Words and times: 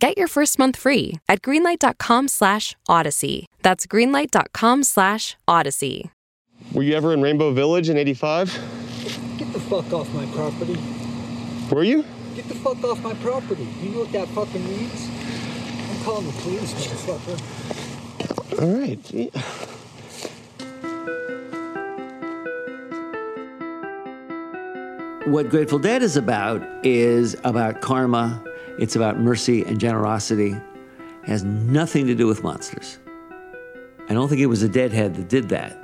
Get 0.00 0.16
your 0.16 0.28
first 0.28 0.58
month 0.60 0.76
free 0.76 1.18
at 1.28 1.42
greenlight.com 1.42 2.28
slash 2.28 2.76
odyssey. 2.88 3.46
That's 3.62 3.84
greenlight.com 3.86 4.84
slash 4.84 5.36
odyssey. 5.48 6.10
Were 6.72 6.84
you 6.84 6.94
ever 6.94 7.12
in 7.12 7.20
Rainbow 7.20 7.52
Village 7.52 7.88
in 7.88 7.96
85? 7.96 8.52
Get 9.38 9.52
the 9.52 9.58
fuck 9.60 9.92
off 9.92 10.12
my 10.14 10.24
property. 10.26 10.78
Were 11.74 11.82
you? 11.82 12.04
Get 12.36 12.46
the 12.48 12.54
fuck 12.54 12.82
off 12.84 13.02
my 13.02 13.14
property. 13.14 13.66
You 13.82 13.90
know 13.90 13.98
what 14.00 14.12
that 14.12 14.28
fucking 14.28 14.64
means? 14.68 15.08
I'm 15.90 16.04
calling 16.04 16.26
the 16.26 16.32
police, 16.42 16.74
motherfucker. 16.74 18.62
All 18.62 18.78
right. 18.78 19.02
Gee. 19.02 19.30
What 25.30 25.50
Grateful 25.50 25.78
Dead 25.78 26.02
is 26.02 26.16
about 26.16 26.62
is 26.86 27.36
about 27.44 27.80
karma, 27.82 28.42
it's 28.78 28.96
about 28.96 29.18
mercy 29.18 29.64
and 29.64 29.80
generosity. 29.80 30.52
It 30.52 31.28
has 31.28 31.44
nothing 31.44 32.06
to 32.06 32.14
do 32.14 32.26
with 32.26 32.42
monsters. 32.42 32.98
I 34.08 34.14
don't 34.14 34.28
think 34.28 34.40
it 34.40 34.46
was 34.46 34.62
a 34.62 34.68
deadhead 34.68 35.16
that 35.16 35.28
did 35.28 35.48
that. 35.50 35.76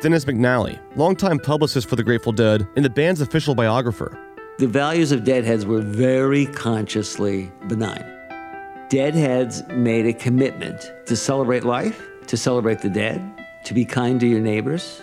Dennis 0.00 0.24
McNally, 0.24 0.80
longtime 0.96 1.40
publicist 1.40 1.88
for 1.88 1.96
the 1.96 2.02
Grateful 2.02 2.32
Dead 2.32 2.66
and 2.76 2.84
the 2.84 2.90
band's 2.90 3.20
official 3.20 3.54
biographer. 3.54 4.18
The 4.58 4.66
values 4.66 5.12
of 5.12 5.24
deadheads 5.24 5.66
were 5.66 5.80
very 5.80 6.46
consciously 6.46 7.52
benign. 7.68 8.04
Deadheads 8.88 9.62
made 9.68 10.06
a 10.06 10.12
commitment 10.12 10.92
to 11.06 11.14
celebrate 11.14 11.64
life, 11.64 12.02
to 12.26 12.36
celebrate 12.36 12.80
the 12.80 12.88
dead, 12.88 13.20
to 13.64 13.74
be 13.74 13.84
kind 13.84 14.18
to 14.20 14.26
your 14.26 14.40
neighbors, 14.40 15.02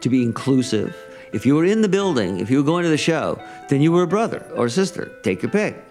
to 0.00 0.08
be 0.08 0.22
inclusive. 0.22 0.96
If 1.32 1.44
you 1.44 1.54
were 1.54 1.64
in 1.64 1.82
the 1.82 1.88
building, 1.88 2.40
if 2.40 2.50
you 2.50 2.56
were 2.56 2.62
going 2.64 2.84
to 2.84 2.88
the 2.88 2.96
show, 2.96 3.40
then 3.68 3.82
you 3.82 3.92
were 3.92 4.04
a 4.04 4.08
brother 4.08 4.50
or 4.54 4.66
a 4.66 4.70
sister. 4.70 5.12
Take 5.22 5.42
your 5.42 5.50
pick. 5.50 5.84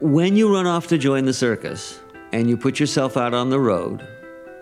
When 0.00 0.34
you 0.34 0.50
run 0.50 0.66
off 0.66 0.86
to 0.86 0.96
join 0.96 1.26
the 1.26 1.34
circus 1.34 2.00
and 2.32 2.48
you 2.48 2.56
put 2.56 2.80
yourself 2.80 3.18
out 3.18 3.34
on 3.34 3.50
the 3.50 3.60
road, 3.60 4.08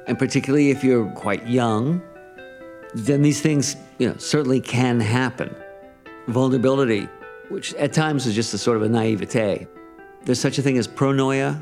and 0.09 0.19
particularly 0.19 0.71
if 0.71 0.83
you're 0.83 1.09
quite 1.13 1.47
young, 1.47 2.03
then 2.93 3.23
these 3.23 3.41
things, 3.41 3.77
you 3.99 4.09
know, 4.09 4.17
certainly 4.17 4.61
can 4.61 4.99
happen. 4.99 5.55
Vulnerability, 6.27 7.09
which 7.51 7.73
at 7.75 7.93
times 7.93 8.27
is 8.27 8.35
just 8.35 8.53
a 8.53 8.59
sort 8.59 8.79
of 8.79 8.83
a 8.83 8.89
naivete. 8.89 9.69
There's 10.25 10.41
such 10.41 10.59
a 10.59 10.63
thing 10.63 10.77
as 10.77 10.89
pronoia. 10.89 11.57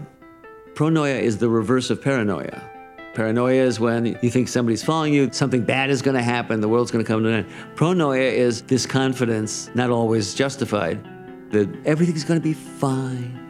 Pronoia 0.72 1.20
is 1.20 1.36
the 1.36 1.50
reverse 1.50 1.90
of 1.90 2.00
paranoia. 2.00 2.62
Paranoia 3.12 3.62
is 3.62 3.78
when 3.78 4.18
you 4.22 4.30
think 4.30 4.48
somebody's 4.48 4.82
following 4.82 5.12
you, 5.12 5.30
something 5.32 5.62
bad 5.62 5.90
is 5.90 6.00
going 6.00 6.16
to 6.16 6.22
happen, 6.22 6.62
the 6.62 6.68
world's 6.68 6.90
going 6.90 7.04
to 7.04 7.06
come 7.06 7.22
to 7.24 7.28
an 7.28 7.34
end. 7.44 7.48
Pronoia 7.74 8.32
is 8.32 8.62
this 8.62 8.86
confidence, 8.86 9.68
not 9.74 9.90
always 9.90 10.32
justified, 10.32 11.04
that 11.50 11.68
everything's 11.84 12.24
going 12.24 12.40
to 12.40 12.44
be 12.44 12.54
fine. 12.54 13.45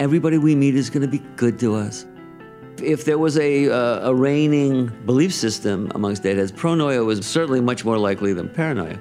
Everybody 0.00 0.38
we 0.38 0.54
meet 0.54 0.76
is 0.76 0.88
going 0.88 1.02
to 1.02 1.08
be 1.08 1.18
good 1.36 1.58
to 1.58 1.74
us. 1.74 2.06
If 2.82 3.04
there 3.04 3.18
was 3.18 3.36
a, 3.36 3.68
uh, 3.68 4.08
a 4.08 4.14
reigning 4.14 4.86
belief 5.04 5.34
system 5.34 5.92
amongst 5.94 6.22
deadheads, 6.22 6.50
pronoia 6.50 7.04
was 7.04 7.26
certainly 7.26 7.60
much 7.60 7.84
more 7.84 7.98
likely 7.98 8.32
than 8.32 8.48
paranoia. 8.48 8.98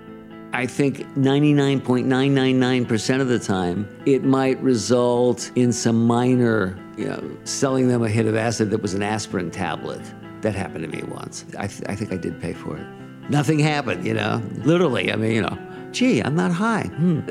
I 0.51 0.65
think 0.65 1.07
99.999% 1.15 3.21
of 3.21 3.29
the 3.29 3.39
time, 3.39 3.87
it 4.05 4.25
might 4.25 4.61
result 4.61 5.53
in 5.55 5.71
some 5.71 6.05
minor, 6.05 6.77
you 6.97 7.05
know, 7.05 7.23
selling 7.45 7.87
them 7.87 8.03
a 8.03 8.09
hit 8.09 8.25
of 8.25 8.35
acid 8.35 8.69
that 8.71 8.81
was 8.81 8.93
an 8.93 9.01
aspirin 9.01 9.51
tablet. 9.51 10.01
That 10.41 10.53
happened 10.53 10.83
to 10.83 10.89
me 10.89 11.03
once. 11.03 11.45
I, 11.57 11.67
th- 11.67 11.83
I 11.87 11.95
think 11.95 12.11
I 12.11 12.17
did 12.17 12.41
pay 12.41 12.51
for 12.51 12.75
it. 12.75 12.85
Nothing 13.29 13.59
happened, 13.59 14.05
you 14.05 14.15
know, 14.15 14.43
literally. 14.63 15.13
I 15.13 15.15
mean, 15.15 15.31
you 15.31 15.43
know, 15.43 15.57
gee, 15.91 16.21
I'm 16.21 16.35
not 16.35 16.51
high. 16.51 16.87
Hmm. 16.87 17.21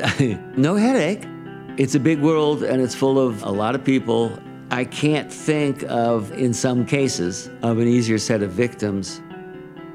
no 0.56 0.76
headache. 0.76 1.26
It's 1.78 1.94
a 1.94 2.00
big 2.00 2.20
world 2.20 2.62
and 2.62 2.82
it's 2.82 2.94
full 2.94 3.18
of 3.18 3.42
a 3.44 3.50
lot 3.50 3.74
of 3.74 3.82
people. 3.82 4.38
I 4.70 4.84
can't 4.84 5.32
think 5.32 5.84
of, 5.84 6.30
in 6.32 6.52
some 6.52 6.84
cases, 6.84 7.48
of 7.62 7.78
an 7.78 7.88
easier 7.88 8.18
set 8.18 8.42
of 8.42 8.50
victims 8.50 9.22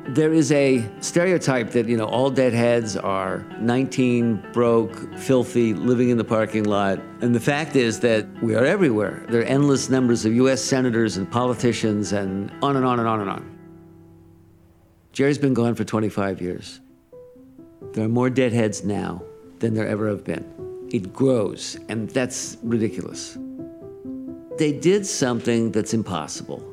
there 0.08 0.34
is 0.34 0.52
a 0.52 0.88
stereotype 1.00 1.72
that, 1.72 1.88
you 1.88 1.96
know, 1.96 2.06
all 2.06 2.30
deadheads 2.30 2.98
are 2.98 3.46
19, 3.60 4.52
broke, 4.52 5.18
filthy, 5.18 5.74
living 5.74 6.10
in 6.10 6.18
the 6.18 6.24
parking 6.24 6.66
lot. 6.66 7.00
And 7.22 7.34
the 7.34 7.40
fact 7.40 7.76
is 7.76 8.02
that 8.02 8.28
we 8.44 8.54
are 8.56 8.66
everywhere. 8.66 9.26
There 9.30 9.42
are 9.42 9.46
endless 9.46 9.90
numbers 9.90 10.26
of 10.26 10.34
US 10.34 10.62
senators 10.62 11.18
and 11.18 11.30
politicians 11.32 12.12
and 12.12 12.52
on 12.62 12.76
and 12.76 12.86
on 12.86 13.00
and 13.00 13.08
on 13.08 13.22
and 13.22 13.30
on. 13.30 13.60
Jerry's 15.14 15.38
been 15.38 15.54
gone 15.54 15.74
for 15.76 15.84
25 15.84 16.42
years. 16.42 16.82
There 17.94 18.04
are 18.04 18.10
more 18.10 18.30
deadheads 18.30 18.84
now 18.84 19.24
than 19.60 19.74
there 19.74 19.88
ever 19.88 20.10
have 20.10 20.24
been. 20.24 20.73
It 20.94 21.12
grows, 21.12 21.76
and 21.90 22.08
that's 22.12 22.56
ridiculous. 22.62 23.36
They 24.60 24.72
did 24.72 25.08
something 25.08 25.72
that's 25.72 25.92
impossible. 25.92 26.64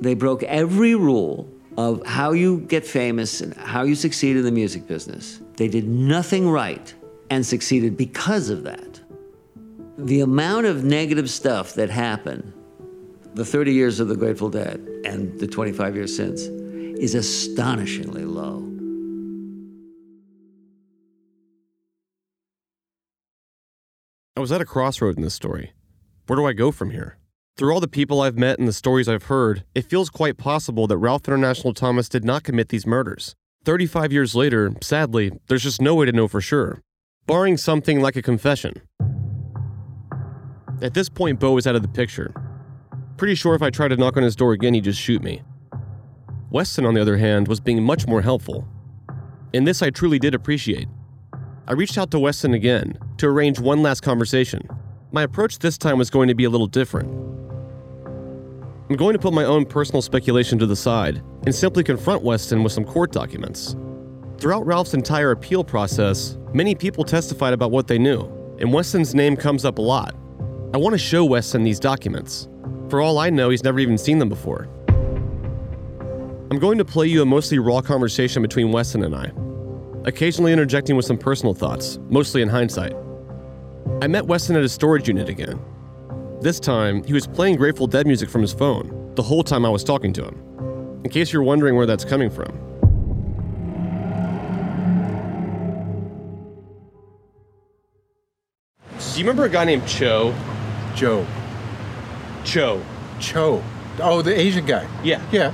They 0.00 0.14
broke 0.14 0.42
every 0.44 0.94
rule 0.94 1.52
of 1.76 2.04
how 2.06 2.32
you 2.32 2.60
get 2.60 2.86
famous 2.86 3.42
and 3.42 3.54
how 3.54 3.82
you 3.82 3.94
succeed 3.94 4.36
in 4.36 4.44
the 4.44 4.50
music 4.50 4.86
business. 4.86 5.40
They 5.56 5.68
did 5.68 5.86
nothing 5.86 6.48
right 6.48 6.94
and 7.28 7.44
succeeded 7.44 7.94
because 7.94 8.48
of 8.48 8.64
that. 8.64 9.00
The 9.98 10.22
amount 10.22 10.64
of 10.64 10.82
negative 10.82 11.28
stuff 11.28 11.74
that 11.74 11.90
happened, 11.90 12.54
the 13.34 13.44
30 13.44 13.74
years 13.74 14.00
of 14.00 14.08
the 14.08 14.16
Grateful 14.16 14.48
Dead 14.48 14.80
and 15.04 15.38
the 15.38 15.46
25 15.46 15.94
years 15.94 16.16
since, 16.16 16.40
is 16.40 17.14
astonishingly 17.14 18.24
low. 18.24 18.71
Was 24.42 24.50
at 24.50 24.60
a 24.60 24.64
crossroad 24.64 25.16
in 25.16 25.22
this 25.22 25.34
story. 25.34 25.72
Where 26.26 26.36
do 26.36 26.44
I 26.44 26.52
go 26.52 26.72
from 26.72 26.90
here? 26.90 27.16
Through 27.56 27.72
all 27.72 27.78
the 27.78 27.86
people 27.86 28.20
I've 28.20 28.36
met 28.36 28.58
and 28.58 28.66
the 28.66 28.72
stories 28.72 29.08
I've 29.08 29.24
heard, 29.24 29.62
it 29.72 29.88
feels 29.88 30.10
quite 30.10 30.36
possible 30.36 30.88
that 30.88 30.96
Ralph 30.96 31.28
International 31.28 31.72
Thomas 31.72 32.08
did 32.08 32.24
not 32.24 32.42
commit 32.42 32.68
these 32.68 32.84
murders. 32.84 33.36
35 33.64 34.12
years 34.12 34.34
later, 34.34 34.72
sadly, 34.82 35.30
there's 35.46 35.62
just 35.62 35.80
no 35.80 35.94
way 35.94 36.06
to 36.06 36.12
know 36.12 36.26
for 36.26 36.40
sure, 36.40 36.82
barring 37.24 37.56
something 37.56 38.00
like 38.00 38.16
a 38.16 38.22
confession. 38.22 38.82
At 40.80 40.94
this 40.94 41.08
point, 41.08 41.38
Bo 41.38 41.56
is 41.56 41.68
out 41.68 41.76
of 41.76 41.82
the 41.82 41.88
picture. 41.88 42.34
Pretty 43.16 43.36
sure 43.36 43.54
if 43.54 43.62
I 43.62 43.70
tried 43.70 43.88
to 43.88 43.96
knock 43.96 44.16
on 44.16 44.24
his 44.24 44.34
door 44.34 44.54
again, 44.54 44.74
he'd 44.74 44.82
just 44.82 45.00
shoot 45.00 45.22
me. 45.22 45.42
Weston, 46.50 46.84
on 46.84 46.94
the 46.94 47.00
other 47.00 47.18
hand, 47.18 47.46
was 47.46 47.60
being 47.60 47.80
much 47.80 48.08
more 48.08 48.22
helpful. 48.22 48.66
And 49.54 49.68
this 49.68 49.82
I 49.82 49.90
truly 49.90 50.18
did 50.18 50.34
appreciate. 50.34 50.88
I 51.68 51.74
reached 51.74 51.96
out 51.96 52.10
to 52.10 52.18
Weston 52.18 52.54
again 52.54 52.98
to 53.18 53.28
arrange 53.28 53.60
one 53.60 53.82
last 53.82 54.00
conversation. 54.00 54.68
My 55.12 55.22
approach 55.22 55.60
this 55.60 55.78
time 55.78 55.96
was 55.96 56.10
going 56.10 56.26
to 56.26 56.34
be 56.34 56.42
a 56.42 56.50
little 56.50 56.66
different. 56.66 57.08
I'm 58.90 58.96
going 58.96 59.12
to 59.12 59.18
put 59.18 59.32
my 59.32 59.44
own 59.44 59.64
personal 59.64 60.02
speculation 60.02 60.58
to 60.58 60.66
the 60.66 60.74
side 60.74 61.22
and 61.46 61.54
simply 61.54 61.84
confront 61.84 62.24
Weston 62.24 62.64
with 62.64 62.72
some 62.72 62.84
court 62.84 63.12
documents. 63.12 63.76
Throughout 64.38 64.66
Ralph's 64.66 64.92
entire 64.92 65.30
appeal 65.30 65.62
process, 65.62 66.36
many 66.52 66.74
people 66.74 67.04
testified 67.04 67.52
about 67.52 67.70
what 67.70 67.86
they 67.86 67.98
knew, 67.98 68.22
and 68.58 68.72
Weston's 68.72 69.14
name 69.14 69.36
comes 69.36 69.64
up 69.64 69.78
a 69.78 69.82
lot. 69.82 70.16
I 70.74 70.78
want 70.78 70.94
to 70.94 70.98
show 70.98 71.24
Weston 71.24 71.62
these 71.62 71.78
documents. 71.78 72.48
For 72.88 73.00
all 73.00 73.18
I 73.18 73.30
know, 73.30 73.50
he's 73.50 73.62
never 73.62 73.78
even 73.78 73.98
seen 73.98 74.18
them 74.18 74.28
before. 74.28 74.68
I'm 76.50 76.58
going 76.58 76.78
to 76.78 76.84
play 76.84 77.06
you 77.06 77.22
a 77.22 77.26
mostly 77.26 77.60
raw 77.60 77.80
conversation 77.80 78.42
between 78.42 78.72
Weston 78.72 79.04
and 79.04 79.14
I, 79.14 79.30
occasionally 80.04 80.52
interjecting 80.52 80.96
with 80.96 81.04
some 81.04 81.18
personal 81.18 81.54
thoughts, 81.54 81.98
mostly 82.08 82.42
in 82.42 82.48
hindsight. 82.48 82.94
I 84.00 84.06
met 84.06 84.26
Weston 84.26 84.56
at 84.56 84.62
his 84.62 84.72
storage 84.72 85.08
unit 85.08 85.28
again. 85.28 85.60
This 86.40 86.58
time, 86.58 87.04
he 87.04 87.12
was 87.12 87.26
playing 87.26 87.56
Grateful 87.56 87.86
Dead 87.86 88.06
music 88.06 88.28
from 88.28 88.42
his 88.42 88.52
phone 88.52 89.14
the 89.14 89.22
whole 89.22 89.44
time 89.44 89.64
I 89.64 89.68
was 89.68 89.84
talking 89.84 90.12
to 90.14 90.24
him. 90.24 91.00
In 91.04 91.10
case 91.10 91.32
you're 91.32 91.42
wondering 91.42 91.76
where 91.76 91.86
that's 91.86 92.04
coming 92.04 92.30
from. 92.30 92.58
Do 98.98 99.18
you 99.18 99.24
remember 99.24 99.44
a 99.44 99.48
guy 99.48 99.64
named 99.64 99.86
Cho? 99.86 100.34
Joe. 100.94 101.26
Cho. 102.44 102.82
Cho. 103.20 103.62
Oh, 104.00 104.22
the 104.22 104.38
Asian 104.38 104.64
guy. 104.64 104.88
Yeah. 105.04 105.20
Yeah. 105.30 105.52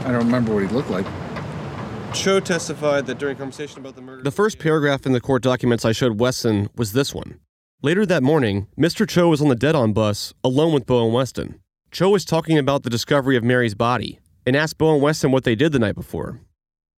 I 0.00 0.12
don't 0.12 0.24
remember 0.24 0.52
what 0.52 0.62
he 0.62 0.68
looked 0.68 0.90
like. 0.90 1.06
Cho 2.14 2.40
testified 2.40 3.06
that 3.06 3.18
during 3.18 3.36
conversation 3.36 3.80
about 3.80 3.94
the 3.94 4.02
murder. 4.02 4.22
The 4.22 4.30
first 4.30 4.58
paragraph 4.58 5.06
in 5.06 5.12
the 5.12 5.20
court 5.20 5.42
documents 5.42 5.84
I 5.84 5.92
showed 5.92 6.18
Weston 6.18 6.68
was 6.74 6.92
this 6.92 7.14
one. 7.14 7.38
Later 7.82 8.04
that 8.06 8.22
morning, 8.22 8.66
Mr. 8.78 9.08
Cho 9.08 9.28
was 9.28 9.40
on 9.40 9.48
the 9.48 9.54
dead 9.54 9.74
on 9.74 9.92
bus 9.92 10.34
alone 10.42 10.72
with 10.72 10.86
Bo 10.86 11.04
and 11.04 11.14
Weston. 11.14 11.60
Cho 11.90 12.10
was 12.10 12.24
talking 12.24 12.58
about 12.58 12.82
the 12.82 12.90
discovery 12.90 13.36
of 13.36 13.44
Mary's 13.44 13.74
body 13.74 14.18
and 14.44 14.56
asked 14.56 14.78
Bo 14.78 14.94
and 14.94 15.02
Weston 15.02 15.30
what 15.30 15.44
they 15.44 15.54
did 15.54 15.72
the 15.72 15.78
night 15.78 15.94
before. 15.94 16.40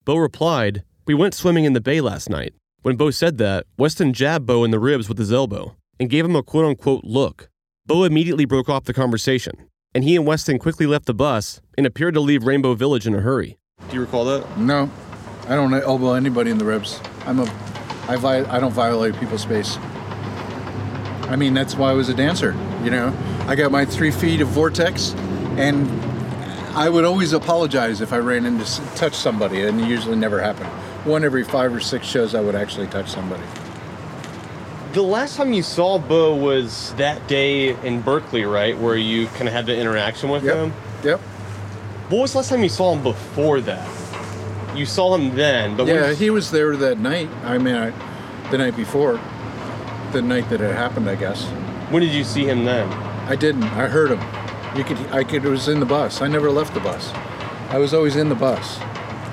Bo 0.05 0.15
replied, 0.15 0.83
We 1.05 1.13
went 1.13 1.33
swimming 1.33 1.65
in 1.65 1.73
the 1.73 1.81
bay 1.81 2.01
last 2.01 2.29
night. 2.29 2.53
When 2.81 2.95
Bo 2.95 3.11
said 3.11 3.37
that, 3.39 3.65
Weston 3.77 4.13
jabbed 4.13 4.45
Bo 4.45 4.63
in 4.63 4.71
the 4.71 4.79
ribs 4.79 5.09
with 5.09 5.17
his 5.17 5.33
elbow 5.33 5.75
and 5.99 6.09
gave 6.09 6.23
him 6.23 6.35
a 6.35 6.43
quote 6.43 6.65
unquote 6.65 7.03
look. 7.03 7.49
Bo 7.85 8.03
immediately 8.03 8.45
broke 8.45 8.69
off 8.69 8.85
the 8.85 8.93
conversation, 8.93 9.67
and 9.93 10.03
he 10.03 10.15
and 10.15 10.25
Weston 10.25 10.59
quickly 10.59 10.85
left 10.85 11.07
the 11.07 11.13
bus 11.13 11.59
and 11.77 11.85
appeared 11.85 12.13
to 12.13 12.21
leave 12.21 12.45
Rainbow 12.45 12.73
Village 12.75 13.05
in 13.05 13.15
a 13.15 13.21
hurry. 13.21 13.57
Do 13.87 13.95
you 13.95 14.01
recall 14.01 14.25
that? 14.25 14.57
No, 14.57 14.89
I 15.47 15.55
don't 15.55 15.73
elbow 15.73 16.13
anybody 16.13 16.51
in 16.51 16.57
the 16.57 16.65
ribs. 16.65 16.99
I'm 17.25 17.39
a, 17.39 17.43
I, 18.07 18.17
vi- 18.17 18.45
I 18.55 18.59
don't 18.59 18.71
violate 18.73 19.15
people's 19.19 19.41
space. 19.41 19.77
I 21.27 21.35
mean, 21.35 21.53
that's 21.53 21.75
why 21.75 21.89
I 21.89 21.93
was 21.93 22.09
a 22.09 22.13
dancer. 22.13 22.51
You 22.83 22.91
know, 22.91 23.15
I 23.47 23.55
got 23.55 23.71
my 23.71 23.85
three 23.85 24.11
feet 24.11 24.41
of 24.41 24.47
vortex, 24.49 25.13
and 25.57 25.87
I 26.77 26.87
would 26.89 27.05
always 27.05 27.33
apologize 27.33 28.01
if 28.01 28.13
I 28.13 28.17
ran 28.17 28.45
into 28.45 28.63
s- 28.63 28.79
touch 28.95 29.13
somebody, 29.15 29.61
and 29.63 29.81
it 29.81 29.87
usually 29.87 30.15
never 30.15 30.39
happened. 30.39 30.69
One 31.05 31.23
every 31.23 31.43
five 31.43 31.73
or 31.73 31.79
six 31.79 32.05
shows, 32.05 32.35
I 32.35 32.41
would 32.41 32.55
actually 32.55 32.87
touch 32.87 33.09
somebody. 33.09 33.43
The 34.93 35.01
last 35.03 35.35
time 35.37 35.53
you 35.53 35.63
saw 35.63 35.97
Bo 35.99 36.35
was 36.35 36.93
that 36.95 37.27
day 37.27 37.75
in 37.85 38.01
Berkeley, 38.01 38.43
right? 38.45 38.77
Where 38.77 38.95
you 38.97 39.27
kind 39.27 39.47
of 39.47 39.53
had 39.53 39.65
the 39.67 39.75
interaction 39.77 40.29
with 40.29 40.43
Yep. 40.43 40.55
him. 40.55 40.73
Yep. 41.03 41.21
What 42.09 42.21
was 42.21 42.31
the 42.31 42.39
last 42.39 42.49
time 42.49 42.63
you 42.63 42.69
saw 42.69 42.93
him 42.95 43.03
before 43.03 43.61
that? 43.61 43.87
You 44.75 44.85
saw 44.85 45.15
him 45.15 45.35
then, 45.35 45.77
but 45.77 45.87
Yeah, 45.87 46.13
he 46.13 46.29
was 46.29 46.49
there 46.51 46.75
that 46.75 46.97
night. 46.99 47.29
I 47.43 47.57
mean, 47.57 47.75
I, 47.75 47.91
the 48.49 48.57
night 48.57 48.75
before, 48.75 49.19
the 50.11 50.21
night 50.21 50.49
that 50.49 50.59
it 50.61 50.75
happened, 50.75 51.07
I 51.09 51.15
guess. 51.15 51.45
when 51.91 52.01
did 52.01 52.11
you 52.13 52.23
see 52.23 52.45
him 52.45 52.65
then? 52.65 52.91
I 53.27 53.35
didn't. 53.35 53.63
I 53.63 53.87
heard 53.87 54.09
him. 54.09 54.19
You 54.75 54.83
could. 54.83 54.97
I 55.11 55.23
could. 55.23 55.45
It 55.45 55.49
was 55.49 55.67
in 55.67 55.79
the 55.79 55.85
bus. 55.85 56.21
I 56.21 56.27
never 56.27 56.49
left 56.49 56.73
the 56.73 56.79
bus. 56.79 57.11
I 57.69 57.77
was 57.77 57.93
always 57.93 58.15
in 58.15 58.27
the 58.29 58.35
bus. 58.35 58.79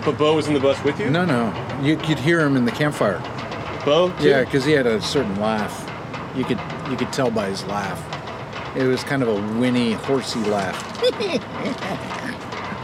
But 0.04 0.18
Bo 0.18 0.34
was 0.34 0.46
in 0.46 0.54
the 0.54 0.60
bus 0.60 0.82
with 0.84 1.00
you? 1.00 1.08
No, 1.10 1.24
no. 1.24 1.52
You 1.82 1.96
could 1.96 2.18
hear 2.18 2.40
him 2.40 2.56
in 2.56 2.64
the 2.66 2.72
campfire. 2.72 3.20
Bo? 3.84 4.10
too? 4.18 4.28
Yeah, 4.28 4.44
because 4.44 4.64
he 4.66 4.72
had 4.72 4.86
a 4.86 5.00
certain 5.00 5.40
laugh. 5.40 5.74
You 6.36 6.44
could. 6.44 6.60
You 6.90 6.96
could 6.98 7.12
tell 7.12 7.30
by 7.30 7.48
his 7.48 7.64
laugh. 7.64 8.02
It 8.76 8.84
was 8.84 9.02
kind 9.02 9.22
of 9.22 9.28
a 9.28 9.40
whinny, 9.58 9.92
horsey 9.92 10.40
laugh. 10.40 10.76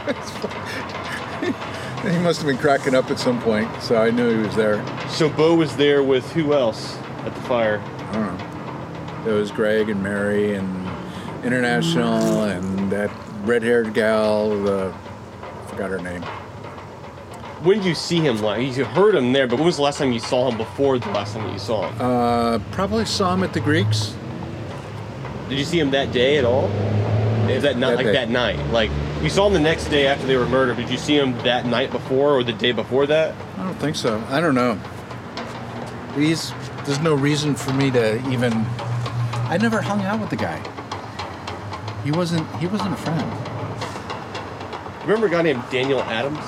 he 2.03 2.19
must 2.19 2.41
have 2.41 2.47
been 2.47 2.57
cracking 2.57 2.93
up 2.93 3.09
at 3.09 3.17
some 3.17 3.41
point, 3.41 3.69
so 3.81 3.95
I 3.95 4.11
knew 4.11 4.37
he 4.37 4.45
was 4.45 4.55
there. 4.55 4.85
So 5.07 5.29
Bo 5.29 5.55
was 5.55 5.75
there 5.77 6.03
with 6.03 6.29
who 6.33 6.53
else 6.53 6.97
at 7.25 7.33
the 7.33 7.41
fire? 7.41 7.79
I 7.79 8.13
don't 8.13 8.37
know. 8.37 9.31
It 9.31 9.33
was 9.33 9.51
Greg 9.51 9.89
and 9.89 10.03
Mary 10.03 10.55
and 10.55 10.87
International 11.45 12.43
and 12.43 12.91
that 12.91 13.09
red-haired 13.43 13.93
gal. 13.93 14.49
The 14.49 14.93
I 15.41 15.67
forgot 15.67 15.89
her 15.89 15.99
name. 15.99 16.21
When 17.63 17.77
did 17.77 17.85
you 17.85 17.95
see 17.95 18.19
him 18.19 18.41
last? 18.41 18.77
You 18.77 18.83
heard 18.83 19.15
him 19.15 19.31
there, 19.31 19.47
but 19.47 19.55
when 19.55 19.65
was 19.65 19.77
the 19.77 19.83
last 19.83 19.99
time 19.99 20.11
you 20.11 20.19
saw 20.19 20.51
him 20.51 20.57
before 20.57 20.99
the 20.99 21.09
last 21.11 21.33
time 21.33 21.45
that 21.45 21.53
you 21.53 21.59
saw 21.59 21.87
him? 21.87 22.01
Uh, 22.01 22.59
probably 22.71 23.05
saw 23.05 23.33
him 23.33 23.43
at 23.43 23.53
the 23.53 23.61
Greeks. 23.61 24.13
Did 25.47 25.59
you 25.59 25.63
see 25.63 25.79
him 25.79 25.89
that 25.91 26.11
day 26.11 26.37
at 26.37 26.43
all? 26.43 26.67
Is 27.49 27.63
that 27.63 27.77
not 27.77 27.95
like 27.95 28.05
day. 28.05 28.13
that 28.13 28.29
night? 28.29 28.59
Like 28.71 28.89
you 29.21 29.29
saw 29.29 29.47
him 29.47 29.53
the 29.53 29.59
next 29.59 29.85
day 29.85 30.07
after 30.07 30.25
they 30.25 30.37
were 30.37 30.47
murdered. 30.47 30.77
Did 30.77 30.89
you 30.89 30.97
see 30.97 31.17
him 31.17 31.33
that 31.39 31.65
night 31.65 31.91
before 31.91 32.37
or 32.37 32.43
the 32.43 32.53
day 32.53 32.71
before 32.71 33.05
that? 33.07 33.35
I 33.57 33.63
don't 33.63 33.75
think 33.75 33.95
so. 33.95 34.23
I 34.29 34.39
don't 34.39 34.55
know. 34.55 34.79
These, 36.15 36.53
there's 36.85 36.99
no 36.99 37.15
reason 37.15 37.55
for 37.55 37.73
me 37.73 37.91
to 37.91 38.15
even. 38.29 38.53
I 38.53 39.57
never 39.61 39.81
hung 39.81 40.01
out 40.01 40.19
with 40.19 40.29
the 40.29 40.35
guy. 40.35 40.61
He 42.03 42.11
wasn't. 42.11 42.47
He 42.57 42.67
wasn't 42.67 42.93
a 42.93 42.97
friend. 42.97 43.21
Remember 45.03 45.27
a 45.27 45.29
guy 45.29 45.41
named 45.41 45.63
Daniel 45.69 46.01
Adams? 46.01 46.39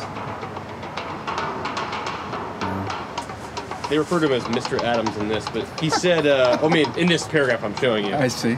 They 3.89 3.97
refer 3.99 4.19
to 4.19 4.25
him 4.25 4.33
as 4.33 4.43
Mr. 4.45 4.81
Adams 4.81 5.15
in 5.17 5.27
this, 5.27 5.47
but 5.49 5.67
he 5.79 5.89
said, 5.89 6.25
uh, 6.25 6.57
I 6.61 6.67
mean, 6.69 6.91
in 6.97 7.07
this 7.07 7.27
paragraph 7.27 7.63
I'm 7.63 7.75
showing 7.77 8.05
you. 8.05 8.15
I 8.15 8.27
see. 8.29 8.57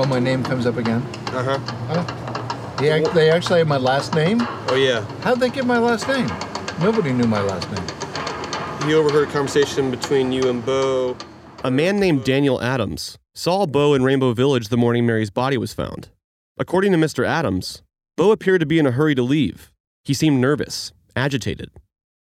Oh, 0.00 0.06
my 0.06 0.18
name 0.18 0.42
comes 0.42 0.64
up 0.64 0.78
again. 0.78 1.02
Uh 1.26 1.44
huh. 1.44 1.58
Huh? 1.88 2.76
They, 2.78 2.90
ac- 2.90 3.12
they 3.12 3.30
actually 3.30 3.58
have 3.58 3.68
my 3.68 3.76
last 3.76 4.14
name. 4.14 4.38
Oh, 4.40 4.74
yeah. 4.74 5.04
How'd 5.20 5.40
they 5.40 5.50
get 5.50 5.66
my 5.66 5.76
last 5.76 6.08
name? 6.08 6.26
Nobody 6.80 7.12
knew 7.12 7.26
my 7.26 7.42
last 7.42 7.70
name. 7.70 8.88
He 8.88 8.94
overheard 8.94 9.28
a 9.28 9.30
conversation 9.30 9.90
between 9.90 10.32
you 10.32 10.48
and 10.48 10.64
Bo. 10.64 11.18
A 11.64 11.70
man 11.70 12.00
named 12.00 12.24
Daniel 12.24 12.62
Adams 12.62 13.18
saw 13.34 13.66
Bo 13.66 13.92
in 13.92 14.02
Rainbow 14.02 14.32
Village 14.32 14.68
the 14.68 14.78
morning 14.78 15.04
Mary's 15.04 15.28
body 15.28 15.58
was 15.58 15.74
found. 15.74 16.08
According 16.56 16.92
to 16.92 16.98
Mr. 16.98 17.26
Adams, 17.26 17.82
Bo 18.16 18.32
appeared 18.32 18.60
to 18.60 18.66
be 18.66 18.78
in 18.78 18.86
a 18.86 18.92
hurry 18.92 19.14
to 19.14 19.22
leave. 19.22 19.70
He 20.02 20.14
seemed 20.14 20.40
nervous, 20.40 20.92
agitated. 21.14 21.70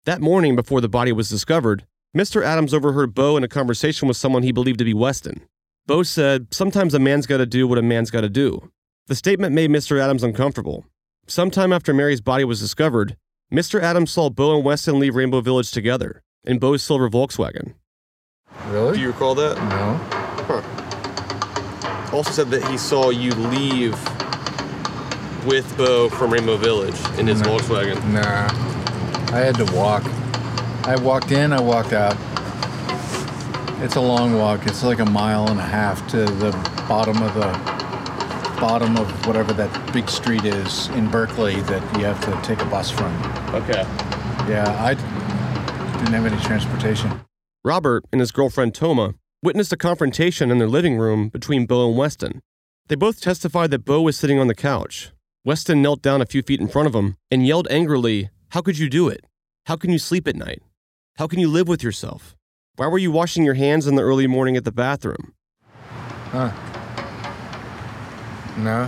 That 0.05 0.21
morning 0.21 0.55
before 0.55 0.79
the 0.79 0.87
body 0.87 1.11
was 1.11 1.27
discovered, 1.29 1.85
Mr. 2.15 2.41
Adams 2.45 2.73
overheard 2.73 3.13
Bo 3.13 3.35
in 3.35 3.43
a 3.43 3.49
conversation 3.49 4.07
with 4.07 4.15
someone 4.15 4.43
he 4.43 4.53
believed 4.53 4.79
to 4.79 4.85
be 4.85 4.93
Weston. 4.93 5.41
Bo 5.87 6.03
said, 6.03 6.53
Sometimes 6.53 6.93
a 6.93 6.99
man's 6.99 7.25
got 7.25 7.37
to 7.37 7.45
do 7.45 7.67
what 7.67 7.77
a 7.77 7.81
man's 7.81 8.11
got 8.11 8.21
to 8.21 8.29
do. 8.29 8.71
The 9.07 9.15
statement 9.15 9.55
made 9.55 9.69
Mr. 9.69 9.99
Adams 9.99 10.21
uncomfortable. 10.23 10.85
Sometime 11.27 11.71
after 11.71 11.93
Mary's 11.93 12.21
body 12.21 12.43
was 12.43 12.59
discovered, 12.59 13.15
Mr. 13.51 13.81
Adams 13.81 14.11
saw 14.11 14.29
Bo 14.29 14.55
and 14.57 14.65
Weston 14.65 14.99
leave 14.99 15.15
Rainbow 15.15 15.39
Village 15.41 15.71
together 15.71 16.21
in 16.43 16.59
Bo's 16.59 16.83
silver 16.83 17.09
Volkswagen. 17.09 17.73
Really? 18.67 18.95
Do 18.97 19.01
you 19.01 19.07
recall 19.07 19.33
that? 19.35 19.55
no. 19.57 19.99
Also 22.17 22.31
said 22.31 22.49
that 22.51 22.65
he 22.69 22.77
saw 22.77 23.09
you 23.09 23.31
leave 23.31 23.93
with 25.45 25.77
Bo 25.77 26.09
from 26.09 26.31
Rainbow 26.31 26.57
Village 26.57 26.95
in 27.17 27.27
his 27.27 27.41
No. 27.41 27.57
Volkswagen. 27.57 28.03
Nah. 28.11 28.47
I 29.35 29.39
had 29.39 29.55
to 29.55 29.65
walk. 29.73 30.03
I 30.85 30.95
walked 31.01 31.31
in, 31.31 31.51
I 31.53 31.59
walked 31.61 31.93
out. 31.93 32.15
It's 33.79 33.95
a 33.95 34.01
long 34.01 34.33
walk. 34.39 34.65
It's 34.65 34.83
like 34.83 34.99
a 34.99 35.05
mile 35.05 35.47
and 35.49 35.59
a 35.59 35.63
half 35.63 36.07
to 36.09 36.25
the 36.25 36.51
bottom 36.89 37.21
of 37.21 37.33
the 37.35 37.77
bottom 38.59 38.97
of 38.97 39.27
whatever 39.27 39.53
that 39.53 39.93
big 39.93 40.09
street 40.09 40.45
is 40.45 40.87
in 40.89 41.09
Berkeley 41.11 41.61
that 41.61 41.97
you 41.97 42.05
have 42.05 42.19
to 42.25 42.47
take 42.47 42.59
a 42.59 42.69
bus 42.69 42.89
from. 42.89 43.13
Okay. 43.53 43.83
Yeah, 44.49 44.75
I 44.79 44.95
didn't 45.99 46.13
have 46.13 46.25
any 46.25 46.41
transportation. 46.41 47.21
Robert 47.63 48.03
and 48.11 48.19
his 48.19 48.31
girlfriend 48.31 48.73
Toma 48.73 49.13
witnessed 49.43 49.71
a 49.71 49.77
confrontation 49.77 50.49
in 50.49 50.57
their 50.57 50.67
living 50.67 50.97
room 50.97 51.29
between 51.29 51.67
Bo 51.67 51.87
and 51.89 51.97
Weston. 51.97 52.41
They 52.87 52.95
both 52.95 53.21
testified 53.21 53.69
that 53.71 53.85
Bo 53.85 54.01
was 54.01 54.17
sitting 54.17 54.39
on 54.39 54.47
the 54.47 54.55
couch. 54.55 55.11
Weston 55.45 55.83
knelt 55.83 56.01
down 56.01 56.21
a 56.21 56.25
few 56.25 56.41
feet 56.41 56.59
in 56.59 56.67
front 56.67 56.87
of 56.87 56.95
him 56.95 57.15
and 57.29 57.45
yelled 57.45 57.67
angrily, 57.69 58.31
How 58.49 58.61
could 58.61 58.79
you 58.79 58.89
do 58.89 59.07
it? 59.07 59.23
How 59.65 59.75
can 59.75 59.91
you 59.91 59.99
sleep 59.99 60.27
at 60.27 60.35
night? 60.35 60.63
How 61.17 61.27
can 61.27 61.39
you 61.39 61.47
live 61.47 61.67
with 61.67 61.83
yourself? 61.83 62.36
Why 62.77 62.85
were 62.85 62.99
you 62.99 63.11
washing 63.11 63.43
your 63.43 63.55
hands 63.55 63.87
in 63.87 63.95
the 63.95 64.03
early 64.03 64.27
morning 64.27 64.55
at 64.55 64.63
the 64.63 64.71
bathroom? 64.71 65.33
Huh. 66.31 66.51
No. 68.55 68.87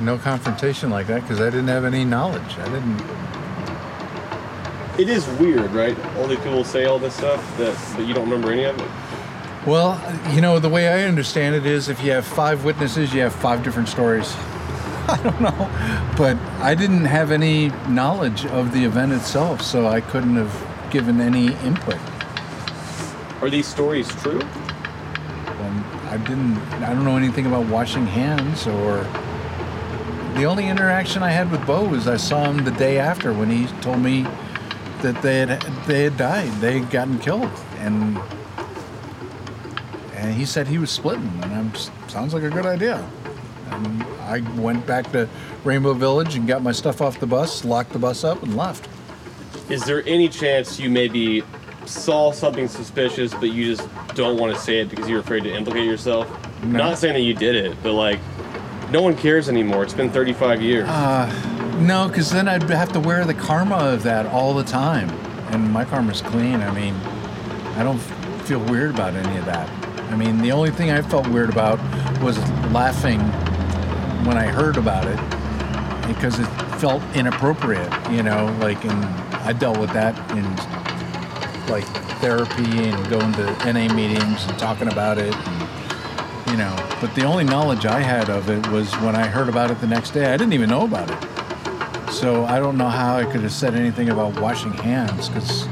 No 0.00 0.16
confrontation 0.16 0.88
like 0.88 1.08
that 1.08 1.20
because 1.20 1.38
I 1.38 1.50
didn't 1.50 1.68
have 1.68 1.84
any 1.84 2.06
knowledge. 2.06 2.56
I 2.58 2.64
didn't. 2.70 3.02
It 4.98 5.10
is 5.10 5.28
weird, 5.38 5.70
right? 5.72 5.94
All 6.16 6.26
these 6.26 6.38
people 6.38 6.64
say 6.64 6.86
all 6.86 6.98
this 6.98 7.14
stuff 7.16 7.58
that, 7.58 7.76
that 7.98 8.08
you 8.08 8.14
don't 8.14 8.24
remember 8.24 8.50
any 8.50 8.64
of 8.64 8.80
it. 8.80 8.88
Well, 9.66 10.00
you 10.34 10.40
know, 10.40 10.58
the 10.58 10.70
way 10.70 10.88
I 10.88 11.02
understand 11.02 11.54
it 11.54 11.66
is 11.66 11.90
if 11.90 12.02
you 12.02 12.12
have 12.12 12.26
five 12.26 12.64
witnesses, 12.64 13.12
you 13.12 13.20
have 13.20 13.34
five 13.34 13.62
different 13.62 13.90
stories. 13.90 14.34
I 15.06 15.20
don't 15.22 15.40
know. 15.42 16.14
But 16.16 16.38
I 16.62 16.74
didn't 16.74 17.04
have 17.04 17.30
any 17.30 17.68
knowledge 17.90 18.46
of 18.46 18.72
the 18.72 18.84
event 18.86 19.12
itself, 19.12 19.60
so 19.60 19.86
I 19.86 20.00
couldn't 20.00 20.36
have 20.36 20.90
given 20.90 21.20
any 21.20 21.48
input. 21.56 21.98
Are 23.40 23.48
these 23.48 23.66
stories 23.66 24.08
true? 24.16 24.40
Um, 24.40 25.84
I 26.10 26.16
didn't, 26.16 26.56
I 26.82 26.92
don't 26.92 27.04
know 27.04 27.16
anything 27.16 27.46
about 27.46 27.66
washing 27.66 28.06
hands 28.06 28.66
or. 28.66 29.06
The 30.34 30.44
only 30.44 30.68
interaction 30.68 31.22
I 31.22 31.30
had 31.30 31.50
with 31.50 31.66
Bo 31.66 31.84
was 31.84 32.06
I 32.06 32.16
saw 32.16 32.44
him 32.44 32.64
the 32.64 32.70
day 32.70 32.98
after 32.98 33.32
when 33.32 33.50
he 33.50 33.66
told 33.80 33.98
me 34.00 34.22
that 35.02 35.20
they 35.22 35.38
had 35.38 35.60
they 35.86 36.04
had 36.04 36.16
died, 36.16 36.52
they 36.60 36.78
had 36.78 36.90
gotten 36.90 37.18
killed, 37.18 37.50
and 37.78 38.18
and 40.14 40.34
he 40.34 40.44
said 40.44 40.66
he 40.68 40.78
was 40.78 40.90
splitting, 40.90 41.28
and 41.42 41.52
I'm 41.52 41.72
just, 41.72 41.90
sounds 42.08 42.34
like 42.34 42.42
a 42.42 42.50
good 42.50 42.66
idea. 42.66 43.08
And 43.70 44.02
I 44.22 44.40
went 44.60 44.86
back 44.86 45.10
to 45.12 45.28
Rainbow 45.64 45.94
Village 45.94 46.34
and 46.36 46.46
got 46.46 46.62
my 46.62 46.72
stuff 46.72 47.00
off 47.00 47.18
the 47.20 47.26
bus, 47.26 47.64
locked 47.64 47.92
the 47.92 47.98
bus 47.98 48.24
up, 48.24 48.42
and 48.42 48.56
left. 48.56 48.88
Is 49.70 49.84
there 49.84 50.02
any 50.06 50.28
chance 50.28 50.78
you 50.78 50.88
maybe 50.90 51.42
saw 51.88 52.32
something 52.32 52.68
suspicious, 52.68 53.34
but 53.34 53.50
you 53.50 53.74
just 53.74 53.88
don't 54.14 54.38
want 54.38 54.54
to 54.54 54.60
say 54.60 54.80
it 54.80 54.88
because 54.88 55.08
you're 55.08 55.20
afraid 55.20 55.44
to 55.44 55.54
implicate 55.54 55.86
yourself? 55.86 56.28
No. 56.62 56.78
Not 56.78 56.98
saying 56.98 57.14
that 57.14 57.20
you 57.20 57.34
did 57.34 57.54
it, 57.54 57.76
but 57.82 57.92
like, 57.92 58.20
no 58.90 59.02
one 59.02 59.16
cares 59.16 59.48
anymore. 59.48 59.82
It's 59.84 59.94
been 59.94 60.10
35 60.10 60.62
years. 60.62 60.88
Uh, 60.88 61.26
no, 61.80 62.08
because 62.08 62.30
then 62.30 62.48
I'd 62.48 62.62
have 62.64 62.92
to 62.92 63.00
wear 63.00 63.24
the 63.24 63.34
karma 63.34 63.76
of 63.76 64.02
that 64.04 64.26
all 64.26 64.54
the 64.54 64.64
time, 64.64 65.10
and 65.52 65.70
my 65.72 65.84
karma's 65.84 66.22
clean. 66.22 66.60
I 66.60 66.72
mean, 66.72 66.94
I 67.76 67.82
don't 67.82 67.98
feel 68.46 68.60
weird 68.60 68.90
about 68.90 69.14
any 69.14 69.38
of 69.38 69.44
that. 69.44 69.68
I 70.10 70.16
mean, 70.16 70.38
the 70.38 70.52
only 70.52 70.70
thing 70.70 70.90
I 70.90 71.02
felt 71.02 71.28
weird 71.28 71.50
about 71.50 71.78
was 72.22 72.38
laughing 72.72 73.20
when 74.24 74.36
I 74.36 74.46
heard 74.46 74.76
about 74.76 75.06
it 75.06 75.18
because 76.08 76.38
it 76.38 76.46
felt 76.78 77.02
inappropriate, 77.14 77.92
you 78.10 78.22
know, 78.22 78.56
like, 78.60 78.82
and 78.84 79.04
I 79.44 79.52
dealt 79.52 79.78
with 79.78 79.92
that 79.92 80.16
in 80.30 80.44
like 81.68 81.84
therapy 82.20 82.88
and 82.88 83.08
going 83.10 83.32
to 83.34 83.72
NA 83.72 83.92
meetings 83.94 84.44
and 84.46 84.58
talking 84.58 84.88
about 84.88 85.18
it. 85.18 85.34
And, 85.34 86.50
you 86.50 86.56
know, 86.56 86.74
but 87.00 87.14
the 87.14 87.24
only 87.24 87.44
knowledge 87.44 87.86
I 87.86 88.00
had 88.00 88.30
of 88.30 88.50
it 88.50 88.66
was 88.68 88.92
when 88.96 89.14
I 89.14 89.26
heard 89.26 89.48
about 89.48 89.70
it 89.70 89.80
the 89.80 89.86
next 89.86 90.10
day. 90.10 90.32
I 90.32 90.36
didn't 90.36 90.52
even 90.52 90.68
know 90.68 90.84
about 90.84 91.10
it. 91.10 92.12
So 92.12 92.44
I 92.46 92.58
don't 92.58 92.76
know 92.76 92.88
how 92.88 93.16
I 93.16 93.24
could 93.24 93.42
have 93.42 93.52
said 93.52 93.74
anything 93.74 94.08
about 94.08 94.40
washing 94.40 94.72
hands 94.72 95.28
because, 95.28 95.66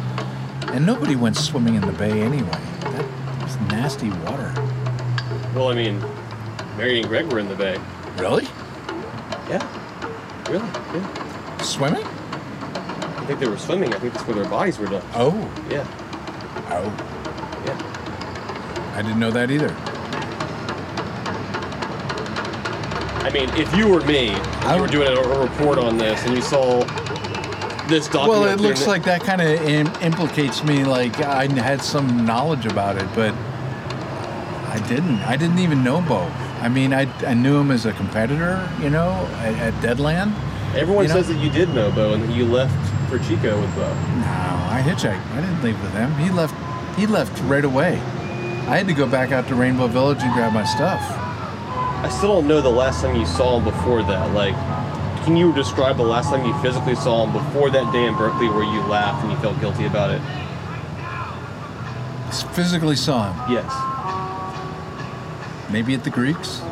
and 0.69 0.87
nobody 0.87 1.17
went 1.17 1.37
swimming 1.37 1.75
in 1.75 1.81
the 1.81 1.93
bay 1.93 2.21
anyway. 2.21 2.61
That 2.81 3.43
was 3.43 3.57
nasty 3.71 4.11
water. 4.11 4.53
Well, 5.55 5.69
I 5.69 5.75
mean, 5.75 6.01
Mary 6.77 7.01
and 7.01 7.09
Greg 7.09 7.33
were 7.33 7.39
in 7.39 7.49
the 7.49 7.57
bay. 7.57 7.81
Really? 8.19 8.45
Yeah. 9.49 9.67
Really? 10.51 10.69
Yeah. 10.95 11.57
Swimming? 11.63 12.06
I 13.27 13.31
think 13.31 13.41
they 13.41 13.49
were 13.49 13.59
swimming. 13.59 13.93
I 13.93 13.99
think 13.99 14.13
that's 14.13 14.25
where 14.25 14.37
their 14.37 14.49
bodies 14.49 14.79
were 14.79 14.87
done. 14.87 15.03
Oh, 15.17 15.33
Yeah. 15.69 15.85
oh, 16.71 16.93
Yeah. 17.67 18.93
I 18.95 19.03
didn't 19.03 19.19
know 19.19 19.33
that 19.33 19.51
either. 19.51 19.75
I 23.27 23.31
mean, 23.33 23.49
if 23.59 23.75
you 23.75 23.89
were 23.89 24.01
me, 24.03 24.31
I 24.31 24.77
you 24.77 24.81
were 24.81 24.87
doing 24.87 25.09
a, 25.09 25.21
a 25.21 25.41
report 25.43 25.77
on 25.81 25.99
this, 25.99 26.25
and 26.25 26.37
you 26.37 26.41
saw 26.41 26.85
this 27.89 28.07
document. 28.07 28.29
Well, 28.29 28.45
it 28.45 28.61
looks 28.61 28.87
like 28.87 29.03
that 29.07 29.23
kind 29.25 29.41
of 29.41 29.49
Im- 29.63 29.93
implicates 30.03 30.63
me. 30.63 30.85
Like 30.85 31.19
I 31.21 31.47
had 31.49 31.83
some 31.83 32.25
knowledge 32.25 32.65
about 32.65 32.97
it, 32.97 33.09
but 33.17 33.35
I 34.69 34.81
didn't. 34.89 35.19
I 35.23 35.37
didn't 35.37 35.59
even 35.59 35.83
know 35.83 36.01
Bo. 36.03 36.19
I 36.61 36.69
mean, 36.69 36.93
I, 36.95 37.09
I 37.27 37.35
knew 37.35 37.59
him 37.59 37.73
as 37.73 37.87
a 37.87 37.93
competitor, 37.95 38.71
you 38.81 38.91
know, 38.91 39.11
at, 39.39 39.55
at 39.57 39.75
Deadland. 39.83 40.33
everyone 40.77 41.03
you 41.07 41.09
know- 41.09 41.17
says 41.17 41.27
that 41.27 41.39
you 41.43 41.51
did 41.51 41.75
know 41.75 41.91
Bo 41.91 42.15
and 42.15 42.23
that 42.23 42.33
you 42.33 42.45
left 42.47 42.73
for 43.09 43.19
Chico 43.19 43.61
with 43.61 43.75
Bo. 43.75 43.89
No, 43.89 44.27
I 44.71 44.83
hitchhiked. 44.85 45.25
I 45.33 45.41
didn't 45.41 45.63
leave 45.63 45.81
with 45.83 45.93
him. 45.93 46.13
He 46.15 46.31
left. 46.31 46.55
He 46.99 47.07
left 47.07 47.39
right 47.43 47.65
away. 47.65 48.01
I 48.69 48.77
had 48.79 48.89
to 48.89 48.95
go 48.95 49.07
back 49.07 49.31
out 49.33 49.47
to 49.49 49.55
Rainbow 49.55 49.87
Village 49.87 50.19
and 50.23 50.33
grab 50.35 50.53
my 50.53 50.65
stuff. 50.65 51.01
I 51.01 52.09
still 52.09 52.35
don't 52.35 52.49
know 52.49 52.61
the 52.61 52.69
last 52.69 53.01
time 53.03 53.17
you 53.17 53.27
saw 53.27 53.59
him 53.59 53.65
before 53.65 54.03
that. 54.03 54.33
Like, 54.35 54.55
can 55.25 55.37
you 55.37 55.53
describe 55.53 55.97
the 55.97 56.05
last 56.05 56.31
time 56.31 56.45
you 56.45 56.55
physically 56.63 56.95
saw 56.95 57.25
him 57.27 57.33
before 57.33 57.71
that 57.71 57.93
day 57.93 58.07
in 58.07 58.17
Berkeley 58.17 58.49
where 58.49 58.65
you 58.65 58.81
laughed 58.83 59.23
and 59.25 59.33
you 59.33 59.39
felt 59.39 59.61
guilty 59.61 59.87
about 59.87 60.11
it? 60.11 60.21
Physically 62.55 62.97
saw 62.97 63.33
him. 63.33 63.53
Yes. 63.53 63.71
Maybe 65.71 65.95
at 65.95 66.05
the 66.05 66.11
Greeks, 66.11 66.63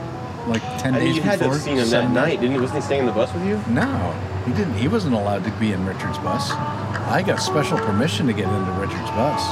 like 0.46 0.62
ten 0.78 0.94
I 0.94 0.98
mean, 0.98 1.06
days 1.08 1.16
you 1.16 1.22
had 1.22 1.38
to 1.38 1.38
before. 1.40 1.54
have 1.54 1.62
seen 1.62 1.78
him 1.78 1.88
that 1.90 2.10
night, 2.10 2.40
didn't? 2.40 2.60
Wasn't 2.60 2.78
he 2.78 2.84
staying 2.84 3.00
in 3.00 3.06
the 3.06 3.12
bus 3.12 3.32
with 3.32 3.46
you? 3.46 3.60
No, 3.68 4.12
he 4.46 4.52
didn't. 4.52 4.74
He 4.74 4.88
wasn't 4.88 5.14
allowed 5.14 5.44
to 5.44 5.50
be 5.52 5.72
in 5.72 5.84
Richard's 5.86 6.18
bus. 6.18 6.50
I 6.50 7.22
got 7.26 7.40
special 7.40 7.78
permission 7.78 8.26
to 8.26 8.32
get 8.32 8.48
into 8.48 8.72
Richard's 8.72 9.10
bus 9.10 9.42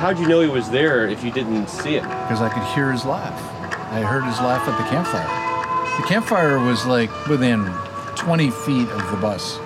How'd 0.00 0.18
you 0.18 0.28
know 0.28 0.40
he 0.40 0.48
was 0.48 0.70
there 0.70 1.06
if 1.08 1.22
you 1.24 1.30
didn't 1.30 1.68
see 1.68 1.94
him? 1.94 2.04
because 2.08 2.40
I 2.40 2.48
could 2.48 2.62
hear 2.74 2.90
his 2.92 3.04
laugh. 3.04 3.36
I 3.92 4.00
heard 4.00 4.24
his 4.24 4.38
laugh 4.40 4.66
at 4.68 4.76
the 4.78 4.88
campfire. 4.88 5.28
The 6.00 6.06
campfire 6.08 6.58
was 6.58 6.86
like 6.86 7.10
within 7.26 7.64
20 8.16 8.50
feet 8.50 8.88
of 8.88 9.10
the 9.10 9.16
bus. 9.18 9.58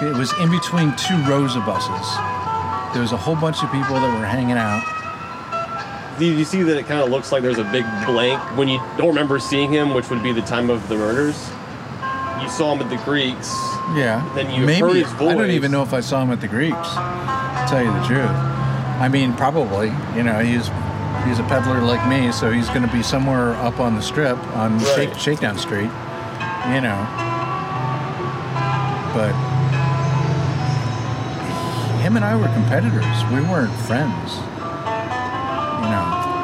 It 0.00 0.16
was 0.16 0.32
in 0.40 0.50
between 0.50 0.94
two 0.96 1.16
rows 1.28 1.54
of 1.54 1.66
buses. 1.66 2.06
There 2.92 3.02
was 3.02 3.12
a 3.12 3.16
whole 3.16 3.36
bunch 3.36 3.62
of 3.62 3.70
people 3.70 3.94
that 4.00 4.18
were 4.18 4.24
hanging 4.24 4.56
out. 4.56 4.80
You 6.18 6.44
see 6.44 6.62
that 6.62 6.76
it 6.76 6.86
kind 6.86 7.00
of 7.00 7.10
looks 7.10 7.32
like 7.32 7.42
there's 7.42 7.58
a 7.58 7.64
big 7.64 7.84
blank 8.06 8.40
when 8.56 8.68
you 8.68 8.78
don't 8.96 9.08
remember 9.08 9.38
seeing 9.38 9.72
him, 9.72 9.94
which 9.94 10.10
would 10.10 10.22
be 10.22 10.32
the 10.32 10.42
time 10.42 10.70
of 10.70 10.88
the 10.88 10.96
murders? 10.96 11.50
You 12.42 12.48
saw 12.48 12.74
him 12.74 12.82
at 12.82 12.90
the 12.90 13.02
Greeks. 13.04 13.52
Yeah. 13.96 14.28
Then 14.34 14.50
you 14.54 14.66
maybe 14.66 14.80
heard 14.80 14.96
his 14.96 15.12
voice. 15.12 15.30
I 15.30 15.34
don't 15.34 15.50
even 15.50 15.70
know 15.70 15.82
if 15.82 15.92
I 15.92 16.00
saw 16.00 16.22
him 16.22 16.30
at 16.30 16.40
the 16.40 16.48
Greeks. 16.48 16.76
To 16.76 17.66
tell 17.68 17.82
you 17.82 17.92
the 17.92 18.06
truth. 18.06 18.30
I 19.00 19.08
mean, 19.08 19.34
probably. 19.34 19.88
You 20.16 20.22
know, 20.22 20.38
he's 20.38 20.68
he's 21.26 21.38
a 21.38 21.46
peddler 21.48 21.80
like 21.80 22.06
me, 22.08 22.30
so 22.32 22.50
he's 22.50 22.68
going 22.68 22.82
to 22.82 22.92
be 22.92 23.02
somewhere 23.02 23.54
up 23.54 23.80
on 23.80 23.94
the 23.96 24.02
strip 24.02 24.38
on 24.56 24.78
Shake, 24.94 25.14
Shakedown 25.14 25.58
Street. 25.58 25.90
You 26.70 26.80
know. 26.80 27.06
But 29.14 29.32
him 32.02 32.16
and 32.16 32.24
I 32.24 32.36
were 32.36 32.48
competitors. 32.54 33.24
We 33.32 33.40
weren't 33.48 33.74
friends. 33.86 34.38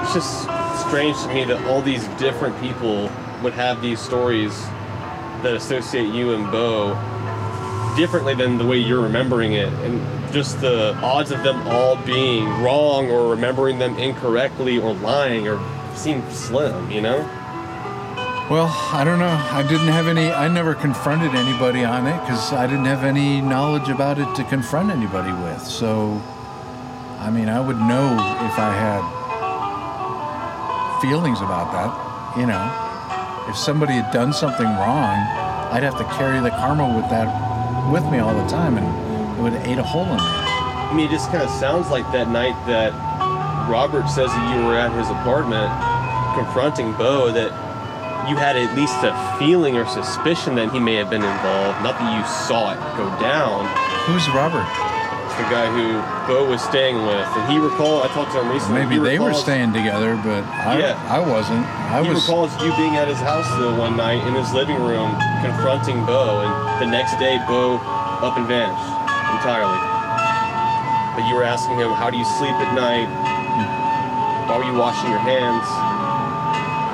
It's 0.09 0.15
just 0.15 0.41
strange 0.88 1.21
to 1.25 1.29
me 1.35 1.45
that 1.45 1.62
all 1.67 1.83
these 1.83 2.09
different 2.17 2.59
people 2.62 3.11
would 3.43 3.53
have 3.53 3.83
these 3.83 4.00
stories 4.00 4.59
that 5.43 5.53
associate 5.53 6.15
you 6.15 6.33
and 6.33 6.50
Bo 6.50 6.95
differently 7.95 8.35
than 8.35 8.57
the 8.57 8.65
way 8.65 8.79
you're 8.79 9.03
remembering 9.03 9.53
it. 9.53 9.71
And 9.71 10.33
just 10.33 10.62
the 10.62 10.95
odds 11.03 11.31
of 11.31 11.43
them 11.43 11.61
all 11.69 11.97
being 12.07 12.47
wrong 12.62 13.11
or 13.11 13.29
remembering 13.29 13.79
them 13.79 13.99
incorrectly 13.99 14.79
or 14.79 14.95
lying 14.95 15.47
or 15.47 15.61
seem 15.95 16.23
slim, 16.31 16.91
you 16.91 17.03
know? 17.03 17.19
Well, 18.50 18.75
I 18.91 19.03
don't 19.05 19.19
know. 19.19 19.27
I 19.29 19.62
didn't 19.62 19.88
have 19.88 20.09
any. 20.09 20.31
I 20.31 20.49
never 20.49 20.75
confronted 20.75 21.35
anybody 21.35 21.85
on 21.85 22.07
it 22.07 22.19
because 22.21 22.50
I 22.55 22.67
didn't 22.67 22.87
have 22.87 23.05
any 23.05 23.43
knowledge 23.43 23.91
about 23.91 24.19
it 24.19 24.35
to 24.37 24.45
confront 24.45 24.91
anybody 24.91 25.33
with. 25.33 25.62
So, 25.67 26.23
I 27.19 27.31
mean, 27.31 27.50
I 27.50 27.61
would 27.61 27.77
know 27.77 28.15
if 28.15 28.59
I 28.59 28.73
had 28.73 29.18
feelings 31.00 31.40
about 31.40 31.73
that. 31.73 31.90
You 32.38 32.47
know, 32.47 32.64
if 33.49 33.57
somebody 33.57 33.95
had 33.95 34.12
done 34.12 34.33
something 34.33 34.67
wrong, 34.67 35.17
I'd 35.73 35.83
have 35.83 35.99
to 35.99 36.05
carry 36.17 36.40
the 36.40 36.50
karma 36.50 36.95
with 36.95 37.09
that 37.11 37.28
with 37.93 38.05
me 38.11 38.19
all 38.19 38.35
the 38.35 38.49
time, 38.49 38.76
and 38.76 38.85
it 38.85 39.43
would 39.43 39.55
ate 39.67 39.78
a 39.78 39.83
hole 39.83 40.05
in 40.05 40.17
me. 40.17 40.49
I 40.88 40.93
mean, 40.95 41.07
it 41.07 41.11
just 41.11 41.31
kind 41.31 41.43
of 41.43 41.50
sounds 41.50 41.88
like 41.90 42.05
that 42.12 42.28
night 42.28 42.57
that 42.67 42.93
Robert 43.69 44.09
says 44.09 44.28
that 44.28 44.57
you 44.57 44.64
were 44.64 44.76
at 44.76 44.93
his 44.93 45.09
apartment 45.09 45.69
confronting 46.37 46.93
Bo 46.97 47.33
that 47.33 47.52
you 48.28 48.37
had 48.37 48.57
at 48.57 48.76
least 48.76 48.97
a 49.02 49.12
feeling 49.38 49.76
or 49.76 49.87
suspicion 49.87 50.55
that 50.57 50.73
he 50.73 50.81
may 50.81 50.95
have 50.95 51.11
been 51.11 51.25
involved. 51.25 51.83
Not 51.83 51.99
that 51.99 52.12
you 52.17 52.25
saw 52.49 52.73
it 52.73 52.81
go 52.97 53.09
down. 53.21 53.64
Who's 54.07 54.28
Robert? 54.31 54.88
The 55.38 55.47
guy 55.54 55.71
who 55.71 56.02
Bo 56.26 56.50
was 56.50 56.61
staying 56.61 56.99
with, 57.07 57.23
and 57.23 57.42
he 57.47 57.62
recalled. 57.62 58.02
I 58.02 58.09
talked 58.11 58.35
to 58.35 58.42
him 58.42 58.50
recently. 58.50 58.83
Maybe 58.83 58.99
he 58.99 59.00
they 59.00 59.18
were 59.23 59.33
staying 59.33 59.73
together, 59.73 60.18
but 60.18 60.42
I, 60.42 60.83
Yeah. 60.83 60.99
I 61.07 61.23
wasn't. 61.23 61.62
I 61.95 62.02
he 62.02 62.11
was. 62.11 62.26
recalls 62.26 62.50
you 62.59 62.75
being 62.75 62.99
at 62.99 63.07
his 63.07 63.23
house 63.23 63.47
the 63.62 63.71
one 63.78 63.97
night 63.97 64.18
in 64.26 64.35
his 64.35 64.50
living 64.52 64.76
room 64.83 65.14
confronting 65.40 66.04
Bo, 66.04 66.42
and 66.42 66.83
the 66.83 66.90
next 66.90 67.14
day 67.23 67.38
Bo 67.47 67.78
up 68.21 68.35
and 68.37 68.50
vanished 68.50 68.90
entirely. 69.38 69.78
But 71.14 71.23
you 71.30 71.38
were 71.38 71.47
asking 71.47 71.78
him, 71.78 71.95
"How 71.95 72.11
do 72.11 72.18
you 72.18 72.26
sleep 72.37 72.59
at 72.59 72.75
night? 72.75 73.07
Why 74.50 74.59
were 74.59 74.66
you 74.66 74.75
washing 74.75 75.09
your 75.09 75.23
hands?" 75.23 75.64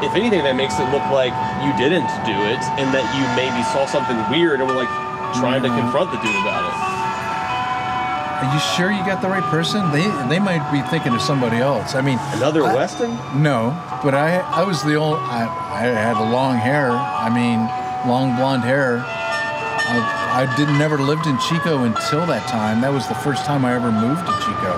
If 0.04 0.12
anything, 0.14 0.44
that 0.44 0.54
makes 0.54 0.76
it 0.78 0.84
look 0.92 1.06
like 1.08 1.32
you 1.64 1.72
didn't 1.80 2.06
do 2.28 2.36
it, 2.52 2.60
and 2.76 2.92
that 2.92 3.08
you 3.16 3.24
maybe 3.40 3.64
saw 3.72 3.88
something 3.88 4.20
weird 4.28 4.60
and 4.60 4.68
were 4.68 4.76
like 4.76 4.92
trying 5.40 5.62
to 5.64 5.72
confront 5.72 6.12
the 6.12 6.20
dude 6.20 6.36
about 6.44 6.68
it. 6.68 6.93
Are 8.42 8.52
you 8.52 8.60
sure 8.76 8.90
you 8.90 9.04
got 9.06 9.22
the 9.22 9.28
right 9.28 9.42
person? 9.44 9.90
They 9.92 10.04
they 10.28 10.38
might 10.38 10.64
be 10.72 10.80
thinking 10.90 11.14
of 11.14 11.20
somebody 11.22 11.58
else. 11.58 11.94
I 11.94 12.00
mean, 12.02 12.18
Another 12.34 12.64
I- 12.64 12.74
Weston? 12.74 13.10
no, 13.42 13.70
but 14.02 14.14
I 14.14 14.38
I 14.40 14.62
was 14.64 14.82
the 14.82 14.94
old. 14.96 15.16
I, 15.18 15.46
I 15.72 15.80
had 15.86 16.18
long 16.30 16.56
hair. 16.56 16.90
I 16.90 17.28
mean, 17.32 17.60
long 18.10 18.36
blonde 18.36 18.64
hair. 18.64 18.98
I, 19.86 20.46
I 20.48 20.56
did 20.56 20.68
never 20.70 20.98
lived 20.98 21.26
in 21.26 21.38
Chico 21.38 21.84
until 21.84 22.26
that 22.26 22.48
time. 22.48 22.80
That 22.80 22.92
was 22.92 23.06
the 23.06 23.14
first 23.14 23.44
time 23.44 23.64
I 23.64 23.74
ever 23.74 23.92
moved 23.92 24.26
to 24.26 24.32
Chico. 24.42 24.72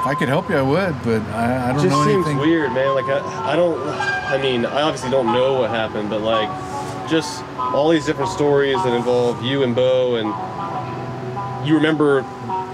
If 0.00 0.06
I 0.06 0.14
could 0.14 0.28
help 0.28 0.48
you, 0.48 0.56
I 0.56 0.62
would, 0.62 0.94
but 1.02 1.22
I, 1.34 1.70
I 1.70 1.72
don't 1.72 1.82
just 1.82 1.88
know 1.90 2.04
seems 2.04 2.26
anything. 2.26 2.38
weird, 2.38 2.72
man. 2.72 2.94
Like 2.94 3.06
I, 3.06 3.52
I 3.52 3.56
don't. 3.56 3.78
I 4.30 4.38
mean, 4.40 4.64
I 4.66 4.82
obviously 4.82 5.10
don't 5.10 5.26
know 5.26 5.54
what 5.60 5.70
happened, 5.70 6.08
but 6.10 6.20
like, 6.20 6.48
just 7.08 7.42
all 7.58 7.88
these 7.88 8.06
different 8.06 8.30
stories 8.30 8.76
that 8.84 8.92
involve 8.94 9.42
you 9.42 9.62
and 9.64 9.74
Bo, 9.74 10.16
and 10.16 10.28
you 11.68 11.74
remember 11.76 12.24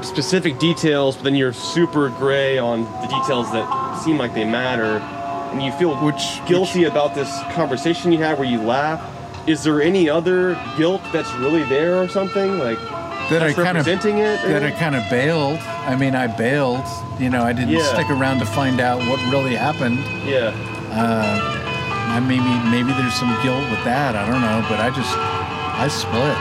specific 0.02 0.58
details, 0.58 1.16
but 1.16 1.24
then 1.24 1.34
you're 1.34 1.52
super 1.52 2.08
gray 2.10 2.58
on 2.58 2.84
the 3.02 3.06
details 3.08 3.50
that 3.52 4.00
seem 4.04 4.18
like 4.18 4.34
they 4.34 4.44
matter, 4.44 4.98
and 5.52 5.62
you 5.62 5.72
feel 5.72 5.94
Which- 5.96 6.40
guilty 6.46 6.84
about 6.84 7.14
this 7.14 7.30
conversation 7.52 8.12
you 8.12 8.18
had 8.18 8.38
where 8.38 8.48
you 8.48 8.60
laugh. 8.62 9.00
Is 9.46 9.62
there 9.62 9.82
any 9.82 10.08
other 10.08 10.58
guilt 10.78 11.02
that's 11.12 11.32
really 11.34 11.64
there 11.64 12.00
or 12.00 12.08
something 12.08 12.58
like 12.58 12.78
that 13.30 13.42
I 13.42 13.52
kind 13.52 13.76
of 13.78 13.84
that 13.84 14.62
I 14.62 14.70
kind 14.70 14.94
of 14.94 15.02
bailed. 15.10 15.58
I 15.86 15.96
mean, 15.96 16.14
I 16.14 16.26
bailed. 16.26 16.84
You 17.18 17.30
know, 17.30 17.42
I 17.42 17.52
didn't 17.52 17.70
Yeah. 17.70 17.82
stick 17.92 18.08
around 18.10 18.38
to 18.40 18.46
find 18.46 18.80
out 18.80 18.98
what 19.08 19.18
really 19.30 19.54
happened. 19.56 19.98
yeah. 20.26 20.52
Uh, 20.92 21.60
I 22.14 22.20
maybe 22.20 22.52
maybe 22.70 22.92
there's 23.00 23.14
some 23.14 23.34
guilt 23.42 23.64
with 23.70 23.82
that. 23.84 24.14
I 24.14 24.24
don't 24.30 24.40
know, 24.40 24.64
but 24.68 24.78
I 24.80 24.90
just 24.90 25.12
I 25.16 25.88
split. 25.88 26.36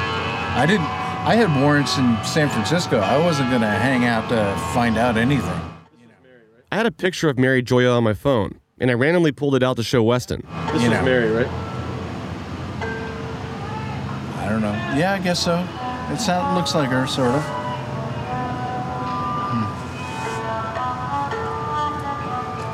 I 0.55 0.65
didn't. 0.67 0.88
I 1.25 1.36
had 1.36 1.58
warrants 1.62 1.98
in 1.98 2.18
San 2.25 2.50
Francisco. 2.50 3.00
I 3.00 3.18
wasn't 3.18 3.50
gonna 3.50 3.70
hang 3.70 4.03
out 4.03 4.27
to 4.27 4.58
find 4.74 4.98
out 4.98 5.15
anything. 5.15 5.62
I 6.70 6.75
had 6.75 6.86
a 6.86 6.92
picture 6.92 7.30
of 7.30 7.39
Mary 7.39 7.63
Gioia 7.63 7.96
on 7.96 8.03
my 8.03 8.13
phone, 8.13 8.60
and 8.77 8.92
I 8.92 8.94
randomly 8.94 9.32
pulled 9.32 9.56
it 9.56 9.63
out 9.63 9.77
to 9.77 9.84
show 9.84 10.03
Weston. 10.03 10.46
This 10.74 10.84
You 10.84 10.89
was 10.89 11.00
know. 11.00 11.06
Mary, 11.06 11.32
right? 11.32 11.48
I 14.38 14.50
don't 14.50 14.62
know. 14.62 14.74
Yeah, 14.98 15.13
I 15.13 15.20
guess 15.20 15.39
so. 15.42 15.65
It 16.12 16.20
sound, 16.20 16.58
looks 16.58 16.75
like 16.75 16.89
her, 16.89 17.08
sort 17.08 17.30
of. 17.30 17.42
Hmm. 19.53 19.63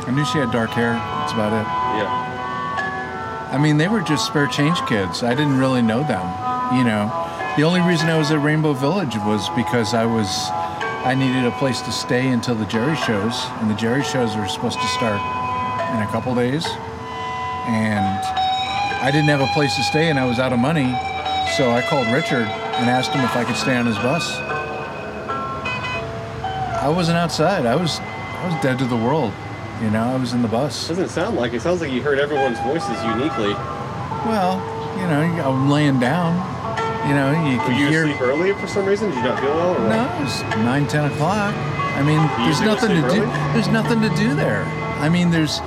I 0.10 0.12
knew 0.16 0.26
she 0.26 0.40
had 0.40 0.52
dark 0.52 0.72
hair. 0.72 0.94
That's 0.94 1.34
about 1.34 1.54
it. 1.54 1.68
Yeah. 2.02 3.50
I 3.52 3.60
mean, 3.60 3.78
they 3.78 3.88
were 3.88 4.02
just 4.02 4.26
spare 4.26 4.48
change 4.48 4.80
kids. 4.88 5.22
I 5.22 5.36
didn't 5.36 5.60
really 5.60 5.84
know 5.84 6.02
them, 6.04 6.26
you 6.76 6.84
know. 6.84 7.12
The 7.60 7.66
only 7.66 7.82
reason 7.82 8.08
I 8.08 8.18
was 8.18 8.32
at 8.32 8.40
Rainbow 8.40 8.72
Village 8.72 9.18
was 9.18 9.50
because 9.50 9.94
I 9.94 10.06
was 10.06 10.30
I 11.04 11.14
needed 11.14 11.44
a 11.44 11.52
place 11.60 11.82
to 11.82 11.92
stay 11.92 12.30
until 12.30 12.56
the 12.56 12.66
Jerry 12.68 12.96
shows, 12.96 13.36
and 13.60 13.70
the 13.70 13.76
Jerry 13.76 14.02
shows 14.02 14.34
were 14.38 14.48
supposed 14.48 14.80
to 14.80 14.88
start 14.88 15.20
in 15.94 16.02
a 16.02 16.08
couple 16.10 16.34
days. 16.34 16.66
And 17.68 18.24
I 19.04 19.12
didn't 19.12 19.28
have 19.28 19.42
a 19.42 19.52
place 19.54 19.76
to 19.76 19.84
stay 19.84 20.10
and 20.10 20.18
I 20.18 20.26
was 20.26 20.40
out 20.40 20.54
of 20.54 20.60
money, 20.60 20.88
so 21.58 21.72
I 21.72 21.82
called 21.82 22.08
Richard 22.08 22.48
and 22.48 22.90
asked 22.90 23.12
him 23.12 23.26
if 23.26 23.36
I 23.36 23.44
could 23.44 23.58
stay 23.58 23.76
on 23.76 23.86
his 23.86 23.98
bus. 23.98 24.40
I 26.80 26.88
wasn't 26.88 27.18
outside. 27.18 27.66
I 27.66 27.76
was 27.76 28.00
I 28.00 28.46
was 28.48 28.64
dead 28.64 28.80
to 28.80 28.86
the 28.86 28.96
world. 28.96 29.34
You 29.82 29.90
know, 29.90 30.04
I 30.04 30.16
was 30.16 30.32
in 30.32 30.42
the 30.44 30.48
bus. 30.48 30.88
Doesn't 30.88 31.10
sound 31.10 31.36
like 31.36 31.52
it. 31.52 31.62
Sounds 31.62 31.82
like 31.82 31.92
you 31.92 32.02
heard 32.02 32.20
everyone's 32.20 32.60
voices 32.62 33.04
uniquely. 33.04 33.52
Well, 34.24 34.64
you 34.96 35.08
know, 35.08 35.44
I'm 35.44 35.70
laying 35.70 36.00
down. 36.00 36.59
You 37.08 37.16
know, 37.16 37.32
you 37.32 37.58
Were 37.58 37.64
can 37.66 37.80
you 37.80 37.88
hear. 37.88 38.04
asleep 38.06 38.22
early 38.22 38.54
for 38.54 38.68
some 38.68 38.86
reason? 38.86 39.10
Did 39.10 39.18
you 39.18 39.24
not 39.24 39.40
feel 39.40 39.56
well? 39.56 39.76
Or? 39.76 39.90
No, 39.90 40.04
it 40.18 40.22
was 40.24 40.42
nine, 40.66 40.88
ten 40.88 41.06
o'clock. 41.12 41.54
I 41.56 42.04
mean, 42.04 42.20
there's 42.44 42.60
usually 42.60 42.66
go 42.68 42.74
nothing 42.76 42.90
to 43.02 43.10
sleep 43.10 43.24
do. 43.24 43.24
early? 43.24 43.54
There's 43.54 43.68
nothing 43.70 44.02
to 44.02 44.10
do 44.16 44.36
there. 44.36 44.64
I 45.00 45.10
mean, 45.10 45.32
there's 45.32 45.60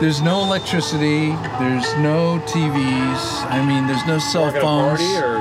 there's 0.00 0.22
no 0.22 0.42
electricity. 0.42 1.32
There's 1.60 1.86
no 1.98 2.40
TVs. 2.48 3.22
I 3.52 3.64
mean, 3.66 3.86
there's 3.86 4.04
no 4.06 4.18
cell 4.18 4.44
Work 4.44 4.54
at 4.56 4.62
a 4.62 4.64
phones. 4.64 4.98
party 5.00 5.16
or 5.18 5.36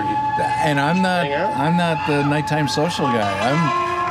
and 0.68 0.80
I'm 0.80 1.02
not. 1.02 1.26
I'm 1.26 1.78
not 1.78 2.06
the 2.08 2.24
nighttime 2.24 2.68
social 2.68 3.06
guy. 3.08 3.32
I'm 3.50 3.60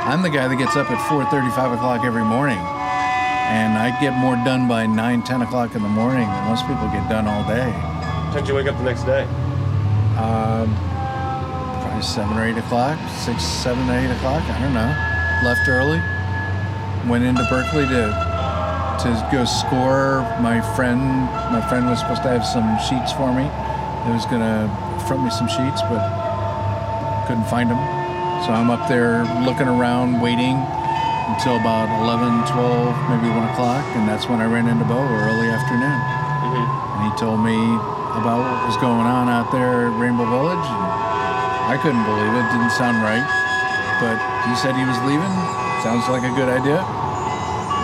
I'm 0.09 0.21
the 0.23 0.29
guy 0.29 0.47
that 0.47 0.55
gets 0.57 0.75
up 0.75 0.89
at 0.89 0.97
4:30, 1.09 1.51
5 1.55 1.71
o'clock 1.73 2.03
every 2.03 2.23
morning, 2.23 2.57
and 2.57 3.77
I 3.77 3.93
get 4.01 4.13
more 4.17 4.35
done 4.43 4.67
by 4.67 4.87
9, 4.87 5.21
10 5.21 5.41
o'clock 5.43 5.75
in 5.75 5.83
the 5.83 5.89
morning 5.89 6.27
than 6.27 6.43
most 6.49 6.65
people 6.65 6.87
get 6.89 7.07
done 7.09 7.27
all 7.27 7.43
day. 7.47 7.69
When 7.69 8.33
did 8.41 8.47
you 8.47 8.55
wake 8.55 8.67
up 8.67 8.77
the 8.77 8.83
next 8.83 9.03
day? 9.03 9.23
Um, 10.17 10.73
probably 11.99 12.15
seven 12.15 12.37
or 12.37 12.45
eight 12.45 12.57
o'clock, 12.57 12.97
six, 13.09 13.43
seven, 13.43 13.89
eight 13.89 14.11
o'clock. 14.11 14.43
I 14.43 14.59
don't 14.61 14.73
know. 14.73 14.91
Left 15.43 15.67
early. 15.67 15.99
Went 17.09 17.23
into 17.23 17.43
Berkeley 17.49 17.87
to 17.87 18.11
to 19.03 19.09
go 19.31 19.45
score. 19.45 20.21
My 20.41 20.61
friend, 20.75 20.99
my 21.51 21.61
friend 21.67 21.87
was 21.87 21.99
supposed 21.99 22.23
to 22.23 22.29
have 22.29 22.45
some 22.45 22.67
sheets 22.87 23.11
for 23.11 23.31
me. 23.33 23.43
He 24.05 24.11
was 24.11 24.25
gonna 24.25 24.67
front 25.07 25.23
me 25.23 25.29
some 25.29 25.47
sheets, 25.47 25.81
but 25.87 26.03
couldn't 27.27 27.47
find 27.47 27.69
them. 27.69 27.79
So 28.45 28.51
I'm 28.51 28.69
up 28.69 28.87
there 28.87 29.23
looking 29.43 29.67
around, 29.67 30.21
waiting 30.21 30.55
until 31.35 31.59
about 31.59 31.87
11, 32.01 32.47
12, 32.51 32.95
maybe 33.11 33.29
one 33.29 33.47
o'clock, 33.51 33.85
and 33.95 34.07
that's 34.07 34.27
when 34.27 34.41
I 34.41 34.45
ran 34.45 34.67
into 34.67 34.83
Bo 34.85 34.97
early 34.97 35.47
afternoon 35.47 35.93
mm-hmm. 35.93 36.65
and 36.97 37.01
he 37.05 37.11
told 37.19 37.39
me 37.43 37.55
about 38.17 38.41
what 38.41 38.65
was 38.65 38.77
going 38.77 39.05
on 39.05 39.29
out 39.29 39.51
there 39.51 39.87
at 39.87 39.93
Rainbow 39.99 40.25
Village. 40.25 40.88
I 41.69 41.77
couldn't 41.77 42.01
believe 42.01 42.33
it; 42.33 42.45
didn't 42.49 42.73
sound 42.73 42.97
right. 43.05 43.21
But 44.01 44.17
he 44.49 44.57
said 44.57 44.73
he 44.73 44.89
was 44.89 44.97
leaving. 45.05 45.29
Sounds 45.85 46.09
like 46.09 46.25
a 46.25 46.33
good 46.33 46.49
idea. 46.49 46.81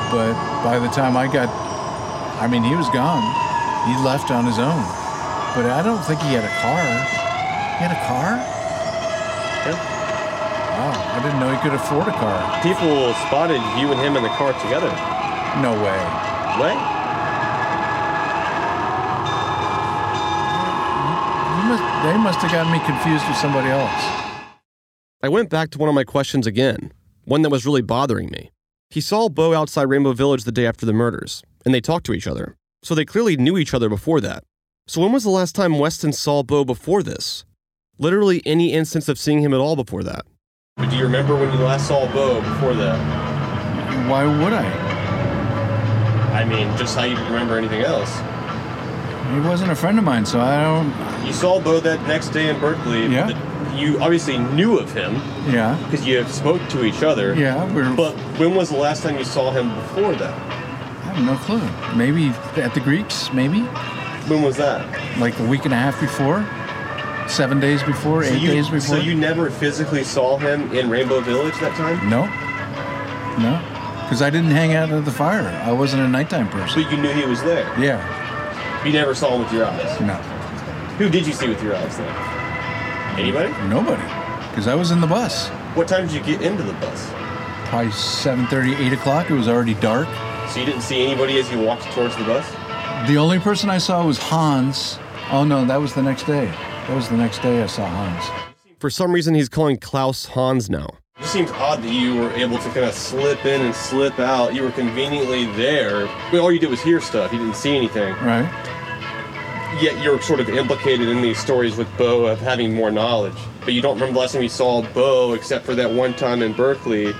But 0.09 0.33
by 0.65 0.79
the 0.81 0.89
time 0.89 1.13
I 1.15 1.29
got, 1.29 1.53
I 2.41 2.47
mean, 2.49 2.63
he 2.63 2.73
was 2.73 2.89
gone. 2.89 3.21
He 3.85 3.93
left 4.01 4.31
on 4.31 4.45
his 4.45 4.57
own. 4.57 4.81
But 5.53 5.69
I 5.69 5.85
don't 5.85 6.01
think 6.03 6.19
he 6.25 6.33
had 6.33 6.43
a 6.43 6.55
car. 6.65 6.81
He 7.77 7.81
had 7.85 7.93
a 7.93 8.01
car? 8.09 8.41
Yeah. 9.69 9.77
Wow, 10.75 10.91
I 10.91 11.23
didn't 11.23 11.39
know 11.39 11.53
he 11.53 11.61
could 11.61 11.77
afford 11.77 12.07
a 12.09 12.17
car. 12.17 12.35
People 12.65 13.13
spotted 13.29 13.61
you 13.79 13.93
and 13.93 14.01
him 14.01 14.17
in 14.17 14.23
the 14.23 14.33
car 14.35 14.51
together. 14.65 14.89
No 15.61 15.71
way. 15.77 16.01
What? 16.59 16.75
You 21.55 21.63
must, 21.71 21.94
they 22.05 22.17
must 22.17 22.39
have 22.39 22.51
gotten 22.51 22.71
me 22.71 22.79
confused 22.85 23.27
with 23.27 23.37
somebody 23.37 23.69
else. 23.69 24.35
I 25.23 25.29
went 25.29 25.49
back 25.49 25.71
to 25.71 25.79
one 25.79 25.89
of 25.89 25.95
my 25.95 26.03
questions 26.03 26.45
again, 26.45 26.93
one 27.23 27.41
that 27.41 27.49
was 27.49 27.65
really 27.65 27.81
bothering 27.81 28.29
me. 28.29 28.51
He 28.91 29.01
saw 29.01 29.27
Bo 29.27 29.55
outside 29.55 29.89
Rainbow 29.89 30.13
Village 30.13 30.43
the 30.43 30.51
day 30.51 30.67
after 30.67 30.85
the 30.85 30.93
murders, 30.93 31.41
and 31.65 31.73
they 31.73 31.81
talked 31.81 32.05
to 32.05 32.13
each 32.13 32.27
other. 32.27 32.55
So 32.83 32.93
they 32.93 33.05
clearly 33.05 33.37
knew 33.37 33.57
each 33.57 33.73
other 33.73 33.89
before 33.89 34.21
that. 34.21 34.43
So 34.87 35.01
when 35.01 35.11
was 35.11 35.23
the 35.23 35.31
last 35.31 35.55
time 35.55 35.79
Weston 35.79 36.13
saw 36.13 36.43
Bo 36.43 36.63
before 36.63 37.01
this? 37.01 37.43
Literally 37.97 38.43
any 38.45 38.71
instance 38.71 39.09
of 39.09 39.17
seeing 39.17 39.39
him 39.39 39.53
at 39.53 39.59
all 39.59 39.75
before 39.75 40.03
that. 40.03 40.25
But 40.77 40.91
do 40.91 40.97
you 40.97 41.03
remember 41.03 41.35
when 41.35 41.51
you 41.51 41.59
last 41.59 41.87
saw 41.87 42.05
Bo 42.13 42.41
before 42.41 42.75
that? 42.75 42.99
Why 44.07 44.25
would 44.25 44.53
I? 44.53 44.65
I 46.39 46.45
mean, 46.45 46.67
just 46.77 46.95
how 46.95 47.05
you 47.05 47.15
remember 47.15 47.57
anything 47.57 47.81
else. 47.81 48.11
He 49.33 49.39
wasn't 49.41 49.71
a 49.71 49.75
friend 49.75 49.97
of 49.97 50.03
mine, 50.05 50.25
so 50.25 50.39
I 50.39 50.63
don't. 50.63 51.25
You 51.27 51.33
saw 51.33 51.59
Bo 51.59 51.79
that 51.81 52.01
next 52.07 52.29
day 52.29 52.49
in 52.49 52.59
Berkeley. 52.59 53.07
Yeah. 53.07 53.29
You 53.75 53.99
obviously 53.99 54.37
knew 54.37 54.77
of 54.79 54.93
him 54.93 55.15
Yeah, 55.51 55.75
because 55.83 56.05
you 56.07 56.23
spoke 56.27 56.65
to 56.69 56.85
each 56.85 57.03
other. 57.03 57.33
yeah. 57.35 57.65
We're. 57.73 57.93
But 57.95 58.13
when 58.39 58.55
was 58.55 58.69
the 58.69 58.77
last 58.77 59.03
time 59.03 59.17
you 59.17 59.25
saw 59.25 59.51
him 59.51 59.73
before 59.75 60.13
that? 60.15 60.33
I 60.33 61.11
have 61.19 61.25
no 61.25 61.35
clue. 61.35 61.61
Maybe 61.97 62.29
at 62.61 62.73
the 62.73 62.79
Greeks. 62.79 63.33
Maybe 63.33 63.61
When 64.29 64.41
was 64.43 64.55
that? 64.57 64.85
like 65.19 65.37
a 65.39 65.45
week 65.45 65.65
and 65.65 65.73
a 65.73 65.77
half 65.77 65.99
before, 65.99 66.45
seven 67.27 67.59
days 67.59 67.83
before, 67.83 68.23
eight 68.23 68.39
you, 68.41 68.47
days 68.51 68.65
before. 68.69 68.95
So 68.95 68.97
you 68.97 69.15
never 69.15 69.49
physically 69.49 70.03
saw 70.05 70.37
him 70.37 70.71
in 70.73 70.89
Rainbow 70.89 71.19
Village 71.19 71.55
that 71.59 71.75
time? 71.75 72.09
No, 72.09 72.25
no, 73.41 73.59
because 74.03 74.21
I 74.21 74.29
didn't 74.29 74.51
hang 74.51 74.73
out 74.73 74.89
at 74.89 75.03
the 75.05 75.11
fire. 75.11 75.47
I 75.65 75.71
wasn't 75.71 76.03
a 76.03 76.07
nighttime 76.07 76.47
person. 76.49 76.81
But 76.83 76.91
you 76.91 76.97
knew 76.97 77.09
he 77.11 77.25
was 77.25 77.41
there. 77.43 77.67
Yeah, 77.79 77.99
You 78.85 78.91
never 78.93 79.15
saw 79.15 79.33
him 79.35 79.43
with 79.43 79.51
your 79.51 79.65
eyes. 79.65 79.99
no, 80.01 80.13
Who 80.99 81.09
did 81.09 81.25
you 81.25 81.33
see 81.33 81.49
with 81.49 81.61
your 81.63 81.75
eyes 81.75 81.97
then? 81.97 83.19
Anybody? 83.19 83.49
nobody, 83.67 84.01
because 84.49 84.67
I 84.67 84.75
was 84.75 84.91
in 84.91 85.01
the 85.01 85.07
bus. 85.07 85.47
What 85.73 85.87
time 85.87 86.05
did 86.07 86.13
you 86.15 86.21
get 86.21 86.41
into 86.41 86.63
the 86.63 86.73
bus? 86.73 87.09
Probably 87.69 87.91
7:30, 87.91 88.75
8 88.87 88.93
o'clock. 88.93 89.29
It 89.29 89.33
was 89.33 89.47
already 89.47 89.73
dark. 89.75 90.07
So 90.49 90.59
you 90.59 90.65
didn't 90.65 90.81
see 90.81 91.03
anybody 91.03 91.39
as 91.39 91.49
you 91.51 91.59
walked 91.59 91.85
towards 91.93 92.15
the 92.17 92.23
bus? 92.25 92.45
The 93.09 93.17
only 93.17 93.39
person 93.39 93.69
I 93.69 93.77
saw 93.79 94.05
was 94.05 94.17
Hans. 94.19 94.99
Oh 95.31 95.43
no, 95.43 95.65
that 95.65 95.77
was 95.77 95.93
the 95.93 96.03
next 96.03 96.23
day. 96.27 96.45
That 96.87 96.95
was 96.95 97.09
the 97.09 97.17
next 97.17 97.41
day 97.41 97.63
I 97.63 97.67
saw 97.67 97.85
Hans. 97.87 98.23
For 98.79 98.89
some 98.89 99.11
reason, 99.11 99.33
he's 99.33 99.49
calling 99.49 99.77
Klaus 99.77 100.25
Hans 100.25 100.69
now. 100.69 100.89
It 101.17 101.21
just 101.21 101.33
seems 101.33 101.49
odd 101.51 101.81
that 101.81 101.91
you 101.91 102.15
were 102.15 102.31
able 102.33 102.57
to 102.57 102.69
kind 102.69 102.85
of 102.85 102.93
slip 102.93 103.45
in 103.45 103.61
and 103.61 103.73
slip 103.73 104.19
out. 104.19 104.53
You 104.53 104.63
were 104.63 104.71
conveniently 104.71 105.45
there. 105.53 106.05
But 106.29 106.41
all 106.41 106.51
you 106.51 106.59
did 106.59 106.69
was 106.69 106.81
hear 106.81 106.99
stuff. 107.01 107.31
You 107.33 107.39
didn't 107.39 107.55
see 107.55 107.75
anything. 107.75 108.13
Right? 108.15 108.45
Yet 109.81 110.01
you're 110.01 110.21
sort 110.21 110.39
of 110.39 110.49
implicated 110.49 111.09
in 111.09 111.21
these 111.21 111.37
stories 111.37 111.75
with 111.75 111.87
Bo 111.97 112.27
of 112.27 112.39
having 112.39 112.73
more 112.73 112.91
knowledge. 112.91 113.37
But 113.61 113.73
you 113.73 113.81
don't 113.81 113.95
remember 113.95 114.13
the 114.13 114.19
last 114.19 114.33
time 114.33 114.43
you 114.43 114.49
saw 114.49 114.81
Bo 114.93 115.33
except 115.33 115.65
for 115.65 115.75
that 115.75 115.91
one 115.91 116.13
time 116.13 116.41
in 116.41 116.53
Berkeley. 116.53 117.13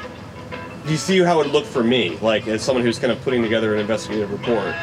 Do 0.85 0.91
you 0.91 0.97
see 0.97 1.19
how 1.19 1.41
it 1.41 1.47
looked 1.47 1.67
for 1.67 1.83
me? 1.83 2.17
Like, 2.19 2.47
as 2.47 2.61
someone 2.61 2.83
who's 2.83 2.99
kind 2.99 3.11
of 3.11 3.21
putting 3.21 3.41
together 3.41 3.73
an 3.73 3.81
investigative 3.81 4.31
report. 4.31 4.73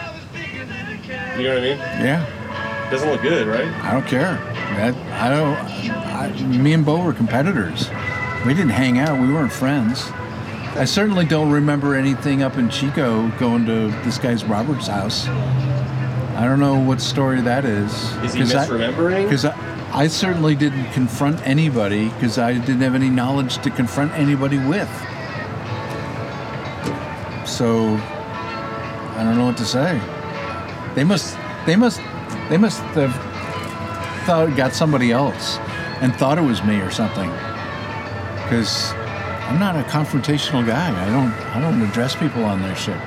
You 1.37 1.45
know 1.45 1.55
what 1.55 1.59
I 1.59 1.61
mean? 1.61 1.79
Yeah. 1.79 2.89
Doesn't 2.91 3.09
look 3.09 3.23
good, 3.23 3.47
right? 3.47 3.67
I 3.83 3.93
don't 3.93 4.07
care. 4.07 4.35
That 4.77 4.95
I 5.13 5.31
don't. 5.31 5.57
I, 5.97 6.31
me 6.59 6.73
and 6.75 6.85
Bo 6.85 7.03
were 7.03 7.13
competitors. 7.15 7.89
We 8.45 8.53
didn't 8.55 8.71
hang 8.71 8.99
out. 8.99 9.21
We 9.21 9.33
weren't 9.33 9.53
friends. 9.53 10.11
I 10.75 10.85
certainly 10.85 11.25
don't 11.25 11.51
remember 11.51 11.95
anything 11.95 12.43
up 12.43 12.57
in 12.57 12.69
Chico 12.69 13.29
going 13.39 13.65
to 13.67 13.89
this 14.05 14.19
guy's 14.19 14.45
Robert's 14.45 14.89
house. 14.89 15.27
I 16.43 16.47
don't 16.47 16.59
know 16.59 16.77
what 16.77 17.01
story 17.01 17.41
that 17.43 17.65
is. 17.65 17.93
Is 18.25 18.35
he 18.35 18.41
misremembering? 18.41 19.23
Because 19.23 19.45
I, 19.45 19.57
I 19.93 20.09
certainly 20.09 20.57
didn't 20.57 20.91
confront 20.91 21.41
anybody 21.47 22.09
because 22.09 22.37
I 22.37 22.55
didn't 22.55 22.81
have 22.81 22.97
any 22.97 23.11
knowledge 23.11 23.59
to 23.59 23.71
confront 23.71 24.11
anybody 24.15 24.59
with. 24.59 24.89
So 27.47 27.95
I 27.95 29.21
don't 29.23 29.39
know 29.39 29.45
what 29.45 29.57
to 29.59 29.65
say. 29.65 30.01
They 30.97 31.05
must. 31.05 31.37
They 31.65 31.77
must. 31.77 32.01
They 32.49 32.57
must 32.57 32.81
have 32.97 33.15
thought 34.27 34.53
got 34.57 34.73
somebody 34.73 35.13
else 35.13 35.59
and 36.01 36.13
thought 36.17 36.39
it 36.39 36.43
was 36.43 36.65
me 36.65 36.81
or 36.81 36.91
something. 36.91 37.31
Because 38.43 38.91
I'm 39.47 39.61
not 39.61 39.77
a 39.77 39.85
confrontational 39.85 40.67
guy. 40.67 40.91
I 40.91 41.07
don't. 41.07 41.33
I 41.55 41.61
don't 41.61 41.81
address 41.89 42.17
people 42.17 42.45
on 42.45 42.63
their 42.63 42.75
shit. 42.75 42.99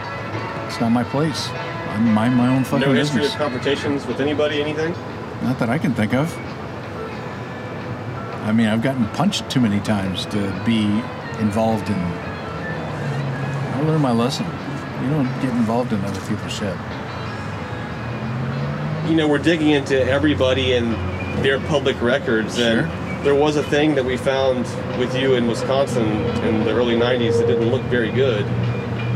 It's 0.68 0.80
not 0.80 0.94
my 0.94 1.04
place. 1.04 1.50
I 1.96 2.00
mind 2.00 2.36
my 2.36 2.50
own 2.54 2.66
fucking 2.66 2.88
No 2.88 2.94
history 2.94 3.22
business. 3.22 3.34
of 3.36 3.40
confrontations 3.40 4.06
with 4.06 4.20
anybody, 4.20 4.62
anything? 4.62 4.92
Not 5.42 5.58
that 5.60 5.70
I 5.70 5.78
can 5.78 5.94
think 5.94 6.14
of. 6.14 6.36
I 8.44 8.52
mean, 8.52 8.68
I've 8.68 8.82
gotten 8.82 9.08
punched 9.10 9.50
too 9.50 9.62
many 9.62 9.80
times 9.80 10.26
to 10.28 10.38
be 10.66 10.84
involved 11.40 11.88
in. 11.90 11.96
I 11.96 13.82
learned 13.86 14.02
my 14.04 14.12
lesson. 14.12 14.46
You 15.04 15.10
don't 15.10 15.32
get 15.42 15.52
involved 15.52 15.94
in 15.94 16.04
other 16.04 16.20
people's 16.28 16.52
shit. 16.54 16.76
You 19.10 19.16
know, 19.16 19.28
we're 19.28 19.38
digging 19.38 19.70
into 19.70 20.02
everybody 20.04 20.74
and 20.74 20.94
their 21.46 21.60
public 21.62 22.02
records, 22.02 22.58
and 22.60 22.90
there 23.26 23.36
was 23.36 23.56
a 23.56 23.64
thing 23.64 23.96
that 23.96 24.04
we 24.04 24.18
found 24.18 24.66
with 25.00 25.16
you 25.16 25.36
in 25.36 25.48
Wisconsin 25.48 26.06
in 26.44 26.66
the 26.66 26.72
early 26.72 26.96
90s 26.96 27.38
that 27.40 27.48
didn't 27.48 27.70
look 27.72 27.84
very 27.84 28.12
good. 28.12 28.46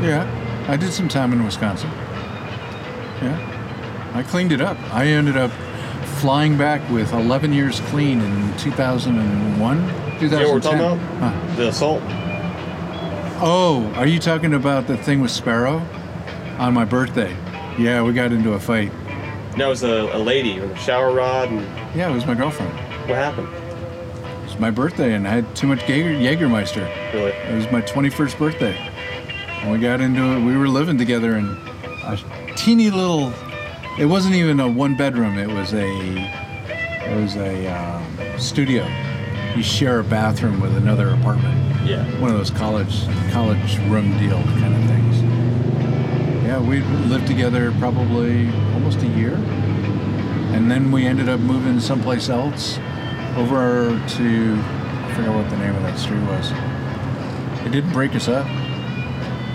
Yeah, 0.01 0.25
I 0.69 0.77
did 0.77 0.93
some 0.93 1.07
time 1.09 1.33
in 1.33 1.43
Wisconsin. 1.43 1.89
Yeah, 3.21 4.11
I 4.15 4.23
cleaned 4.23 4.51
it 4.51 4.61
up. 4.61 4.77
I 4.93 5.07
ended 5.07 5.37
up 5.37 5.51
flying 6.19 6.57
back 6.57 6.87
with 6.89 7.13
11 7.13 7.53
years 7.53 7.79
clean 7.81 8.19
in 8.21 8.57
2001, 8.57 9.77
2010. 10.19 10.21
You 10.21 10.29
know 10.29 10.45
what 10.45 10.53
we're 10.53 10.59
talking 10.59 10.79
about? 10.79 10.97
Huh. 11.33 11.55
The 11.55 11.67
assault? 11.69 12.01
Oh, 13.41 13.91
are 13.95 14.05
you 14.07 14.19
talking 14.19 14.53
about 14.53 14.87
the 14.87 14.97
thing 14.97 15.21
with 15.21 15.31
Sparrow 15.31 15.77
on 16.57 16.73
my 16.73 16.83
birthday? 16.85 17.31
Yeah, 17.77 18.01
we 18.03 18.11
got 18.13 18.31
into 18.33 18.53
a 18.53 18.59
fight. 18.59 18.91
That 19.57 19.67
was 19.67 19.83
a, 19.83 20.09
a 20.13 20.19
lady 20.19 20.59
with 20.59 20.71
a 20.71 20.75
shower 20.77 21.11
rod, 21.13 21.49
and 21.49 21.61
Yeah, 21.95 22.09
it 22.11 22.13
was 22.13 22.25
my 22.25 22.33
girlfriend. 22.35 22.73
what 23.07 23.17
happened? 23.17 23.47
It 23.47 24.45
was 24.45 24.59
my 24.59 24.71
birthday, 24.71 25.13
and 25.13 25.25
I 25.27 25.31
had 25.31 25.55
too 25.55 25.67
much 25.67 25.87
Jaeger, 25.87 26.09
Jägermeister. 26.11 26.85
Really? 27.13 27.31
It 27.31 27.55
was 27.55 27.71
my 27.71 27.81
21st 27.81 28.37
birthday. 28.37 28.75
And 29.61 29.71
we 29.71 29.79
got 29.79 30.01
into 30.01 30.21
it. 30.21 30.41
We 30.43 30.57
were 30.57 30.67
living 30.67 30.97
together 30.97 31.35
and 31.35 31.57
a 32.03 32.17
teeny 32.59 32.89
little. 32.89 33.33
It 33.97 34.05
wasn't 34.05 34.35
even 34.35 34.59
a 34.59 34.67
one 34.67 34.95
bedroom. 34.95 35.37
It 35.37 35.47
was 35.47 35.73
a. 35.73 35.87
It 35.87 37.15
was 37.15 37.37
a 37.37 37.67
um, 37.67 38.39
studio. 38.39 38.85
You 39.55 39.63
share 39.63 39.99
a 39.99 40.03
bathroom 40.03 40.59
with 40.59 40.75
another 40.75 41.09
apartment. 41.09 41.55
Yeah. 41.87 42.03
One 42.19 42.29
of 42.29 42.37
those 42.37 42.51
college 42.51 43.05
college 43.31 43.77
room 43.87 44.17
deal 44.19 44.43
kind 44.43 44.75
of 44.75 44.83
things. 44.89 45.21
Yeah, 46.45 46.59
we 46.59 46.81
lived 47.07 47.27
together 47.27 47.71
probably 47.79 48.49
almost 48.73 49.01
a 49.03 49.07
year, 49.07 49.35
and 50.53 50.69
then 50.69 50.91
we 50.91 51.05
ended 51.05 51.29
up 51.29 51.39
moving 51.39 51.79
someplace 51.79 52.27
else, 52.27 52.77
over 53.37 53.89
to 54.17 54.59
I 54.59 55.13
forget 55.15 55.33
what 55.33 55.49
the 55.49 55.57
name 55.57 55.75
of 55.75 55.83
that 55.83 55.97
street 55.97 56.21
was. 56.23 56.51
It 57.65 57.71
didn't 57.71 57.93
break 57.93 58.15
us 58.15 58.27
up. 58.27 58.45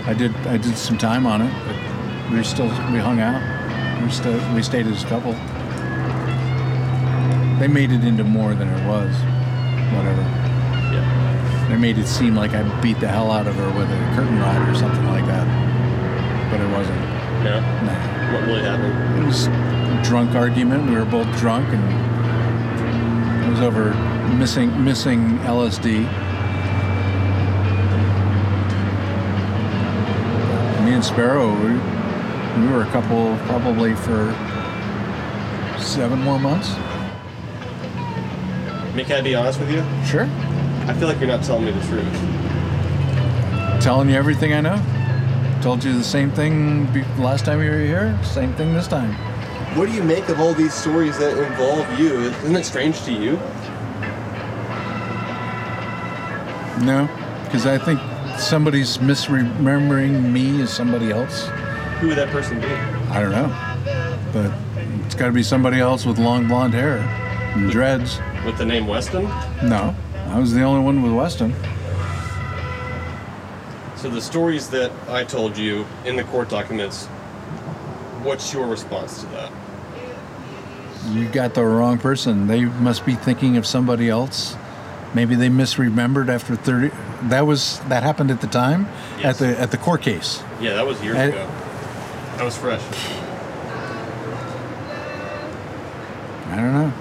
I 0.07 0.15
did 0.17 0.35
I 0.47 0.57
did 0.57 0.75
some 0.75 0.97
time 0.97 1.27
on 1.27 1.43
it, 1.43 1.53
but 1.67 1.84
we 2.29 2.37
were 2.37 2.43
still 2.43 2.67
we 2.91 2.99
hung 2.99 3.19
out. 3.19 3.41
We 4.03 4.09
still 4.09 4.39
we 4.53 4.63
stayed 4.63 4.87
as 4.87 5.03
a 5.03 5.07
couple. 5.07 5.33
They 7.59 7.67
made 7.67 7.91
it 7.91 8.03
into 8.03 8.23
more 8.23 8.53
than 8.53 8.67
it 8.67 8.87
was. 8.87 9.15
Whatever. 9.93 10.21
Yeah. 10.91 11.67
They 11.69 11.77
made 11.77 11.97
it 11.97 12.07
seem 12.07 12.35
like 12.35 12.51
I 12.51 12.63
beat 12.81 12.99
the 12.99 13.07
hell 13.07 13.31
out 13.31 13.47
of 13.47 13.55
her 13.55 13.67
with 13.71 13.89
a 13.89 14.15
curtain 14.15 14.39
rod 14.39 14.67
or 14.69 14.75
something 14.75 15.05
like 15.05 15.25
that. 15.25 15.45
But 16.51 16.61
it 16.61 16.69
wasn't. 16.71 16.99
No? 17.43 17.61
What 18.33 18.43
really 18.47 18.63
happened? 18.63 19.23
It 19.23 19.25
was 19.25 19.47
a 19.47 20.01
drunk 20.03 20.35
argument. 20.35 20.89
We 20.89 20.95
were 20.95 21.05
both 21.05 21.27
drunk 21.37 21.67
and 21.69 23.45
it 23.45 23.49
was 23.49 23.61
over 23.61 23.93
missing 24.35 24.83
missing 24.83 25.37
LSD. 25.39 25.99
Me 30.85 30.93
and 30.93 31.03
Sparrow, 31.03 31.55
we, 32.55 32.61
we 32.61 32.71
were 32.71 32.83
a 32.83 32.91
couple 32.91 33.37
probably 33.47 33.95
for 33.95 34.33
seven 35.79 36.19
more 36.21 36.39
months. 36.39 36.69
Mick, 38.93 39.07
can 39.07 39.17
I 39.17 39.21
be 39.21 39.35
honest 39.35 39.59
with 39.59 39.71
you? 39.71 39.83
Sure. 40.05 40.27
I 40.87 40.93
feel 40.93 41.07
like 41.07 41.19
you're 41.19 41.27
not 41.27 41.43
telling 41.43 41.65
me 41.65 41.71
the 41.71 41.81
truth. 41.87 42.11
Telling 43.81 44.09
you 44.09 44.15
everything 44.15 44.53
I 44.53 44.61
know. 44.61 44.81
Told 45.61 45.83
you 45.83 45.97
the 45.97 46.03
same 46.03 46.31
thing 46.31 46.91
last 47.17 47.45
time 47.45 47.61
you 47.61 47.71
were 47.71 47.79
here. 47.79 48.17
Same 48.23 48.53
thing 48.53 48.73
this 48.73 48.87
time. 48.87 49.13
What 49.77 49.87
do 49.87 49.93
you 49.93 50.03
make 50.03 50.29
of 50.29 50.39
all 50.39 50.53
these 50.53 50.73
stories 50.73 51.17
that 51.17 51.37
involve 51.37 51.99
you? 51.99 52.19
Isn't 52.21 52.55
it 52.55 52.65
strange 52.65 53.01
to 53.03 53.11
you? 53.11 53.33
No, 56.85 57.09
because 57.45 57.65
I 57.65 57.77
think 57.77 57.99
somebody's 58.39 58.97
misremembering 58.99 60.31
me 60.31 60.61
as 60.61 60.71
somebody 60.71 61.11
else. 61.11 61.49
Who 61.99 62.07
would 62.09 62.17
that 62.17 62.29
person 62.29 62.59
be? 62.59 62.67
I 62.67 63.21
don't 63.21 63.31
know, 63.31 63.47
but 64.33 64.51
it's 65.05 65.15
got 65.15 65.27
to 65.27 65.31
be 65.31 65.43
somebody 65.43 65.79
else 65.79 66.05
with 66.05 66.17
long 66.19 66.47
blonde 66.47 66.73
hair 66.73 66.97
and 66.97 67.71
dreads. 67.71 68.19
With 68.45 68.57
the 68.57 68.65
name 68.65 68.85
Weston? 68.87 69.23
No, 69.63 69.95
I 70.27 70.37
was 70.39 70.53
the 70.53 70.61
only 70.63 70.81
one 70.83 71.01
with 71.01 71.13
Weston. 71.13 71.53
So 73.95 74.09
the 74.09 74.21
stories 74.21 74.69
that 74.69 74.91
I 75.09 75.23
told 75.23 75.57
you 75.57 75.85
in 76.05 76.15
the 76.15 76.23
court 76.25 76.49
documents, 76.49 77.05
what's 78.23 78.53
your 78.53 78.67
response 78.67 79.21
to 79.21 79.25
that? 79.27 79.51
You 81.13 81.27
got 81.29 81.53
the 81.53 81.63
wrong 81.63 81.97
person. 81.97 82.47
They 82.47 82.65
must 82.65 83.05
be 83.05 83.15
thinking 83.15 83.57
of 83.57 83.65
somebody 83.65 84.09
else. 84.09 84.55
Maybe 85.13 85.35
they 85.35 85.49
misremembered 85.49 86.27
after 86.29 86.55
thirty. 86.57 86.91
That 87.29 87.47
was 87.47 87.79
that 87.87 88.03
happened 88.03 88.31
at 88.31 88.41
the 88.41 88.47
time 88.47 88.87
Yes. 89.19 89.25
at 89.41 89.47
the 89.47 89.59
at 89.61 89.71
the 89.71 89.77
court 89.77 90.01
case. 90.01 90.43
Yeah, 90.59 90.73
that 90.73 90.85
was 90.85 91.01
years 91.01 91.15
I- 91.15 91.23
ago. 91.25 91.47
That 92.37 92.43
was 92.43 92.57
fresh. 92.57 92.81
I 96.51 96.55
don't 96.57 96.73
know. 96.73 96.93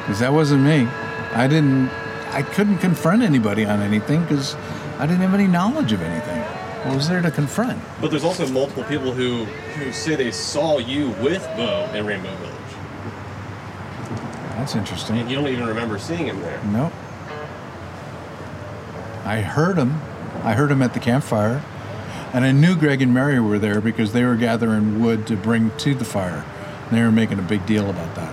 Because 0.00 0.18
that 0.20 0.32
wasn't 0.32 0.62
me. 0.62 0.86
I 1.34 1.46
didn't, 1.46 1.88
I 2.32 2.42
couldn't 2.42 2.78
confront 2.78 3.22
anybody 3.22 3.64
on 3.64 3.80
anything 3.80 4.22
because 4.22 4.54
I 4.98 5.06
didn't 5.06 5.20
have 5.20 5.34
any 5.34 5.46
knowledge 5.46 5.92
of 5.92 6.02
anything. 6.02 6.40
What 6.86 6.96
was 6.96 7.08
there 7.08 7.20
to 7.20 7.30
confront? 7.30 7.82
But 8.00 8.10
there's 8.10 8.24
also 8.24 8.46
multiple 8.48 8.84
people 8.84 9.12
who 9.12 9.44
who 9.44 9.92
say 9.92 10.16
they 10.16 10.30
saw 10.30 10.78
you 10.78 11.10
with 11.22 11.44
Bo 11.56 11.90
in 11.94 12.06
Rainbow 12.06 12.34
Village, 12.36 12.54
That's 14.56 14.72
and 14.72 14.80
interesting. 14.80 15.28
you 15.28 15.36
don't 15.36 15.48
even 15.48 15.66
remember 15.66 15.98
seeing 15.98 16.26
him 16.26 16.40
there. 16.40 16.58
Nope. 16.64 16.92
I 19.26 19.42
heard 19.42 19.76
him. 19.76 20.00
I 20.42 20.54
heard 20.54 20.70
him 20.70 20.80
at 20.80 20.94
the 20.94 21.00
campfire. 21.00 21.62
And 22.32 22.44
I 22.44 22.52
knew 22.52 22.76
Greg 22.76 23.02
and 23.02 23.12
Mary 23.12 23.40
were 23.40 23.58
there 23.58 23.80
because 23.80 24.12
they 24.12 24.24
were 24.24 24.36
gathering 24.36 25.00
wood 25.00 25.26
to 25.26 25.36
bring 25.36 25.70
to 25.78 25.94
the 25.94 26.04
fire. 26.04 26.44
And 26.88 26.96
they 26.98 27.02
were 27.02 27.10
making 27.12 27.38
a 27.38 27.42
big 27.42 27.66
deal 27.66 27.90
about 27.90 28.14
that. 28.14 28.32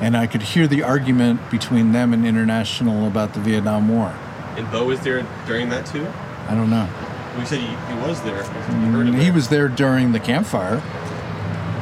And 0.00 0.16
I 0.16 0.26
could 0.26 0.42
hear 0.42 0.66
the 0.66 0.82
argument 0.82 1.50
between 1.50 1.92
them 1.92 2.12
and 2.12 2.26
International 2.26 3.06
about 3.06 3.34
the 3.34 3.40
Vietnam 3.40 3.88
War. 3.88 4.14
And 4.56 4.70
Bo 4.70 4.84
was 4.84 5.00
there 5.00 5.26
during 5.46 5.68
that 5.70 5.86
too. 5.86 6.06
I 6.48 6.54
don't 6.54 6.70
know. 6.70 6.88
We 7.38 7.44
said 7.44 7.60
he, 7.60 7.66
he 7.66 8.00
was 8.06 8.20
there. 8.22 8.42
Heard 8.42 9.06
Mm, 9.06 9.20
He 9.22 9.30
was 9.30 9.48
there 9.48 9.68
during 9.68 10.12
the 10.12 10.20
campfire, 10.20 10.82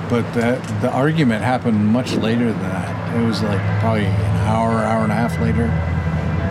but 0.08 0.22
that 0.34 0.62
the 0.82 0.90
argument 0.90 1.42
happened 1.42 1.86
much 1.86 2.12
later 2.12 2.52
than 2.52 2.62
that. 2.62 3.16
It 3.16 3.26
was 3.26 3.42
like 3.42 3.60
probably 3.80 4.04
an 4.04 4.36
hour, 4.46 4.70
hour 4.84 5.02
and 5.02 5.12
a 5.12 5.14
half 5.14 5.40
later, 5.40 5.64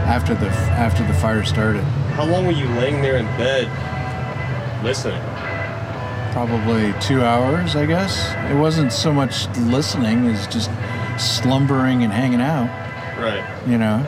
after 0.08 0.34
the 0.34 0.48
after 0.50 1.06
the 1.06 1.14
fire 1.14 1.44
started. 1.44 1.84
How 2.16 2.26
long 2.26 2.46
were 2.46 2.52
you 2.54 2.68
laying 2.70 3.02
there 3.02 3.18
in 3.18 3.26
bed, 3.38 3.68
listening? 4.86 5.22
Probably 6.32 6.94
two 7.02 7.24
hours, 7.24 7.76
I 7.76 7.88
guess. 7.88 8.32
It 8.52 8.56
wasn't 8.56 8.94
so 8.94 9.12
much 9.12 9.48
listening 9.58 10.28
as 10.28 10.46
just 10.46 10.70
slumbering 11.18 12.04
and 12.04 12.14
hanging 12.14 12.40
out. 12.40 12.68
Right. 13.20 13.44
You 13.68 13.80
know. 13.80 14.06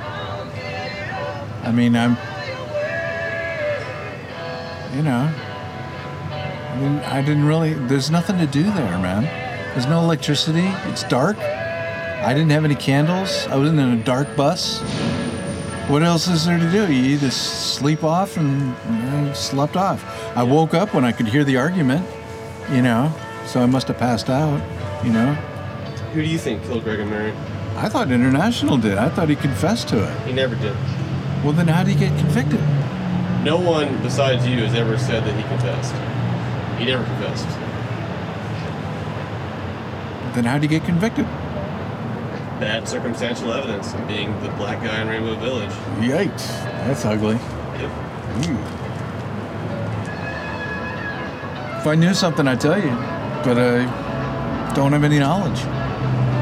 I 1.63 1.71
mean, 1.71 1.95
I'm. 1.95 2.11
You 4.95 5.01
know. 5.01 5.33
I 6.29 6.79
didn't, 6.79 6.99
I 6.99 7.21
didn't 7.21 7.45
really. 7.45 7.73
There's 7.73 8.11
nothing 8.11 8.37
to 8.37 8.45
do 8.45 8.63
there, 8.63 8.99
man. 8.99 9.23
There's 9.73 9.87
no 9.87 9.99
electricity. 10.01 10.67
It's 10.89 11.03
dark. 11.03 11.37
I 11.39 12.33
didn't 12.35 12.51
have 12.51 12.65
any 12.65 12.75
candles. 12.75 13.47
I 13.47 13.55
was 13.55 13.71
in 13.71 13.79
a 13.79 14.03
dark 14.03 14.35
bus. 14.35 14.79
What 15.87 16.03
else 16.03 16.27
is 16.27 16.45
there 16.45 16.59
to 16.59 16.69
do? 16.69 16.91
You 16.91 17.13
either 17.13 17.31
sleep 17.31 18.03
off 18.03 18.35
and 18.35 18.75
I 18.75 19.31
slept 19.31 19.77
off. 19.77 20.03
I 20.35 20.43
woke 20.43 20.73
up 20.73 20.93
when 20.93 21.05
I 21.05 21.13
could 21.13 21.27
hear 21.29 21.45
the 21.45 21.55
argument, 21.55 22.05
you 22.69 22.81
know, 22.81 23.09
so 23.45 23.61
I 23.61 23.67
must 23.67 23.87
have 23.87 23.97
passed 23.97 24.29
out, 24.29 24.61
you 25.05 25.13
know. 25.13 25.33
Who 26.11 26.21
do 26.21 26.27
you 26.27 26.37
think 26.37 26.61
killed 26.63 26.83
Greg 26.83 26.99
and 26.99 27.09
Mary? 27.09 27.31
I 27.77 27.87
thought 27.87 28.11
International 28.11 28.77
did. 28.77 28.97
I 28.97 29.07
thought 29.07 29.29
he 29.29 29.37
confessed 29.37 29.87
to 29.87 30.03
it. 30.03 30.27
He 30.27 30.33
never 30.33 30.55
did. 30.55 30.75
Well, 31.41 31.53
then 31.53 31.69
how 31.69 31.83
did 31.83 31.93
he 31.93 31.99
get 31.99 32.19
convicted? 32.19 32.59
No 33.45 33.57
one 33.57 34.01
besides 34.03 34.45
you 34.45 34.57
has 34.65 34.73
ever 34.75 34.97
said 34.97 35.23
that 35.23 35.37
he 35.37 35.43
confessed. 35.43 35.93
He 36.79 36.85
never 36.85 37.05
confessed. 37.05 37.47
Then 40.35 40.43
how 40.43 40.57
did 40.57 40.63
he 40.63 40.79
get 40.79 40.85
convicted? 40.85 41.25
Bad 42.59 42.87
circumstantial 42.87 43.53
evidence 43.53 43.93
of 43.93 44.07
being 44.07 44.31
the 44.41 44.49
black 44.49 44.81
guy 44.83 45.01
in 45.01 45.07
Rainbow 45.07 45.35
Village. 45.35 45.69
Yikes. 45.99 46.47
That's 46.87 47.05
ugly. 47.05 47.35
Yep. 47.35 47.91
If 51.79 51.85
I 51.87 51.95
knew 51.95 52.13
something, 52.13 52.47
I'd 52.47 52.59
tell 52.59 52.77
you, 52.77 52.89
but 53.43 53.57
I 53.59 54.73
don't 54.75 54.91
have 54.91 55.03
any 55.03 55.19
knowledge. 55.19 55.59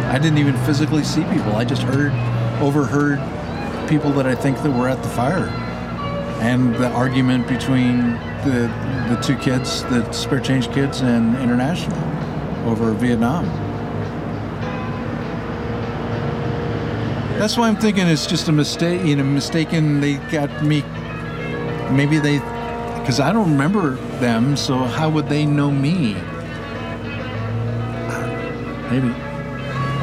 I 0.06 0.18
didn't 0.18 0.38
even 0.38 0.56
physically 0.66 1.04
see 1.04 1.24
people. 1.26 1.56
I 1.56 1.66
just 1.66 1.82
heard, 1.82 2.14
overheard 2.62 3.20
people 3.90 4.12
that 4.14 4.26
I 4.26 4.36
think 4.36 4.62
that 4.64 4.72
were 4.72 4.88
at 4.88 5.04
the 5.04 5.10
fire, 5.10 5.50
and 6.42 6.74
the 6.76 6.90
argument 6.92 7.48
between 7.48 8.14
the 8.46 8.72
the 9.10 9.20
two 9.22 9.36
kids, 9.38 9.84
the 9.84 10.10
spare 10.12 10.40
change 10.40 10.72
kids, 10.72 11.02
and 11.02 11.36
International 11.38 11.98
over 12.68 12.92
Vietnam. 12.94 13.65
That's 17.38 17.58
why 17.58 17.68
I'm 17.68 17.76
thinking 17.76 18.08
it's 18.08 18.26
just 18.26 18.48
a 18.48 18.52
mistake. 18.52 19.06
You 19.06 19.16
know, 19.18 19.24
mistaken. 19.24 20.00
They 20.02 20.16
got 20.32 20.64
me. 20.64 20.82
Maybe 21.92 22.18
they, 22.18 22.40
because 23.00 23.20
I 23.20 23.32
don't 23.32 23.52
remember 23.52 23.92
them. 24.20 24.56
So 24.58 24.78
how 24.78 25.10
would 25.10 25.28
they 25.30 25.46
know 25.46 25.70
me? 25.70 26.14
Maybe 28.92 29.10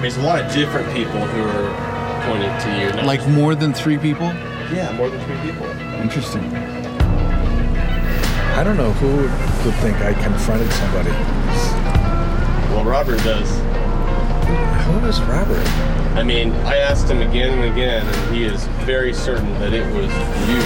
There's 0.01 0.17
a 0.17 0.23
lot 0.23 0.41
of 0.45 0.53
different 0.53 0.93
people 0.93 1.21
who 1.21 1.43
are 1.43 2.27
pointed 2.27 2.61
to 2.63 2.81
you. 2.81 2.93
not 2.97 3.05
like 3.07 3.27
more 3.29 3.55
than 3.55 3.73
three 3.73 3.97
people. 3.97 4.27
yeah, 4.73 4.93
more 4.97 5.09
than 5.09 5.21
three 5.25 5.39
people. 5.51 5.67
Interesting. 6.03 6.43
I 8.55 8.63
don't 8.65 8.77
know 8.77 8.93
who 8.93 9.17
would 9.65 9.75
think 9.79 9.97
I 9.99 10.13
confronted 10.23 10.71
somebody. 10.73 11.11
Well, 12.75 12.85
Robert 12.85 13.19
does. 13.25 13.51
Robert? 15.21 15.67
I 16.17 16.23
mean, 16.23 16.53
I 16.67 16.77
asked 16.77 17.09
him 17.09 17.23
again 17.23 17.59
and 17.59 17.73
again, 17.73 18.07
and 18.07 18.35
he 18.35 18.45
is 18.45 18.65
very 18.85 19.13
certain 19.13 19.53
that 19.61 19.73
it 19.73 19.87
was 19.95 20.11
you. 20.49 20.63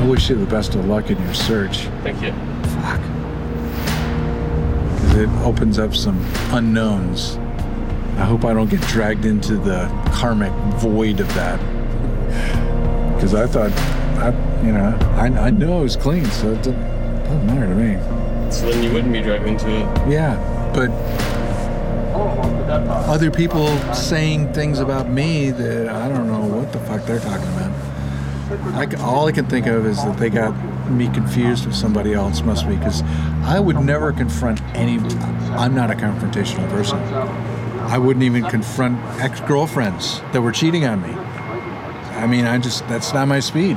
I 0.00 0.06
wish 0.06 0.28
you 0.28 0.36
the 0.36 0.46
best 0.46 0.74
of 0.74 0.84
luck 0.86 1.10
in 1.10 1.18
your 1.22 1.34
search. 1.34 1.86
Thank 2.02 2.20
you. 2.22 2.32
Fuck. 2.80 3.00
Because 4.94 5.14
it 5.16 5.28
opens 5.44 5.78
up 5.78 5.94
some 5.94 6.22
unknowns. 6.50 7.36
I 8.16 8.24
hope 8.24 8.44
I 8.44 8.52
don't 8.52 8.68
get 8.68 8.80
dragged 8.82 9.24
into 9.24 9.56
the 9.56 9.88
karmic 10.12 10.52
void 10.78 11.20
of 11.20 11.32
that. 11.34 11.58
Because 13.14 13.34
I 13.34 13.46
thought, 13.46 13.72
I, 14.18 14.30
you 14.64 14.72
know, 14.72 14.96
I, 15.16 15.46
I 15.46 15.50
know 15.50 15.80
it 15.80 15.82
was 15.84 15.96
clean, 15.96 16.26
so 16.26 16.52
it 16.52 16.56
doesn't, 16.56 17.24
doesn't 17.24 17.46
matter 17.46 17.66
to 17.66 17.74
me. 17.74 18.50
So 18.52 18.70
then 18.70 18.82
you 18.84 18.92
wouldn't 18.92 19.12
be 19.12 19.22
dragged 19.22 19.46
into 19.46 19.68
it. 19.68 20.10
Yeah, 20.10 20.36
but 20.74 20.90
other 22.68 23.30
people 23.30 23.68
saying 23.94 24.52
things 24.52 24.78
about 24.80 25.08
me 25.08 25.50
that 25.50 25.88
I 25.88 26.08
don't 26.08 26.26
know 26.26 26.44
what 26.44 26.72
the 26.72 26.78
fuck 26.80 27.04
they're 27.04 27.20
talking 27.20 27.48
about. 27.54 27.72
I 28.74 29.02
all 29.02 29.26
I 29.26 29.32
can 29.32 29.46
think 29.46 29.66
of 29.66 29.86
is 29.86 29.96
that 30.04 30.18
they 30.18 30.30
got 30.30 30.52
me 30.90 31.08
confused 31.08 31.66
with 31.66 31.74
somebody 31.74 32.12
else, 32.12 32.42
must 32.42 32.68
be, 32.68 32.76
because 32.76 33.02
I 33.42 33.58
would 33.58 33.80
never 33.80 34.12
confront 34.12 34.60
any. 34.76 34.98
I'm 35.54 35.74
not 35.74 35.90
a 35.90 35.94
confrontational 35.94 36.68
person. 36.70 36.98
I 36.98 37.98
wouldn't 37.98 38.24
even 38.24 38.44
confront 38.44 38.98
ex 39.20 39.40
girlfriends 39.40 40.20
that 40.32 40.40
were 40.40 40.52
cheating 40.52 40.84
on 40.84 41.02
me. 41.02 41.14
I 42.14 42.26
mean, 42.26 42.44
I 42.44 42.58
just, 42.58 42.86
that's 42.88 43.12
not 43.12 43.28
my 43.28 43.40
speed. 43.40 43.76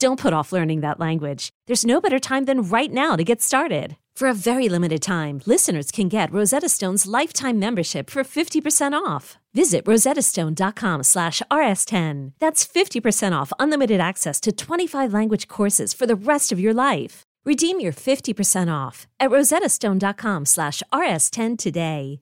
Don't 0.00 0.18
put 0.18 0.32
off 0.32 0.50
learning 0.50 0.80
that 0.80 0.98
language. 0.98 1.50
There's 1.66 1.84
no 1.84 2.00
better 2.00 2.18
time 2.18 2.46
than 2.46 2.62
right 2.62 2.90
now 2.90 3.16
to 3.16 3.22
get 3.22 3.42
started. 3.42 3.98
For 4.16 4.28
a 4.28 4.34
very 4.34 4.66
limited 4.66 5.02
time, 5.02 5.42
listeners 5.44 5.90
can 5.90 6.08
get 6.08 6.32
Rosetta 6.32 6.70
Stone's 6.70 7.06
lifetime 7.06 7.58
membership 7.58 8.08
for 8.08 8.24
50% 8.24 8.94
off. 8.94 9.38
Visit 9.52 9.84
rosettastone.com 9.84 11.02
slash 11.02 11.42
rs10. 11.50 12.32
That's 12.38 12.66
50% 12.66 13.38
off 13.38 13.52
unlimited 13.58 14.00
access 14.00 14.40
to 14.40 14.52
25 14.52 15.12
language 15.12 15.48
courses 15.48 15.92
for 15.92 16.06
the 16.06 16.16
rest 16.16 16.50
of 16.50 16.58
your 16.58 16.72
life. 16.72 17.24
Redeem 17.44 17.78
your 17.78 17.92
50% 17.92 18.72
off 18.72 19.06
at 19.18 19.30
rosettastone.com 19.30 20.46
slash 20.46 20.82
rs10 20.94 21.58
today. 21.58 22.20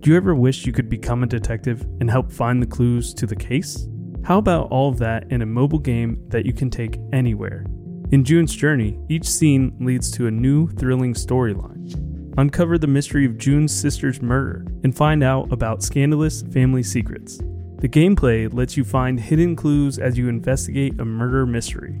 Do 0.00 0.10
you 0.10 0.16
ever 0.18 0.34
wish 0.34 0.66
you 0.66 0.72
could 0.72 0.90
become 0.90 1.22
a 1.22 1.26
detective 1.26 1.80
and 2.00 2.10
help 2.10 2.30
find 2.30 2.62
the 2.62 2.66
clues 2.66 3.14
to 3.14 3.26
the 3.26 3.36
case? 3.36 3.86
How 4.22 4.38
about 4.38 4.70
all 4.70 4.88
of 4.88 4.98
that 4.98 5.30
in 5.30 5.42
a 5.42 5.46
mobile 5.46 5.78
game 5.78 6.22
that 6.28 6.44
you 6.44 6.52
can 6.52 6.70
take 6.70 6.98
anywhere? 7.12 7.64
In 8.12 8.24
June's 8.24 8.54
Journey, 8.54 8.98
each 9.08 9.28
scene 9.28 9.74
leads 9.80 10.10
to 10.12 10.26
a 10.26 10.30
new, 10.30 10.68
thrilling 10.68 11.14
storyline. 11.14 12.34
Uncover 12.36 12.78
the 12.78 12.86
mystery 12.86 13.24
of 13.24 13.38
June's 13.38 13.74
sister's 13.74 14.20
murder 14.20 14.66
and 14.84 14.96
find 14.96 15.22
out 15.22 15.52
about 15.52 15.82
scandalous 15.82 16.42
family 16.42 16.82
secrets. 16.82 17.38
The 17.78 17.88
gameplay 17.88 18.52
lets 18.52 18.76
you 18.76 18.84
find 18.84 19.18
hidden 19.18 19.56
clues 19.56 19.98
as 19.98 20.18
you 20.18 20.28
investigate 20.28 21.00
a 21.00 21.04
murder 21.04 21.46
mystery. 21.46 22.00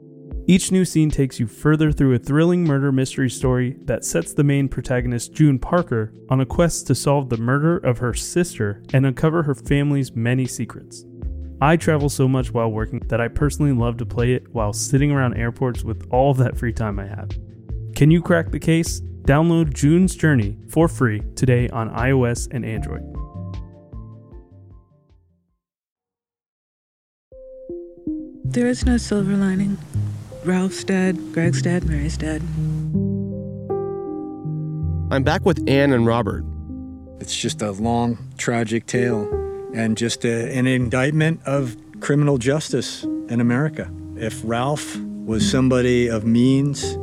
Each 0.47 0.71
new 0.71 0.85
scene 0.85 1.11
takes 1.11 1.39
you 1.39 1.45
further 1.45 1.91
through 1.91 2.15
a 2.15 2.19
thrilling 2.19 2.63
murder 2.63 2.91
mystery 2.91 3.29
story 3.29 3.77
that 3.83 4.03
sets 4.03 4.33
the 4.33 4.43
main 4.43 4.67
protagonist, 4.67 5.33
June 5.33 5.59
Parker, 5.59 6.13
on 6.29 6.41
a 6.41 6.45
quest 6.45 6.87
to 6.87 6.95
solve 6.95 7.29
the 7.29 7.37
murder 7.37 7.77
of 7.77 7.99
her 7.99 8.13
sister 8.13 8.81
and 8.91 9.05
uncover 9.05 9.43
her 9.43 9.53
family's 9.53 10.15
many 10.15 10.47
secrets. 10.47 11.05
I 11.61 11.77
travel 11.77 12.09
so 12.09 12.27
much 12.27 12.53
while 12.53 12.71
working 12.71 13.01
that 13.07 13.21
I 13.21 13.27
personally 13.27 13.71
love 13.71 13.97
to 13.97 14.05
play 14.05 14.33
it 14.33 14.51
while 14.51 14.73
sitting 14.73 15.11
around 15.11 15.35
airports 15.35 15.83
with 15.83 16.07
all 16.09 16.31
of 16.31 16.37
that 16.37 16.57
free 16.57 16.73
time 16.73 16.99
I 16.99 17.05
have. 17.05 17.29
Can 17.95 18.09
you 18.09 18.21
crack 18.21 18.49
the 18.49 18.59
case? 18.59 18.99
Download 19.21 19.71
June's 19.71 20.15
Journey 20.15 20.57
for 20.69 20.87
free 20.87 21.21
today 21.35 21.69
on 21.69 21.91
iOS 21.91 22.47
and 22.49 22.65
Android. 22.65 23.03
There 28.43 28.67
is 28.67 28.85
no 28.85 28.97
silver 28.97 29.37
lining. 29.37 29.77
Ralph's 30.43 30.83
dead, 30.83 31.33
Greg's 31.33 31.61
dead, 31.61 31.83
Mary's 31.83 32.17
dead. 32.17 32.41
I'm 35.11 35.21
back 35.23 35.45
with 35.45 35.63
Anne 35.69 35.93
and 35.93 36.07
Robert. 36.07 36.43
It's 37.19 37.35
just 37.35 37.61
a 37.61 37.71
long, 37.71 38.17
tragic 38.39 38.87
tale 38.87 39.29
and 39.75 39.95
just 39.95 40.25
a, 40.25 40.51
an 40.57 40.65
indictment 40.65 41.41
of 41.45 41.77
criminal 41.99 42.39
justice 42.39 43.03
in 43.03 43.39
America. 43.39 43.91
If 44.15 44.41
Ralph 44.43 44.97
was 44.97 45.47
somebody 45.47 46.07
of 46.07 46.25
means, 46.25 46.97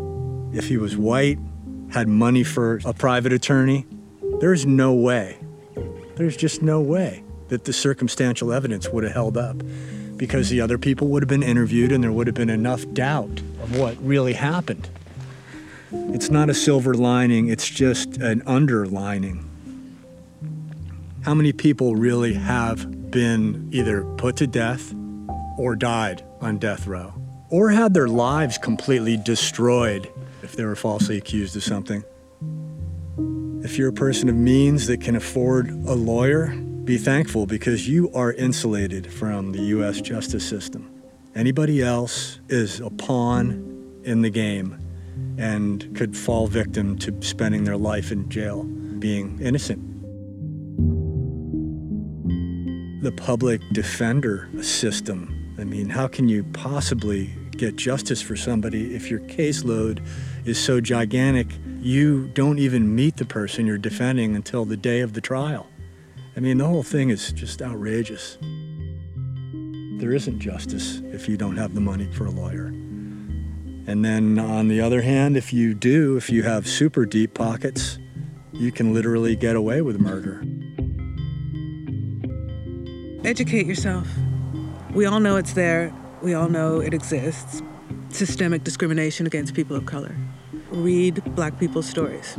if 0.52 0.66
he 0.66 0.76
was 0.76 0.96
white, 0.96 1.38
had 1.92 2.08
money 2.08 2.42
for 2.42 2.80
a 2.84 2.92
private 2.92 3.32
attorney, 3.32 3.86
there's 4.40 4.66
no 4.66 4.92
way, 4.92 5.38
there's 6.16 6.36
just 6.36 6.60
no 6.60 6.80
way 6.80 7.22
that 7.50 7.66
the 7.66 7.72
circumstantial 7.72 8.52
evidence 8.52 8.88
would 8.88 9.04
have 9.04 9.12
held 9.12 9.36
up 9.36 9.62
because 10.18 10.50
the 10.50 10.60
other 10.60 10.76
people 10.76 11.08
would 11.08 11.22
have 11.22 11.28
been 11.28 11.42
interviewed 11.42 11.92
and 11.92 12.02
there 12.02 12.12
would 12.12 12.26
have 12.26 12.34
been 12.34 12.50
enough 12.50 12.84
doubt 12.92 13.40
of 13.62 13.78
what 13.78 13.96
really 14.04 14.34
happened. 14.34 14.88
It's 15.90 16.28
not 16.28 16.50
a 16.50 16.54
silver 16.54 16.92
lining, 16.92 17.48
it's 17.48 17.68
just 17.68 18.18
an 18.18 18.42
underlining. 18.46 19.44
How 21.22 21.34
many 21.34 21.52
people 21.52 21.96
really 21.96 22.34
have 22.34 23.10
been 23.10 23.68
either 23.72 24.04
put 24.16 24.36
to 24.36 24.46
death 24.46 24.94
or 25.56 25.76
died 25.76 26.24
on 26.40 26.58
death 26.58 26.86
row 26.86 27.14
or 27.50 27.70
had 27.70 27.94
their 27.94 28.08
lives 28.08 28.58
completely 28.58 29.16
destroyed 29.16 30.08
if 30.42 30.56
they 30.56 30.64
were 30.64 30.76
falsely 30.76 31.16
accused 31.16 31.56
of 31.56 31.62
something? 31.62 32.04
If 33.64 33.78
you're 33.78 33.88
a 33.88 33.92
person 33.92 34.28
of 34.28 34.36
means 34.36 34.86
that 34.86 35.00
can 35.00 35.16
afford 35.16 35.70
a 35.70 35.94
lawyer, 35.94 36.54
be 36.88 36.96
thankful 36.96 37.44
because 37.44 37.86
you 37.86 38.10
are 38.14 38.32
insulated 38.32 39.12
from 39.12 39.52
the 39.52 39.60
U.S. 39.76 40.00
justice 40.00 40.48
system. 40.48 40.90
Anybody 41.34 41.82
else 41.82 42.40
is 42.48 42.80
a 42.80 42.88
pawn 42.88 44.00
in 44.04 44.22
the 44.22 44.30
game 44.30 44.78
and 45.36 45.94
could 45.94 46.16
fall 46.16 46.46
victim 46.46 46.96
to 47.00 47.14
spending 47.20 47.64
their 47.64 47.76
life 47.76 48.10
in 48.10 48.26
jail 48.30 48.64
being 48.98 49.38
innocent. 49.38 49.84
the 53.02 53.12
public 53.12 53.60
defender 53.72 54.48
system. 54.60 55.54
I 55.58 55.64
mean, 55.64 55.88
how 55.88 56.08
can 56.08 56.28
you 56.28 56.42
possibly 56.52 57.30
get 57.52 57.76
justice 57.76 58.20
for 58.20 58.34
somebody 58.34 58.94
if 58.94 59.10
your 59.10 59.20
caseload 59.20 60.04
is 60.44 60.58
so 60.58 60.80
gigantic 60.80 61.46
you 61.80 62.28
don't 62.34 62.58
even 62.58 62.94
meet 62.94 63.16
the 63.16 63.24
person 63.24 63.66
you're 63.66 63.78
defending 63.78 64.34
until 64.34 64.64
the 64.64 64.76
day 64.76 65.00
of 65.00 65.12
the 65.12 65.20
trial? 65.20 65.68
I 66.38 66.40
mean, 66.40 66.58
the 66.58 66.66
whole 66.66 66.84
thing 66.84 67.10
is 67.10 67.32
just 67.32 67.60
outrageous. 67.60 68.38
There 69.98 70.12
isn't 70.12 70.38
justice 70.38 71.02
if 71.06 71.28
you 71.28 71.36
don't 71.36 71.56
have 71.56 71.74
the 71.74 71.80
money 71.80 72.06
for 72.12 72.26
a 72.26 72.30
lawyer. 72.30 72.66
And 73.88 74.04
then 74.04 74.38
on 74.38 74.68
the 74.68 74.80
other 74.80 75.02
hand, 75.02 75.36
if 75.36 75.52
you 75.52 75.74
do, 75.74 76.16
if 76.16 76.30
you 76.30 76.44
have 76.44 76.68
super 76.68 77.04
deep 77.06 77.34
pockets, 77.34 77.98
you 78.52 78.70
can 78.70 78.94
literally 78.94 79.34
get 79.34 79.56
away 79.56 79.82
with 79.82 79.98
murder. 79.98 80.44
Educate 83.24 83.66
yourself. 83.66 84.06
We 84.94 85.06
all 85.06 85.18
know 85.18 85.38
it's 85.38 85.54
there, 85.54 85.92
we 86.22 86.34
all 86.34 86.48
know 86.48 86.78
it 86.78 86.94
exists. 86.94 87.62
Systemic 88.10 88.62
discrimination 88.62 89.26
against 89.26 89.54
people 89.54 89.74
of 89.74 89.86
color. 89.86 90.14
Read 90.70 91.20
black 91.34 91.58
people's 91.58 91.88
stories. 91.88 92.38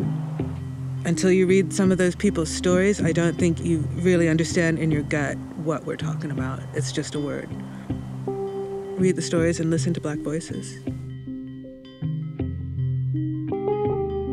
Until 1.06 1.32
you 1.32 1.48
read 1.48 1.72
some 1.74 1.92
of 1.92 1.98
those 1.98 2.16
people's 2.16 2.50
stories, 2.50 3.02
I 3.02 3.14
don't 3.14 3.38
think 3.38 3.62
you 3.62 3.80
really 3.94 4.28
understand 4.28 4.80
in 4.80 4.92
your 4.92 5.04
gut 5.04 5.38
what 5.64 5.86
we're 5.86 5.96
talking 5.96 6.30
about. 6.30 6.62
It's 6.74 6.92
just 6.92 7.16
a 7.16 7.20
word. 7.20 7.50
Read 9.00 9.16
the 9.16 9.22
stories 9.22 9.60
and 9.60 9.70
listen 9.70 9.94
to 9.94 10.02
black 10.02 10.20
voices. 10.20 10.78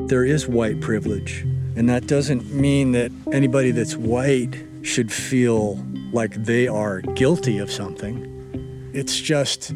There 0.09 0.25
is 0.25 0.49
white 0.49 0.81
privilege, 0.81 1.43
and 1.77 1.89
that 1.89 2.07
doesn't 2.09 2.53
mean 2.53 2.93
that 2.93 3.13
anybody 3.33 3.71
that's 3.71 3.97
white 3.97 4.57
should 4.83 5.13
feel 5.13 5.77
like 6.13 6.35
they 6.35 6.67
are 6.67 7.01
guilty 7.01 7.59
of 7.59 7.71
something. 7.71 8.91
It's 8.93 9.21
just 9.21 9.73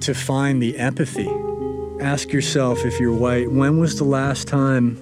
to 0.00 0.14
find 0.14 0.62
the 0.62 0.78
empathy. 0.78 1.30
Ask 2.00 2.32
yourself 2.32 2.84
if 2.84 2.98
you're 2.98 3.14
white, 3.14 3.50
when 3.50 3.78
was 3.78 3.98
the 3.98 4.04
last 4.04 4.48
time 4.48 4.98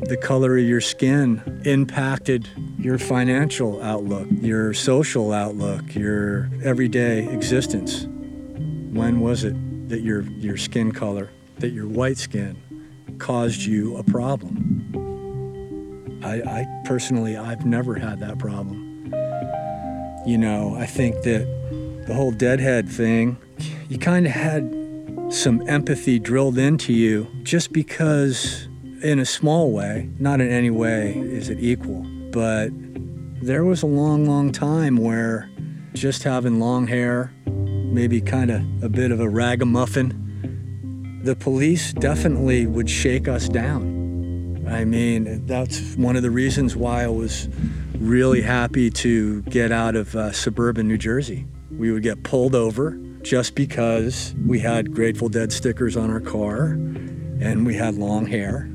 the 0.00 0.16
color 0.16 0.56
of 0.56 0.64
your 0.64 0.80
skin 0.80 1.62
impacted 1.64 2.48
your 2.78 2.98
financial 2.98 3.82
outlook, 3.82 4.28
your 4.40 4.74
social 4.74 5.32
outlook, 5.32 5.94
your 5.94 6.48
everyday 6.62 7.26
existence? 7.28 8.04
When 8.04 9.20
was 9.20 9.44
it 9.44 9.54
that 9.88 10.00
your, 10.00 10.22
your 10.22 10.56
skin 10.56 10.92
color, 10.92 11.30
that 11.58 11.70
your 11.70 11.86
white 11.86 12.18
skin, 12.18 12.56
caused 13.18 13.62
you 13.62 13.96
a 13.96 14.02
problem? 14.04 14.90
I, 16.24 16.42
I 16.42 16.82
personally, 16.84 17.36
I've 17.36 17.64
never 17.64 17.94
had 17.94 18.20
that 18.20 18.38
problem. 18.38 19.12
You 20.26 20.38
know, 20.38 20.74
I 20.76 20.86
think 20.86 21.22
that 21.22 21.46
the 22.06 22.14
whole 22.14 22.32
deadhead 22.32 22.88
thing, 22.88 23.36
you 23.88 23.98
kind 23.98 24.26
of 24.26 24.32
had 24.32 24.72
some 25.30 25.66
empathy 25.68 26.18
drilled 26.18 26.58
into 26.58 26.92
you 26.92 27.28
just 27.42 27.72
because, 27.72 28.68
in 29.02 29.18
a 29.18 29.26
small 29.26 29.72
way, 29.72 30.08
not 30.18 30.40
in 30.40 30.50
any 30.50 30.70
way 30.70 31.14
is 31.16 31.48
it 31.48 31.58
equal, 31.60 32.04
but 32.32 32.70
there 33.42 33.64
was 33.64 33.82
a 33.82 33.86
long, 33.86 34.26
long 34.26 34.52
time 34.52 34.96
where 34.96 35.50
just 35.92 36.22
having 36.22 36.58
long 36.58 36.86
hair, 36.86 37.32
maybe 37.46 38.20
kind 38.20 38.50
of 38.50 38.62
a 38.82 38.88
bit 38.88 39.10
of 39.10 39.20
a 39.20 39.28
ragamuffin, 39.28 41.20
the 41.22 41.36
police 41.36 41.92
definitely 41.92 42.66
would 42.66 42.88
shake 42.88 43.28
us 43.28 43.48
down. 43.48 44.64
I 44.68 44.84
mean, 44.84 45.46
that's 45.46 45.94
one 45.96 46.16
of 46.16 46.22
the 46.22 46.30
reasons 46.30 46.76
why 46.76 47.04
I 47.04 47.08
was 47.08 47.48
really 47.98 48.42
happy 48.42 48.90
to 48.90 49.42
get 49.42 49.72
out 49.72 49.96
of 49.96 50.14
uh, 50.16 50.32
suburban 50.32 50.88
New 50.88 50.98
Jersey. 50.98 51.46
We 51.70 51.92
would 51.92 52.02
get 52.02 52.22
pulled 52.22 52.54
over 52.54 52.98
just 53.22 53.54
because 53.54 54.34
we 54.46 54.60
had 54.60 54.92
Grateful 54.92 55.28
Dead 55.28 55.52
stickers 55.52 55.96
on 55.96 56.10
our 56.10 56.20
car 56.20 56.78
and 57.40 57.66
we 57.66 57.74
had 57.74 57.94
long 57.94 58.26
hair. 58.26 58.70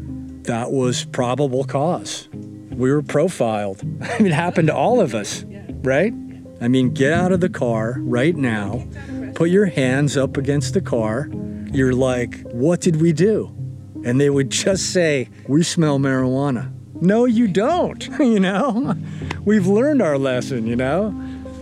That 0.51 0.73
was 0.73 1.05
probable 1.05 1.63
cause. 1.63 2.27
We 2.33 2.91
were 2.91 3.01
profiled. 3.01 3.79
I 4.01 4.17
mean, 4.17 4.27
it 4.27 4.33
happened 4.33 4.67
to 4.67 4.75
all 4.75 4.99
of 4.99 5.15
us, 5.15 5.45
right? 5.81 6.11
I 6.59 6.67
mean, 6.67 6.93
get 6.93 7.13
out 7.13 7.31
of 7.31 7.39
the 7.39 7.47
car 7.47 7.95
right 7.99 8.35
now, 8.35 8.85
put 9.33 9.49
your 9.49 9.67
hands 9.67 10.17
up 10.17 10.35
against 10.35 10.73
the 10.73 10.81
car. 10.81 11.29
You're 11.71 11.93
like, 11.93 12.41
what 12.51 12.81
did 12.81 12.99
we 12.99 13.13
do? 13.13 13.55
And 14.03 14.19
they 14.19 14.29
would 14.29 14.49
just 14.49 14.91
say, 14.91 15.29
we 15.47 15.63
smell 15.63 15.99
marijuana. 15.99 16.69
No, 17.01 17.23
you 17.23 17.47
don't, 17.47 18.05
you 18.19 18.41
know? 18.41 18.93
We've 19.45 19.67
learned 19.67 20.01
our 20.01 20.17
lesson, 20.17 20.67
you 20.67 20.75
know? 20.75 21.15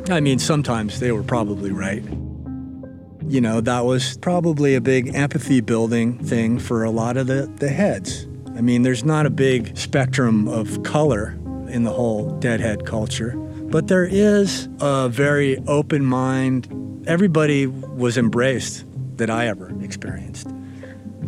I 0.09 0.19
mean, 0.19 0.39
sometimes 0.39 0.99
they 0.99 1.11
were 1.11 1.21
probably 1.21 1.71
right. 1.71 2.01
You 3.27 3.39
know, 3.39 3.61
that 3.61 3.85
was 3.85 4.17
probably 4.17 4.73
a 4.73 4.81
big 4.81 5.13
empathy 5.13 5.61
building 5.61 6.17
thing 6.17 6.57
for 6.57 6.83
a 6.83 6.89
lot 6.89 7.17
of 7.17 7.27
the, 7.27 7.45
the 7.57 7.69
heads. 7.69 8.25
I 8.59 8.61
mean, 8.61 8.81
there's 8.81 9.05
not 9.05 9.25
a 9.25 9.29
big 9.29 9.77
spectrum 9.77 10.49
of 10.49 10.83
color 10.83 11.29
in 11.69 11.83
the 11.83 11.91
whole 11.91 12.29
deadhead 12.39 12.85
culture, 12.85 13.31
but 13.37 13.87
there 13.87 14.03
is 14.03 14.67
a 14.81 15.07
very 15.07 15.57
open 15.59 16.03
mind. 16.03 16.67
Everybody 17.07 17.67
was 17.67 18.17
embraced 18.17 18.83
that 19.15 19.29
I 19.29 19.47
ever 19.47 19.71
experienced. 19.81 20.49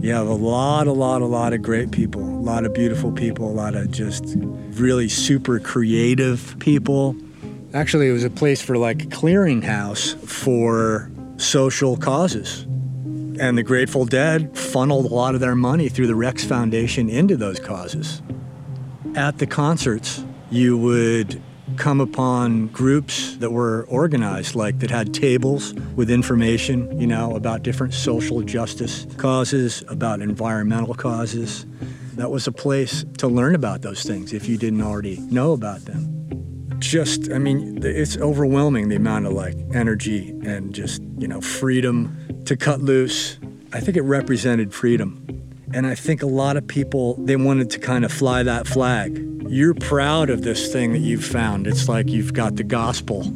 You 0.02 0.12
have 0.12 0.28
a 0.28 0.34
lot, 0.34 0.88
a 0.88 0.92
lot, 0.92 1.22
a 1.22 1.26
lot 1.26 1.54
of 1.54 1.62
great 1.62 1.92
people, 1.92 2.22
a 2.22 2.44
lot 2.44 2.66
of 2.66 2.74
beautiful 2.74 3.14
people, 3.14 3.50
a 3.50 3.56
lot 3.56 3.76
of 3.76 3.90
just 3.92 4.26
really 4.72 5.08
super 5.08 5.58
creative 5.58 6.58
people. 6.60 7.16
Actually, 7.74 8.10
it 8.10 8.12
was 8.12 8.26
a 8.26 8.30
place 8.30 8.62
for 8.62 8.78
like 8.78 9.04
a 9.04 9.08
clearinghouse 9.08 10.18
for 10.28 11.10
social 11.38 11.96
causes. 11.96 12.68
And 13.42 13.58
the 13.58 13.64
Grateful 13.64 14.06
Dead 14.06 14.56
funneled 14.56 15.08
a 15.08 15.14
lot 15.16 15.34
of 15.34 15.42
their 15.42 15.56
money 15.56 15.90
through 15.90 16.06
the 16.06 16.14
Rex 16.14 16.46
Foundation 16.46 17.10
into 17.10 17.36
those 17.36 17.60
causes. 17.60 18.22
At 19.16 19.40
the 19.40 19.48
concerts, 19.48 20.24
you 20.52 20.78
would 20.78 21.42
come 21.76 22.00
upon 22.02 22.68
groups 22.68 23.36
that 23.38 23.50
were 23.50 23.88
organized, 23.90 24.54
like 24.54 24.78
that 24.78 24.92
had 24.92 25.12
tables 25.12 25.74
with 25.96 26.12
information, 26.12 27.00
you 27.02 27.08
know, 27.08 27.36
about 27.36 27.64
different 27.64 27.96
social 27.96 28.44
justice 28.44 29.08
causes, 29.18 29.84
about 29.88 30.22
environmental 30.22 30.94
causes. 30.94 31.66
That 32.18 32.30
was 32.30 32.46
a 32.46 32.52
place 32.52 33.04
to 33.18 33.28
learn 33.28 33.56
about 33.56 33.82
those 33.82 34.04
things 34.04 34.34
if 34.34 34.48
you 34.48 34.60
didn't 34.60 34.84
already 34.84 35.18
know 35.18 35.54
about 35.54 35.86
them. 35.86 36.78
Just, 36.78 37.32
I 37.32 37.40
mean, 37.40 37.80
it's 37.84 38.18
overwhelming 38.18 38.90
the 38.90 38.98
amount 38.98 39.26
of 39.26 39.34
like 39.34 39.56
energy 39.74 40.30
and 40.46 40.76
just, 40.76 41.02
you 41.18 41.28
know, 41.28 41.42
freedom 41.42 42.16
to 42.46 42.58
cut 42.58 42.82
loose. 42.82 43.38
I 43.74 43.80
think 43.80 43.98
it 43.98 44.02
represented 44.02 44.74
freedom. 44.74 45.26
And 45.74 45.88
I 45.88 45.96
think 45.96 46.22
a 46.22 46.28
lot 46.28 46.58
of 46.58 46.68
people, 46.68 47.16
they 47.16 47.36
wanted 47.38 47.70
to 47.72 47.80
kind 47.80 48.04
of 48.04 48.12
fly 48.12 48.44
that 48.44 48.68
flag. 48.68 49.18
You're 49.48 49.74
proud 49.74 50.30
of 50.30 50.42
this 50.42 50.72
thing 50.72 50.92
that 50.94 51.00
you've 51.00 51.24
found. 51.24 51.68
It's 51.68 51.88
like 51.88 52.10
you've 52.10 52.34
got 52.34 52.58
the 52.58 52.64
gospel. 52.64 53.32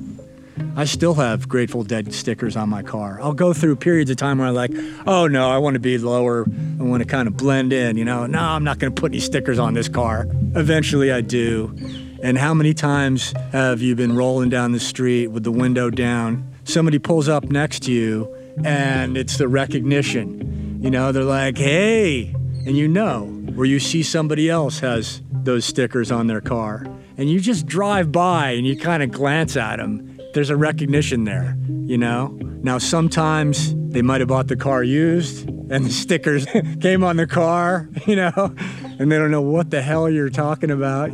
I 0.76 0.84
still 0.84 1.14
have 1.14 1.48
Grateful 1.48 1.84
Dead 1.84 2.14
stickers 2.14 2.58
on 2.58 2.70
my 2.70 2.84
car. 2.84 3.20
I'll 3.22 3.34
go 3.34 3.54
through 3.54 3.78
periods 3.78 4.12
of 4.12 4.18
time 4.18 4.40
where 4.40 4.48
I'm 4.48 4.54
like, 4.54 4.72
oh 5.08 5.28
no, 5.28 5.50
I 5.50 5.58
want 5.58 5.76
to 5.76 5.80
be 5.80 5.98
lower. 5.98 6.46
I 6.80 6.84
want 6.84 7.02
to 7.02 7.08
kind 7.08 7.28
of 7.28 7.38
blend 7.38 7.72
in, 7.72 7.96
you 7.96 8.04
know. 8.04 8.26
No, 8.26 8.40
I'm 8.40 8.64
not 8.64 8.80
going 8.80 8.94
to 8.94 9.00
put 9.00 9.12
any 9.12 9.22
stickers 9.22 9.60
on 9.60 9.74
this 9.74 9.88
car. 9.88 10.28
Eventually 10.56 11.12
I 11.12 11.22
do. 11.22 11.74
And 12.22 12.38
how 12.38 12.54
many 12.54 12.74
times 12.74 13.34
have 13.52 13.82
you 13.82 13.96
been 13.96 14.16
rolling 14.16 14.50
down 14.50 14.74
the 14.74 14.80
street 14.80 15.28
with 15.28 15.44
the 15.44 15.52
window 15.52 15.90
down? 15.90 16.54
Somebody 16.66 17.00
pulls 17.00 17.30
up 17.30 17.46
next 17.46 17.84
to 17.84 17.92
you 17.94 18.34
and 18.64 19.18
it's 19.18 19.38
the 19.38 19.48
recognition. 19.48 20.80
You 20.82 20.90
know, 20.90 21.12
they're 21.12 21.24
like, 21.24 21.58
hey, 21.58 22.34
and 22.66 22.78
you 22.78 22.88
know, 22.88 23.26
where 23.56 23.66
you 23.66 23.80
see 23.80 24.04
somebody 24.04 24.50
else 24.50 24.80
has 24.80 25.22
those 25.32 25.66
stickers 25.66 26.12
on 26.12 26.28
their 26.28 26.42
car, 26.42 26.86
and 27.18 27.30
you 27.30 27.40
just 27.40 27.66
drive 27.66 28.12
by 28.12 28.52
and 28.52 28.66
you 28.66 28.78
kind 28.78 29.02
of 29.04 29.12
glance 29.12 29.56
at 29.56 29.78
them. 29.78 30.20
There's 30.34 30.50
a 30.50 30.58
recognition 30.58 31.24
there, 31.24 31.58
you 31.86 31.98
know? 31.98 32.38
Now, 32.62 32.78
sometimes 32.78 33.74
they 33.76 34.02
might 34.02 34.22
have 34.22 34.28
bought 34.28 34.48
the 34.48 34.56
car 34.56 34.84
used 34.84 35.48
and 35.48 35.86
the 35.86 35.92
stickers 35.92 36.46
came 36.82 37.04
on 37.04 37.18
the 37.18 37.28
car, 37.28 37.90
you 38.06 38.16
know, 38.16 38.54
and 39.00 39.12
they 39.12 39.18
don't 39.18 39.32
know 39.32 39.42
what 39.42 39.72
the 39.72 39.82
hell 39.82 40.10
you're 40.10 40.30
talking 40.30 40.72
about. 40.72 41.12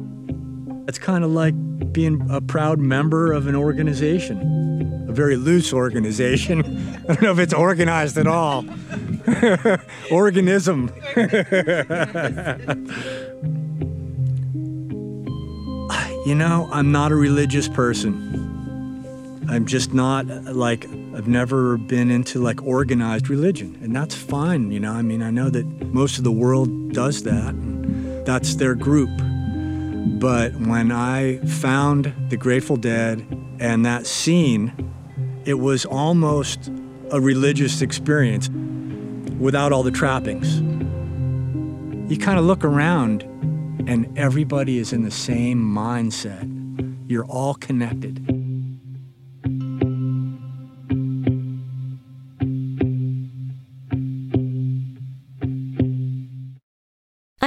It's 0.88 0.98
kind 0.98 1.24
of 1.24 1.32
like 1.32 1.54
being 1.94 2.26
a 2.30 2.42
proud 2.42 2.80
member 2.80 3.32
of 3.32 3.48
an 3.48 3.56
organization, 3.56 4.71
a 5.12 5.14
very 5.14 5.36
loose 5.36 5.74
organization. 5.74 6.60
I 7.10 7.14
don't 7.14 7.22
know 7.22 7.32
if 7.32 7.40
it's 7.40 7.54
organized 7.54 8.18
at 8.18 8.28
all. 8.28 8.66
Organism. 10.12 10.90
you 16.26 16.36
know, 16.36 16.70
I'm 16.72 16.92
not 16.92 17.12
a 17.12 17.16
religious 17.16 17.68
person. 17.68 18.40
I'm 19.50 19.66
just 19.66 19.94
not 19.94 20.28
like 20.28 20.86
I've 20.86 21.28
never 21.28 21.78
been 21.78 22.10
into 22.10 22.40
like 22.40 22.64
organized 22.64 23.30
religion, 23.30 23.78
and 23.82 23.94
that's 23.94 24.16
fine. 24.16 24.72
You 24.72 24.80
know, 24.80 24.94
I 24.94 25.02
mean, 25.02 25.22
I 25.22 25.30
know 25.30 25.50
that 25.50 25.66
most 25.94 26.18
of 26.18 26.24
the 26.24 26.32
world 26.32 26.94
does 26.94 27.24
that. 27.24 27.54
That's 28.26 28.56
their 28.56 28.76
group. 28.76 29.10
But 30.22 30.54
when 30.54 30.92
I 30.92 31.38
found 31.40 32.14
the 32.30 32.38
Grateful 32.38 32.78
Dead 32.78 33.26
And 33.60 33.86
that 33.86 34.08
scene, 34.08 34.72
it 35.46 35.56
was 35.56 35.86
almost 35.86 36.72
a 37.12 37.20
religious 37.20 37.82
experience 37.82 38.50
without 39.40 39.72
all 39.72 39.84
the 39.84 39.92
trappings. 39.92 40.60
You 42.12 42.18
kind 42.18 42.38
of 42.38 42.46
look 42.46 42.64
around 42.64 43.24
and 43.88 44.08
everybody 44.18 44.78
is 44.78 44.94
in 44.94 45.02
the 45.04 45.12
same 45.12 45.60
mindset. 45.60 46.48
You're 47.08 47.26
all 47.26 47.56
connected. 47.56 48.31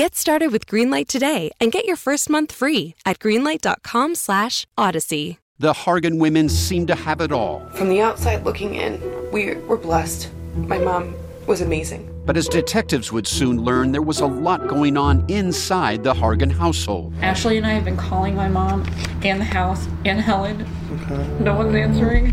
Get 0.00 0.16
started 0.16 0.50
with 0.50 0.64
Greenlight 0.64 1.08
today 1.08 1.50
and 1.60 1.70
get 1.70 1.84
your 1.84 1.94
first 1.94 2.30
month 2.30 2.52
free 2.52 2.94
at 3.04 3.18
greenlight.com/odyssey. 3.18 5.38
The 5.58 5.72
Hargan 5.74 6.18
women 6.18 6.48
seem 6.48 6.86
to 6.86 6.94
have 6.94 7.20
it 7.20 7.30
all. 7.30 7.68
From 7.74 7.90
the 7.90 8.00
outside 8.00 8.42
looking 8.42 8.76
in, 8.76 8.98
we 9.30 9.56
were 9.56 9.76
blessed. 9.76 10.30
My 10.56 10.78
mom 10.78 11.14
was 11.46 11.60
amazing. 11.60 12.10
But 12.24 12.38
as 12.38 12.48
detectives 12.48 13.12
would 13.12 13.26
soon 13.26 13.62
learn, 13.62 13.92
there 13.92 14.00
was 14.00 14.20
a 14.20 14.26
lot 14.26 14.68
going 14.68 14.96
on 14.96 15.22
inside 15.28 16.02
the 16.02 16.14
Hargan 16.14 16.50
household. 16.50 17.12
Ashley 17.20 17.58
and 17.58 17.66
I 17.66 17.72
have 17.72 17.84
been 17.84 17.98
calling 17.98 18.34
my 18.34 18.48
mom 18.48 18.86
and 19.22 19.38
the 19.38 19.44
house 19.44 19.86
and 20.06 20.18
Helen. 20.18 20.66
Okay. 20.94 21.26
No 21.40 21.56
one's 21.56 21.74
answering. 21.74 22.32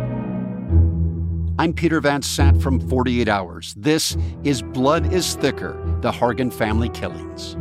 I'm 1.61 1.73
Peter 1.73 2.01
Van 2.01 2.23
Sant 2.23 2.59
from 2.59 2.79
48 2.89 3.27
Hours. 3.27 3.75
This 3.77 4.17
is 4.43 4.63
Blood 4.63 5.13
is 5.13 5.35
Thicker 5.35 5.79
The 6.01 6.11
Hargan 6.11 6.51
Family 6.51 6.89
Killings. 6.89 7.55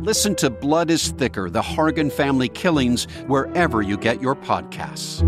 Listen 0.00 0.34
to 0.34 0.50
Blood 0.50 0.90
is 0.90 1.12
Thicker 1.12 1.48
The 1.48 1.62
Hargan 1.62 2.10
Family 2.10 2.48
Killings 2.48 3.04
wherever 3.28 3.80
you 3.80 3.96
get 3.96 4.20
your 4.20 4.34
podcasts. 4.34 5.22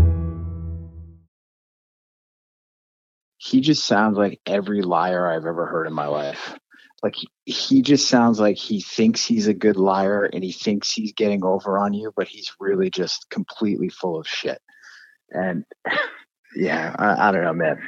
He 3.37 3.61
just 3.61 3.85
sounds 3.85 4.17
like 4.17 4.41
every 4.45 4.81
liar 4.81 5.31
I've 5.31 5.45
ever 5.45 5.65
heard 5.65 5.87
in 5.87 5.93
my 5.93 6.07
life 6.07 6.59
like 7.01 7.15
he, 7.45 7.81
just 7.81 8.09
sounds 8.09 8.41
like 8.41 8.57
he 8.57 8.81
thinks 8.81 9.23
he's 9.23 9.47
a 9.47 9.53
good 9.53 9.77
liar 9.77 10.25
and 10.25 10.43
he 10.43 10.51
thinks 10.51 10.91
he's 10.91 11.13
getting 11.13 11.45
over 11.45 11.77
on 11.77 11.93
you, 11.93 12.11
but 12.17 12.27
he's 12.27 12.51
really 12.59 12.89
just 12.89 13.29
completely 13.29 13.87
full 13.87 14.19
of 14.19 14.27
shit. 14.27 14.61
And 15.29 15.63
yeah, 16.55 16.95
I, 16.97 17.29
I 17.29 17.31
don't 17.31 17.43
know, 17.43 17.53
man. 17.53 17.81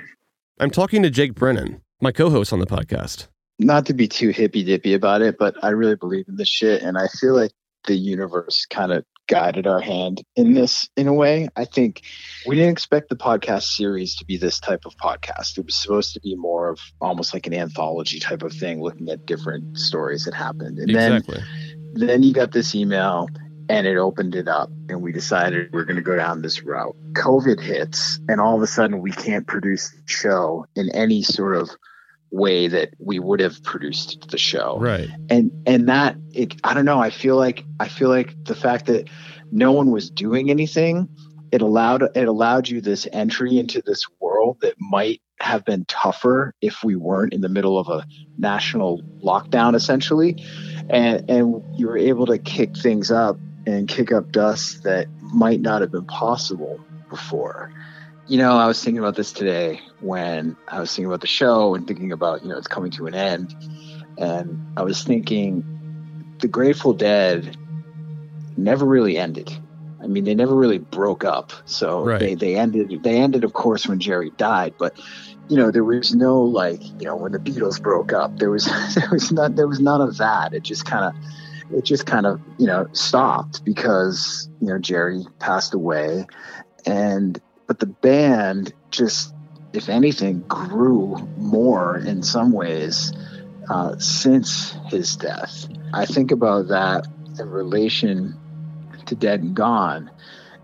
I'm 0.60 0.70
talking 0.70 1.04
to 1.04 1.10
Jake 1.10 1.36
Brennan, 1.36 1.82
my 2.02 2.12
co-host 2.12 2.54
on 2.54 2.60
the 2.60 2.66
podcast. 2.66 3.28
Not 3.60 3.86
to 3.88 3.94
be 3.94 4.08
too 4.08 4.30
hippy 4.30 4.64
dippy 4.64 4.94
about 4.94 5.22
it, 5.22 5.38
but 5.38 5.56
I 5.64 5.70
really 5.70 5.96
believe 5.96 6.26
in 6.28 6.38
this 6.38 6.50
shit, 6.50 6.82
and 6.82 6.98
I 6.98 7.08
feel 7.08 7.36
like 7.36 7.52
the 7.86 7.96
universe 7.96 8.66
kind 8.66 8.92
of 8.92 9.06
guided 9.28 9.68
our 9.68 9.80
hand 9.80 10.22
in 10.36 10.54
this 10.54 10.90
in 10.98 11.08
a 11.08 11.14
way. 11.14 11.48
I 11.56 11.66
think 11.66 12.02
we 12.46 12.56
didn't 12.56 12.72
expect 12.72 13.10
the 13.10 13.16
podcast 13.16 13.64
series 13.64 14.16
to 14.18 14.26
be 14.26 14.38
this 14.38 14.60
type 14.60 14.86
of 14.86 14.96
podcast. 14.98 15.58
It 15.58 15.66
was 15.66 15.76
supposed 15.76 16.14
to 16.14 16.20
be 16.20 16.36
more 16.36 16.70
of 16.70 16.80
almost 17.00 17.34
like 17.34 17.48
an 17.48 17.54
anthology 17.54 18.20
type 18.20 18.44
of 18.44 18.54
thing, 18.54 18.82
looking 18.82 19.10
at 19.10 19.26
different 19.26 19.78
stories 19.78 20.26
that 20.26 20.34
happened. 20.34 20.78
And 20.80 20.90
exactly. 20.90 21.38
then 21.38 22.08
then 22.08 22.24
you 22.24 22.34
got 22.34 22.52
this 22.52 22.74
email 22.74 23.28
and 23.70 23.88
it 23.88 23.98
opened 23.98 24.36
it 24.36 24.48
up 24.48 24.70
and 24.90 25.02
we 25.02 25.12
decided 25.12 25.72
we're 25.72 25.86
going 25.86 25.96
to 25.96 26.02
go 26.02 26.16
down 26.16 26.42
this 26.42 26.64
route. 26.64 26.96
COVID 27.14 27.60
hits 27.62 28.20
and 28.28 28.42
all 28.42 28.56
of 28.56 28.62
a 28.62 28.68
sudden 28.68 29.02
we 29.02 29.12
can't 29.12 29.48
produce 29.48 29.92
the 29.92 30.02
show 30.06 30.66
in 30.76 30.90
any 30.94 31.22
sort 31.22 31.56
of 31.56 31.70
way 32.32 32.68
that 32.68 32.90
we 33.00 33.20
would 33.20 33.40
have 33.40 33.64
produced 33.64 34.30
the 34.30 34.38
show. 34.38 34.78
Right. 34.80 35.10
And 35.30 35.52
and 35.66 35.88
that 35.88 36.18
it, 36.34 36.56
I 36.64 36.74
don't 36.74 36.86
know, 36.86 37.00
I 37.00 37.10
feel 37.10 37.38
like 37.38 37.64
I 37.80 37.88
feel 37.88 38.10
like 38.10 38.36
the 38.44 38.56
fact 38.56 38.88
that 38.88 39.08
no 39.52 39.72
one 39.72 39.92
was 39.92 40.10
doing 40.10 40.50
anything, 40.50 41.08
it 41.52 41.62
allowed 41.62 42.04
it 42.16 42.28
allowed 42.28 42.68
you 42.68 42.82
this 42.82 43.08
entry 43.14 43.58
into 43.58 43.82
this 43.86 44.06
world 44.20 44.58
that 44.62 44.74
might 44.80 45.22
have 45.40 45.64
been 45.64 45.86
tougher 45.86 46.54
if 46.62 46.84
we 46.84 46.96
weren't 46.96 47.34
in 47.34 47.42
the 47.42 47.50
middle 47.50 47.78
of 47.78 47.88
a 47.88 48.06
national 48.38 49.02
lockdown 49.24 49.76
essentially. 49.76 50.44
And 50.90 51.30
and 51.30 51.64
you 51.78 51.88
were 51.88 51.98
able 51.98 52.26
to 52.26 52.38
kick 52.40 52.76
things 52.76 53.12
up 53.12 53.38
and 53.66 53.88
kick 53.88 54.12
up 54.12 54.32
dust 54.32 54.84
that 54.84 55.08
might 55.22 55.62
not 55.62 55.82
have 55.82 55.92
been 55.92 56.06
possible 56.06 56.80
before. 57.10 57.72
You 58.28 58.38
know, 58.38 58.58
I 58.58 58.68
was 58.68 58.82
thinking 58.82 59.00
about 59.00 59.16
this 59.16 59.32
today 59.34 59.82
when 60.00 60.56
I 60.68 60.80
was 60.80 60.94
thinking 60.96 61.08
about 61.08 61.22
the 61.22 61.28
show 61.28 61.76
and 61.76 61.88
thinking 61.88 62.12
about, 62.12 62.44
you 62.44 62.50
know, 62.50 62.58
it's 62.58 62.68
coming 62.68 62.92
to 62.92 63.08
an 63.08 63.16
end. 63.16 63.54
And 64.18 64.66
I 64.78 64.84
was 64.84 65.04
thinking 65.04 66.36
the 66.40 66.48
Grateful 66.48 66.94
Dead 66.94 67.58
never 68.56 68.86
really 68.86 69.18
ended. 69.18 69.52
I 70.02 70.08
mean, 70.08 70.26
they 70.26 70.36
never 70.36 70.56
really 70.56 70.80
broke 70.80 71.24
up. 71.24 71.54
So 71.66 72.04
right. 72.04 72.20
they, 72.20 72.36
they 72.36 72.56
ended, 72.56 73.04
they 73.04 73.18
ended, 73.18 73.44
of 73.44 73.54
course, 73.54 73.88
when 73.88 74.00
Jerry 74.00 74.32
died, 74.38 74.74
but 74.78 75.00
you 75.50 75.58
know, 75.58 75.72
there 75.72 75.84
was 75.84 76.16
no 76.16 76.42
like, 76.42 76.82
you 76.84 77.06
know, 77.06 77.16
when 77.16 77.34
the 77.34 77.40
Beatles 77.40 77.82
broke 77.82 78.14
up, 78.14 78.38
there 78.40 78.50
was, 78.50 78.66
there 78.96 79.10
was 79.12 79.32
not, 79.32 79.56
there 79.56 79.68
was 79.68 79.80
none 79.80 80.02
of 80.02 80.18
that. 80.18 80.54
It 80.54 80.64
just 80.64 80.86
kind 80.86 81.06
of, 81.06 81.14
it 81.74 81.84
just 81.86 82.06
kind 82.06 82.26
of, 82.26 82.40
you 82.58 82.68
know, 82.68 82.88
stopped 82.94 83.64
because, 83.66 84.50
you 84.62 84.68
know, 84.68 84.80
Jerry 84.80 85.26
passed 85.40 85.74
away 85.74 86.26
and 86.86 87.40
but 87.68 87.80
the 87.80 87.86
band 87.86 88.74
just, 88.92 89.34
if 89.74 89.90
anything, 89.90 90.42
grew 90.42 91.18
more 91.38 91.98
in 91.98 92.22
some 92.22 92.52
ways 92.52 93.14
uh, 93.70 93.98
since 93.98 94.76
his 94.88 95.16
death. 95.16 95.68
I 95.94 96.06
think 96.06 96.32
about 96.32 96.68
that 96.68 97.08
in 97.40 97.50
relation 97.50 98.38
to 99.06 99.16
Dead 99.16 99.42
and 99.42 99.56
Gone, 99.56 100.12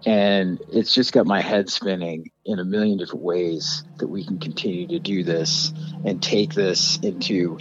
and 0.06 0.60
it's 0.72 0.94
just 0.94 1.12
got 1.14 1.26
my 1.26 1.42
head 1.42 1.70
spinning 1.70 2.32
in 2.46 2.60
a 2.60 2.64
million 2.64 2.98
different 2.98 3.24
ways 3.24 3.84
that 3.98 4.08
we 4.08 4.26
can 4.26 4.40
continue 4.40 4.88
to 4.88 5.00
do 5.00 5.24
this 5.24 5.74
and 6.06 6.22
take 6.24 6.54
this 6.54 6.98
into 7.00 7.58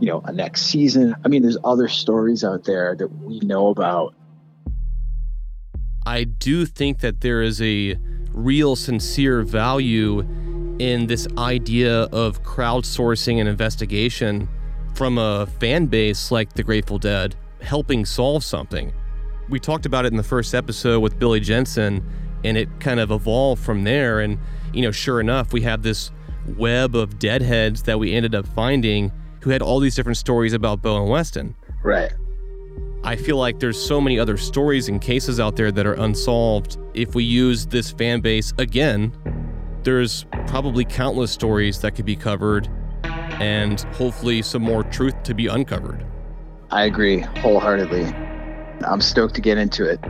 you 0.00 0.06
know 0.06 0.20
a 0.24 0.32
next 0.32 0.62
season 0.62 1.14
i 1.24 1.28
mean 1.28 1.42
there's 1.42 1.58
other 1.64 1.88
stories 1.88 2.44
out 2.44 2.64
there 2.64 2.94
that 2.94 3.08
we 3.22 3.40
know 3.40 3.68
about 3.68 4.14
i 6.06 6.24
do 6.24 6.64
think 6.64 7.00
that 7.00 7.20
there 7.20 7.42
is 7.42 7.60
a 7.60 7.96
real, 8.32 8.76
sincere 8.76 9.42
value 9.42 10.20
in 10.78 11.06
this 11.06 11.26
idea 11.36 12.02
of 12.04 12.42
crowdsourcing 12.42 13.38
and 13.38 13.48
investigation 13.48 14.48
from 14.94 15.18
a 15.18 15.46
fan 15.58 15.86
base 15.86 16.30
like 16.30 16.52
the 16.54 16.62
Grateful 16.62 16.98
Dead, 16.98 17.36
helping 17.60 18.04
solve 18.04 18.44
something. 18.44 18.92
We 19.50 19.58
talked 19.58 19.84
about 19.84 20.04
it 20.04 20.12
in 20.12 20.16
the 20.16 20.22
first 20.22 20.54
episode 20.54 21.00
with 21.00 21.18
Billy 21.18 21.40
Jensen, 21.40 22.08
and 22.44 22.56
it 22.56 22.68
kind 22.78 23.00
of 23.00 23.10
evolved 23.10 23.62
from 23.62 23.82
there. 23.82 24.20
And, 24.20 24.38
you 24.72 24.80
know, 24.82 24.92
sure 24.92 25.20
enough, 25.20 25.52
we 25.52 25.62
have 25.62 25.82
this 25.82 26.12
web 26.56 26.94
of 26.94 27.18
deadheads 27.18 27.82
that 27.82 27.98
we 27.98 28.14
ended 28.14 28.34
up 28.34 28.46
finding 28.46 29.10
who 29.40 29.50
had 29.50 29.60
all 29.60 29.80
these 29.80 29.96
different 29.96 30.18
stories 30.18 30.52
about 30.52 30.82
Bo 30.82 31.02
and 31.02 31.10
Weston. 31.10 31.56
Right. 31.82 32.12
I 33.02 33.16
feel 33.16 33.38
like 33.38 33.58
there's 33.58 33.80
so 33.80 34.00
many 34.00 34.18
other 34.20 34.36
stories 34.36 34.88
and 34.88 35.00
cases 35.00 35.40
out 35.40 35.56
there 35.56 35.72
that 35.72 35.86
are 35.86 35.94
unsolved. 35.94 36.78
If 36.94 37.14
we 37.16 37.24
use 37.24 37.66
this 37.66 37.90
fan 37.90 38.20
base 38.20 38.52
again, 38.58 39.12
there's 39.82 40.26
probably 40.46 40.84
countless 40.84 41.32
stories 41.32 41.80
that 41.80 41.96
could 41.96 42.04
be 42.04 42.16
covered 42.16 42.68
and 43.04 43.80
hopefully 43.94 44.42
some 44.42 44.62
more 44.62 44.84
truth 44.84 45.20
to 45.24 45.34
be 45.34 45.48
uncovered. 45.48 46.04
I 46.70 46.84
agree 46.84 47.20
wholeheartedly. 47.20 48.14
I'm 48.84 49.00
stoked 49.00 49.34
to 49.36 49.40
get 49.40 49.58
into 49.58 49.84
it. 49.84 50.00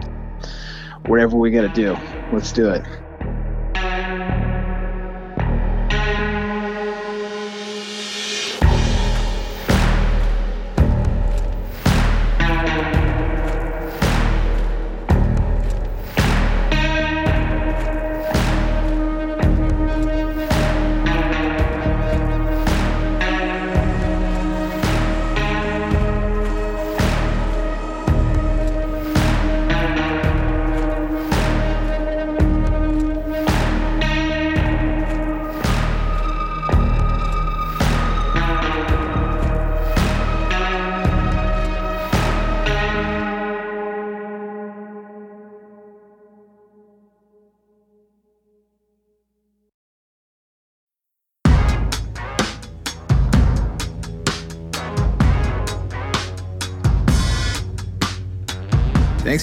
Whatever 1.06 1.36
we 1.36 1.50
got 1.50 1.62
to 1.62 1.68
do, 1.68 1.96
let's 2.32 2.52
do 2.52 2.70
it. 2.70 2.82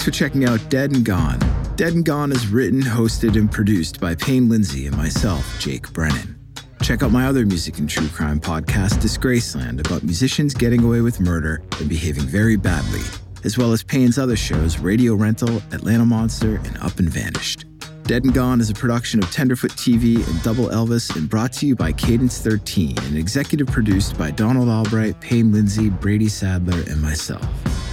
For 0.08 0.12
checking 0.12 0.46
out 0.46 0.58
Dead 0.70 0.90
and 0.92 1.04
Gone. 1.04 1.38
Dead 1.76 1.92
and 1.92 2.02
Gone 2.02 2.32
is 2.32 2.46
written, 2.46 2.80
hosted, 2.80 3.36
and 3.36 3.52
produced 3.52 4.00
by 4.00 4.14
Payne 4.14 4.48
Lindsay 4.48 4.86
and 4.86 4.96
myself, 4.96 5.44
Jake 5.60 5.92
Brennan. 5.92 6.34
Check 6.80 7.02
out 7.02 7.10
my 7.10 7.26
other 7.26 7.44
music 7.44 7.78
and 7.78 7.90
true 7.90 8.08
crime 8.08 8.40
podcast, 8.40 9.02
Disgraceland, 9.02 9.80
about 9.80 10.02
musicians 10.02 10.54
getting 10.54 10.82
away 10.82 11.02
with 11.02 11.20
murder 11.20 11.62
and 11.78 11.90
behaving 11.90 12.24
very 12.24 12.56
badly, 12.56 13.02
as 13.44 13.58
well 13.58 13.70
as 13.70 13.82
Payne's 13.82 14.18
other 14.18 14.34
shows, 14.34 14.78
Radio 14.78 15.12
Rental, 15.12 15.60
Atlanta 15.72 16.06
Monster, 16.06 16.56
and 16.64 16.78
Up 16.78 16.98
and 16.98 17.10
Vanished. 17.10 17.66
Dead 18.04 18.24
and 18.24 18.32
Gone 18.32 18.62
is 18.62 18.70
a 18.70 18.74
production 18.74 19.22
of 19.22 19.30
Tenderfoot 19.30 19.72
TV 19.72 20.26
and 20.26 20.42
Double 20.42 20.68
Elvis 20.68 21.14
and 21.16 21.28
brought 21.28 21.52
to 21.54 21.66
you 21.66 21.76
by 21.76 21.92
Cadence 21.92 22.40
13 22.40 22.96
and 22.96 23.18
executive 23.18 23.66
produced 23.66 24.16
by 24.16 24.30
Donald 24.30 24.70
Albright, 24.70 25.20
Payne 25.20 25.52
Lindsay, 25.52 25.90
Brady 25.90 26.30
Sadler, 26.30 26.80
and 26.90 27.02
myself. 27.02 27.46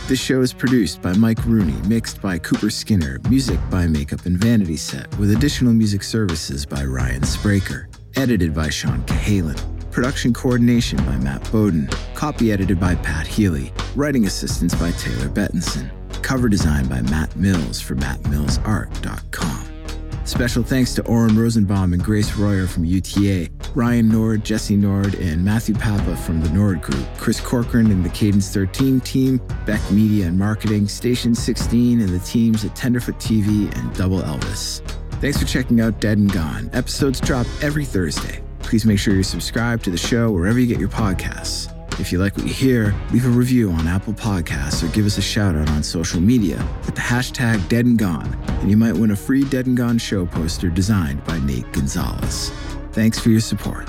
This 0.08 0.20
show 0.20 0.42
is 0.42 0.54
produced 0.54 1.02
by 1.02 1.14
Mike 1.14 1.44
Rooney, 1.48 1.74
mixed 1.88 2.22
by 2.22 2.38
Cooper 2.38 2.70
Skinner, 2.70 3.20
music 3.28 3.60
by 3.72 3.88
Makeup 3.88 4.24
and 4.28 4.38
Vanity 4.38 4.78
Set, 4.78 5.10
with 5.18 5.32
additional 5.32 5.74
music 5.74 6.04
services 6.04 6.64
by 6.64 6.86
Ryan 6.86 7.24
Spraker, 7.24 7.88
edited 8.16 8.54
by 8.54 8.70
Sean 8.70 9.02
Cahalan, 9.08 9.60
production 9.90 10.32
coordination 10.32 11.00
by 11.08 11.18
Matt 11.18 11.52
Bowden, 11.52 11.90
copy 12.14 12.52
edited 12.52 12.80
by 12.80 12.94
Pat 12.94 13.26
Healy, 13.26 13.74
writing 13.96 14.28
assistance 14.28 14.76
by 14.76 14.92
Taylor 14.92 15.28
Bettinson, 15.28 15.90
cover 16.22 16.50
design 16.50 16.88
by 16.88 17.02
Matt 17.02 17.36
Mills 17.36 17.82
for 17.82 17.96
mattmillsart.com. 17.96 19.65
Special 20.26 20.64
thanks 20.64 20.96
to 20.96 21.06
Oren 21.06 21.38
Rosenbaum 21.38 21.94
and 21.94 22.04
Grace 22.04 22.36
Royer 22.36 22.66
from 22.66 22.84
UTA, 22.84 23.48
Ryan 23.76 24.10
Nord, 24.10 24.44
Jesse 24.44 24.76
Nord, 24.76 25.14
and 25.14 25.46
Matthew 25.46 25.76
Papa 25.76 26.18
from 26.18 26.42
the 26.42 26.50
Nord 26.50 26.82
Group, 26.82 27.06
Chris 27.20 27.40
Corcoran 27.40 27.92
and 27.92 28.04
the 28.04 28.10
Cadence 28.10 28.52
13 28.52 29.02
team, 29.02 29.40
Beck 29.68 29.80
Media 29.92 30.26
and 30.26 30.38
Marketing, 30.38 30.88
Station 30.88 31.36
16, 31.36 32.02
and 32.02 32.10
the 32.10 32.20
teams 32.20 32.66
at 32.66 32.76
Tenderfoot 32.76 33.18
TV 33.18 33.72
and 33.78 33.94
Double 33.94 34.20
Elvis. 34.22 34.82
Thanks 35.22 35.38
for 35.40 35.46
checking 35.46 35.80
out 35.80 36.02
Dead 36.02 36.18
and 36.18 36.34
Gone. 36.34 36.72
Episodes 36.74 37.22
drop 37.22 37.46
every 37.62 37.86
Thursday. 37.86 38.42
Please 38.60 38.84
make 38.84 38.98
sure 38.98 39.14
you're 39.14 39.24
subscribed 39.24 39.84
to 39.84 39.92
the 39.92 39.98
show 39.98 40.32
wherever 40.32 40.58
you 40.58 40.66
get 40.66 40.80
your 40.80 40.90
podcasts. 40.90 41.75
If 41.98 42.12
you 42.12 42.20
like 42.20 42.36
what 42.36 42.46
you 42.46 42.54
hear, 42.54 42.94
leave 43.14 43.26
a 43.26 43.30
review 43.30 43.72
on 43.72 43.88
Apple 43.88 44.14
Podcasts 44.14 44.84
or 44.84 44.92
give 44.94 45.06
us 45.06 45.18
a 45.18 45.22
shout 45.22 45.56
out 45.56 45.70
on 45.70 45.82
social 45.82 46.20
media 46.20 46.58
with 46.86 46.96
the 46.96 47.02
hashtag 47.02 47.68
Dead 47.70 47.86
and 47.86 47.98
Gone, 47.98 48.38
and 48.48 48.70
you 48.70 48.76
might 48.76 48.94
win 48.94 49.12
a 49.12 49.16
free 49.16 49.46
Dead 49.46 49.66
and 49.66 49.78
Gone 49.78 49.98
show 49.98 50.26
poster 50.26 50.70
designed 50.70 51.24
by 51.24 51.40
Nate 51.40 51.72
Gonzalez. 51.72 52.52
Thanks 52.92 53.18
for 53.18 53.30
your 53.30 53.40
support. 53.40 53.88